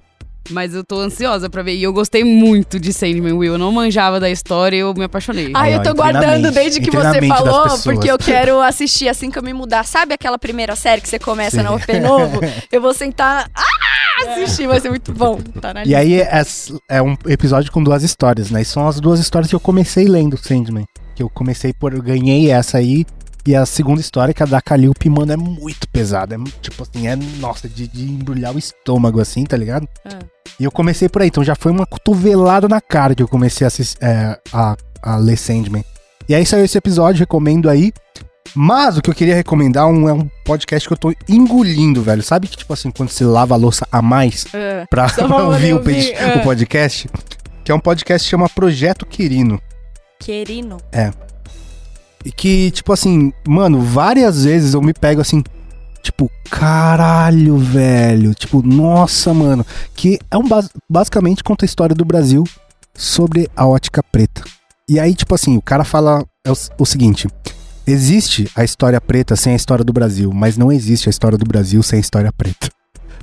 [0.50, 1.76] Mas eu tô ansiosa pra ver.
[1.76, 3.54] E eu gostei muito de Sandman Will.
[3.54, 5.52] Eu não manjava da história e eu me apaixonei.
[5.54, 9.10] Ai, Aí, eu tô na guardando desde que na você falou, porque eu quero assistir
[9.10, 9.84] assim que eu me mudar.
[9.84, 11.64] Sabe aquela primeira série que você começa Sim.
[11.64, 12.40] no OP novo?
[12.72, 13.52] Eu vou sentar.
[13.54, 15.38] Ah, assistir, vai ser muito bom.
[15.62, 16.42] Tá na E aí é,
[16.90, 18.62] é um episódio com duas histórias, né?
[18.62, 20.86] E são as duas histórias que eu comecei lendo Sandman.
[21.18, 21.94] Que eu comecei por.
[21.96, 23.04] Eu ganhei essa aí.
[23.44, 26.36] E a segunda história, que é a da Calliope, mano, é muito pesada.
[26.36, 29.88] É tipo assim, é, nossa, de, de embrulhar o estômago, assim, tá ligado?
[30.06, 30.20] Ah.
[30.60, 33.66] E eu comecei por aí, então já foi uma cotovelada na cara que eu comecei
[33.66, 35.84] a, assis- é, a, a ler Sandman.
[36.30, 37.92] E aí saiu esse episódio, recomendo aí.
[38.54, 42.22] Mas o que eu queria recomendar um- é um podcast que eu tô engolindo, velho.
[42.22, 45.74] Sabe que, tipo assim, quando você lava a louça a mais Ah, pra, pra ouvir,
[45.74, 46.36] o, ouvir, pedi- é.
[46.38, 47.10] o podcast?
[47.64, 49.60] Que é um podcast que chama Projeto Quirino.
[50.20, 50.78] Querino.
[52.26, 55.44] E que, tipo assim, mano, várias vezes eu me pego assim,
[56.02, 58.34] tipo, caralho, velho.
[58.34, 59.66] Tipo, nossa, mano.
[59.96, 62.44] Que é um bas- basicamente conta a história do Brasil
[62.94, 64.44] sobre a ótica preta.
[64.90, 67.28] E aí, tipo assim, o cara fala é o, o seguinte:
[67.86, 71.46] existe a história preta sem a história do Brasil, mas não existe a história do
[71.46, 72.70] Brasil sem a história preta.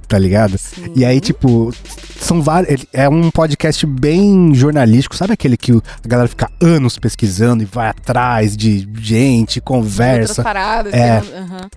[0.09, 0.57] Tá ligado?
[0.59, 0.93] Sim.
[0.95, 1.73] E aí, tipo,
[2.21, 2.87] são vários.
[2.93, 7.67] É um podcast bem jornalístico, sabe aquele que o- a galera fica anos pesquisando e
[7.67, 10.43] vai atrás de gente, Outras conversa.
[10.43, 10.93] paradas.
[10.95, 11.19] É.
[11.19, 11.69] aham.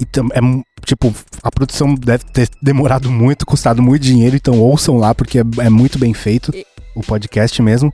[0.00, 0.40] Então, é
[0.84, 5.42] tipo, a produção deve ter demorado muito, custado muito dinheiro, então ouçam lá, porque é,
[5.60, 7.92] é muito bem feito E- o podcast mesmo.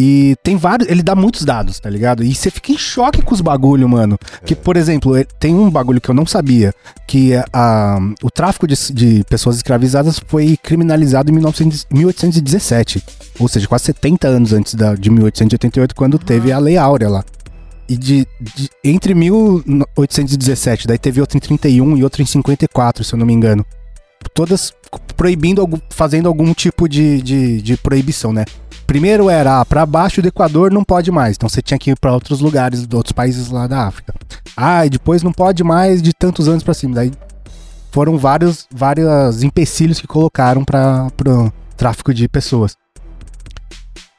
[0.00, 2.22] E tem vários, ele dá muitos dados, tá ligado?
[2.22, 4.16] E você fica em choque com os bagulho, mano.
[4.44, 6.72] Que, por exemplo, eh, tem um bagulho que eu não sabia,
[7.04, 13.02] que é a, o tráfico de, de pessoas escravizadas foi criminalizado em 1900 1817.
[13.40, 17.24] Ou seja, quase 70 anos antes da, de 1888, quando teve a Lei Áurea lá.
[17.88, 23.14] E de, de- entre 1817, daí teve outra em 31 e outra em 54, se
[23.14, 23.64] eu não me engano.
[24.34, 24.72] Todas
[25.16, 28.44] proibindo, fazendo algum tipo de, de, de proibição, né?
[28.86, 31.36] Primeiro era, ah, pra baixo do Equador não pode mais.
[31.36, 34.14] Então você tinha que ir pra outros lugares, outros países lá da África.
[34.56, 36.94] Ah, e depois não pode mais de tantos anos pra cima.
[36.94, 37.12] Daí
[37.92, 42.76] foram vários, vários empecilhos que colocaram para pro tráfico de pessoas.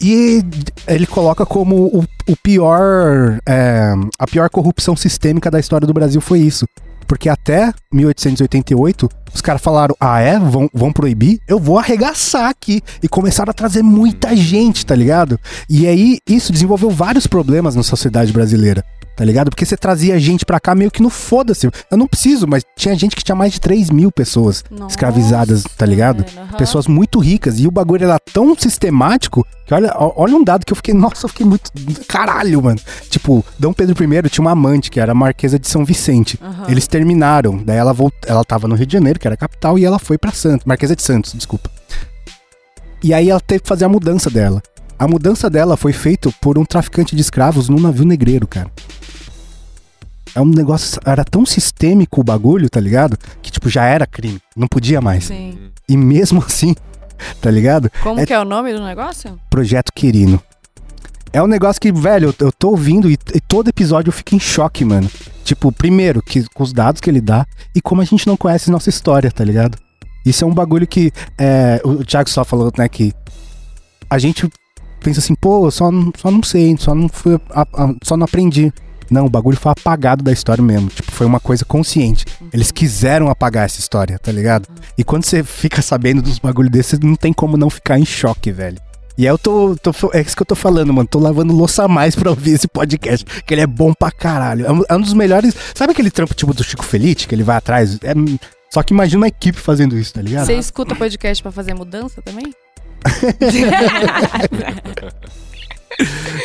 [0.02, 0.42] E
[0.88, 3.40] ele coloca como o, o pior.
[3.48, 6.66] é, a pior corrupção sistêmica da história do Brasil foi isso.
[7.10, 10.38] Porque até 1888, os caras falaram: ah, é?
[10.38, 11.40] Vão, vão proibir?
[11.48, 12.84] Eu vou arregaçar aqui.
[13.02, 15.40] E começaram a trazer muita gente, tá ligado?
[15.68, 18.86] E aí, isso desenvolveu vários problemas na sociedade brasileira.
[19.20, 19.50] Tá ligado?
[19.50, 21.70] Porque você trazia gente pra cá meio que no foda-se.
[21.92, 25.64] Eu não preciso, mas tinha gente que tinha mais de 3 mil pessoas Nossa, escravizadas,
[25.76, 26.24] tá ligado?
[26.38, 26.58] aham.
[26.58, 27.60] pessoas muito ricas.
[27.60, 31.26] E o bagulho era tão sistemático que olha, olha um dado que eu fiquei, nossa,
[31.26, 31.70] eu fiquei muito.
[32.08, 32.80] Caralho, mano.
[33.10, 36.40] Tipo, Dom Pedro I tinha uma amante, que era a Marquesa de São Vicente.
[36.42, 36.68] Aham.
[36.70, 37.62] Eles terminaram.
[37.62, 38.18] Daí ela voltou.
[38.26, 40.64] Ela tava no Rio de Janeiro, que era a capital, e ela foi pra Santos.
[40.66, 41.70] Marquesa de Santos, desculpa.
[43.04, 44.64] E aí ela teve que fazer a mudança dela.
[45.00, 48.70] A mudança dela foi feita por um traficante de escravos num navio negreiro, cara.
[50.36, 51.00] É um negócio.
[51.06, 53.18] Era tão sistêmico o bagulho, tá ligado?
[53.42, 54.40] Que, tipo, já era crime.
[54.56, 55.26] Não podia mais.
[55.26, 55.58] Sim.
[55.88, 56.76] E mesmo assim,
[57.42, 57.90] tá ligado?
[58.04, 59.40] Como É- que é o nome do negócio?
[59.50, 60.42] Projeto Quirino.
[61.32, 64.36] É um negócio que, velho, eu, eu tô ouvindo e, e todo episódio eu fico
[64.36, 65.10] em choque, mano.
[65.44, 67.46] Tipo, primeiro, que, com os dados que ele dá
[67.76, 69.78] e como a gente não conhece nossa história, tá ligado?
[70.26, 71.12] Isso é um bagulho que.
[71.38, 73.14] é, o Thiago só falou, né, que
[74.10, 74.50] a gente
[75.00, 77.40] pensa assim, pô, só, só não sei, só não fui.
[77.52, 78.72] a- a- só não aprendi.
[79.10, 80.88] Não, o bagulho foi apagado da história mesmo.
[80.90, 82.26] Tipo, foi uma coisa consciente.
[82.54, 84.68] Eles quiseram apagar essa história, tá ligado?
[84.96, 88.52] E quando você fica sabendo dos bagulho desses, não tem como não ficar em choque,
[88.52, 88.78] velho.
[89.18, 91.10] E aí eu tô, tô- É isso que eu tô falando, mano.
[91.10, 93.26] Tô lavando louça a mais pra ouvir esse podcast.
[93.46, 94.66] Que ele é bom pra caralho.
[94.68, 95.56] É um, é um dos melhores.
[95.74, 97.96] Sabe aquele trampo tipo do Chico Felite, que ele vai atrás?
[98.04, 98.14] É,
[98.72, 100.46] só que imagina uma equipe fazendo isso, tá ligado?
[100.46, 102.54] Você escuta podcast pra fazer mudança também?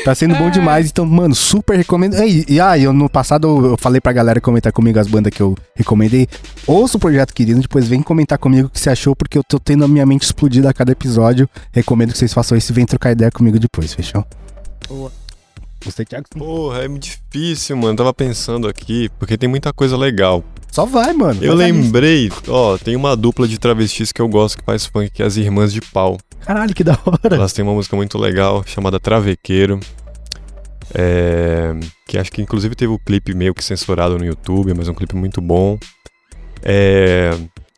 [0.04, 2.14] Tá sendo bom demais, então, mano, super recomendo.
[2.22, 5.40] E, e ah, eu no passado eu, falei pra galera comentar comigo as bandas que
[5.40, 6.28] eu recomendei.
[6.66, 9.58] Ouça o Projeto Querido, depois vem comentar comigo o que você achou, porque eu tô
[9.58, 11.48] tendo a minha mente explodida a cada episódio.
[11.72, 14.24] Recomendo que vocês façam isso e venham trocar ideia comigo depois, fechou?
[14.88, 15.10] Boa.
[15.84, 16.26] Você, Thiago?
[16.30, 17.96] Porra, é muito difícil, mano.
[17.96, 20.42] Tava pensando aqui, porque tem muita coisa legal.
[20.74, 21.40] Só vai, mano.
[21.40, 25.08] Eu Vai lembrei, ó, tem uma dupla de travestis que eu gosto que faz funk,
[25.08, 26.18] que é as Irmãs de Pau.
[26.40, 27.36] Caralho, que da hora.
[27.36, 29.78] Elas têm uma música muito legal chamada Travequeiro.
[30.92, 31.72] É,
[32.08, 34.94] que acho que inclusive teve o clipe meio que censurado no YouTube, mas é um
[34.94, 35.78] clipe muito bom.
[36.60, 37.30] É,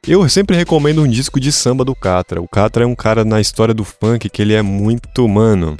[0.08, 2.40] eu sempre recomendo um disco de samba do Catra.
[2.40, 5.76] O Catra é um cara na história do funk que ele é muito mano.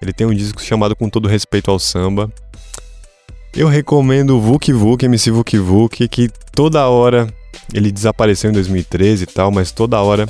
[0.00, 2.32] Ele tem um disco chamado Com Todo Respeito ao Samba.
[3.56, 7.26] Eu recomendo o Vuk Vuk, MC Vuk Vuk, que toda hora
[7.72, 10.26] ele desapareceu em 2013 e tal, mas toda hora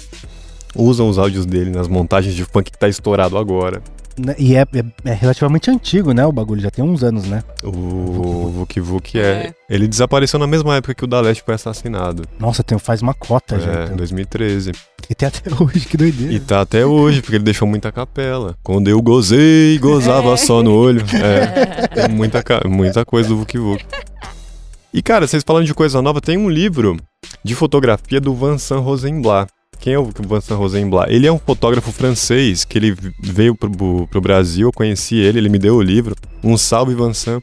[0.75, 3.83] usam os áudios dele nas montagens de funk que tá estourado agora.
[4.19, 6.25] Né, E é, é- é relativamente antigo, né?
[6.25, 7.43] O bagulho já tem uns anos, né?
[7.63, 9.21] O Vuk Vuk é.
[9.21, 9.55] É.
[9.69, 12.23] Ele desapareceu na mesma época que o Daleste foi assassinado.
[12.39, 13.73] Nossa, tem, faz uma cota já.
[13.81, 13.97] É, então.
[13.97, 14.73] 2013.
[15.09, 16.33] E tem até hoje, que doideira.
[16.33, 18.57] E tá até hoje, porque ele deixou muita capela.
[18.63, 20.37] Quando eu gozei, gozava É.
[20.37, 21.03] só no olho.
[21.15, 23.85] É, tem muita, muita coisa do Vuk Vuk.
[24.93, 26.97] E cara, vocês falando de coisa nova, tem um livro
[27.45, 29.51] de fotografia do Vincent Rosenblatt.
[29.79, 31.13] Quem é o Vincent Rosenblatt?
[31.13, 35.49] Ele é um fotógrafo francês que ele veio pro, pro Brasil, eu conheci ele, ele
[35.51, 36.17] me deu o livro.
[36.43, 37.43] Um salve, Vincent.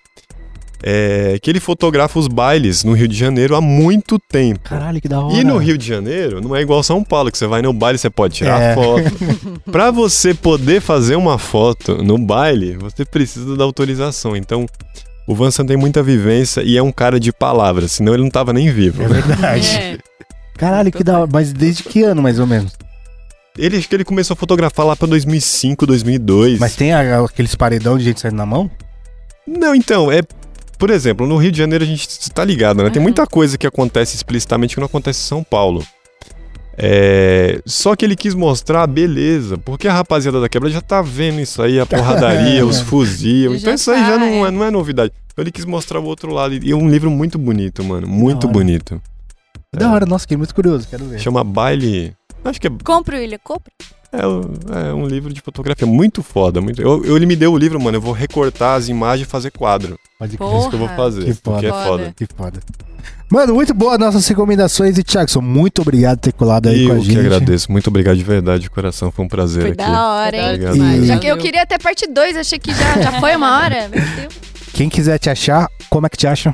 [0.85, 4.59] É, que ele fotografa os bailes no Rio de Janeiro há muito tempo.
[4.67, 5.33] Caralho, que da hora.
[5.33, 7.97] E no Rio de Janeiro, não é igual São Paulo, que você vai no baile,
[7.97, 8.75] você pode tirar É.
[8.75, 9.61] foto.
[9.71, 14.35] Pra você poder fazer uma foto no baile, você precisa da autorização.
[14.35, 14.65] Então,
[15.25, 18.51] o Vansan tem muita vivência e é um cara de palavras, senão ele não tava
[18.51, 19.01] nem vivo.
[19.03, 19.67] É verdade.
[19.77, 19.97] É.
[20.57, 21.29] Caralho, que da hora.
[21.31, 22.73] Mas desde que ano, mais ou menos?
[23.57, 26.59] Ele acho que ele começou a fotografar lá pra 2005, 2002.
[26.59, 28.69] Mas tem a- aqueles paredão de gente saindo na mão?
[29.47, 30.21] Não, então, é.
[30.77, 32.89] Por exemplo, no Rio de Janeiro a gente tá ligado, né?
[32.89, 33.03] Tem Uhum.
[33.03, 35.85] muita coisa que acontece explicitamente que não acontece em São Paulo.
[36.77, 41.01] É, Só que ele quis mostrar a beleza, porque a rapaziada da quebra já tá
[41.01, 43.51] vendo isso aí, a porradaria, os fuzil.
[43.53, 44.47] Já Então isso aí já não é.
[44.47, 45.11] é, não é novidade.
[45.31, 46.53] Então ele quis mostrar o outro lado.
[46.55, 48.07] E é um livro muito bonito, mano.
[48.07, 49.01] Muito bonito.
[49.71, 51.19] Da hora, nossa, fiquei muito curioso, quero ver.
[51.19, 52.15] Chama Baile.
[52.43, 53.71] Acho que é, Compre, William, compre.
[54.13, 54.53] É, um-
[54.89, 56.61] é um livro de fotografia muito foda.
[56.61, 57.97] Muito, eu, eu- ele me deu o livro, mano.
[57.97, 59.97] Eu vou recortar as imagens e fazer quadro.
[60.19, 60.45] Pode Pô.
[60.45, 60.55] crer.
[60.55, 61.23] É isso que eu vou fazer.
[61.25, 61.73] Que é foda.
[61.73, 62.13] foda.
[62.15, 62.59] Que foda.
[63.29, 66.91] Mano, muito boa nossas recomendações e Thiago, muito obrigado por ter colado aí E com
[66.93, 67.13] a eu gente.
[67.15, 67.71] que agradeço.
[67.71, 69.11] Muito obrigado de verdade, de coração.
[69.11, 69.77] Foi um prazer Foi aqui.
[69.77, 70.59] da hora, hein?
[71.01, 73.89] E- Já que eu queria até parte 2, achei que já, já foi uma hora.
[73.89, 74.33] Meu Deus.
[74.73, 76.53] Quem quiser te achar, como é que te acha?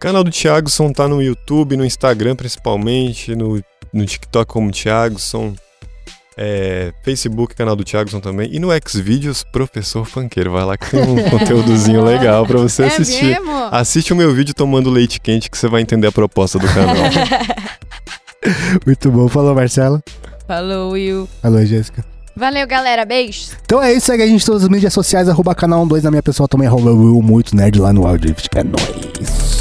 [0.00, 3.62] canal do Thiagson tá no YouTube, no Instagram principalmente, no,
[3.92, 5.54] no TikTok como Thiagson.
[6.42, 8.48] É, Facebook, canal do Thiagson também.
[8.50, 10.52] E no Xvideos, Professor Funkeiro.
[10.52, 13.24] Vai lá que tem um conteúdozinho legal pra você é assistir.
[13.26, 13.52] mesmo?
[13.70, 16.96] Assiste o meu vídeo tomando leite quente que você vai entender a proposta do canal.
[18.86, 19.28] Muito bom.
[19.28, 20.02] Falou, Marcelo.
[20.46, 21.28] Falou, Will.
[21.42, 22.02] Falou, Jéssica.
[22.34, 23.04] Valeu, galera.
[23.04, 23.52] Beijos.
[23.66, 26.10] Então é isso, segue a gente em todas as mídias sociais, arroba canal 12 na
[26.10, 28.34] minha pessoa também, arroba Will Muito Nerd lá no áudio.
[28.54, 29.59] É nóis.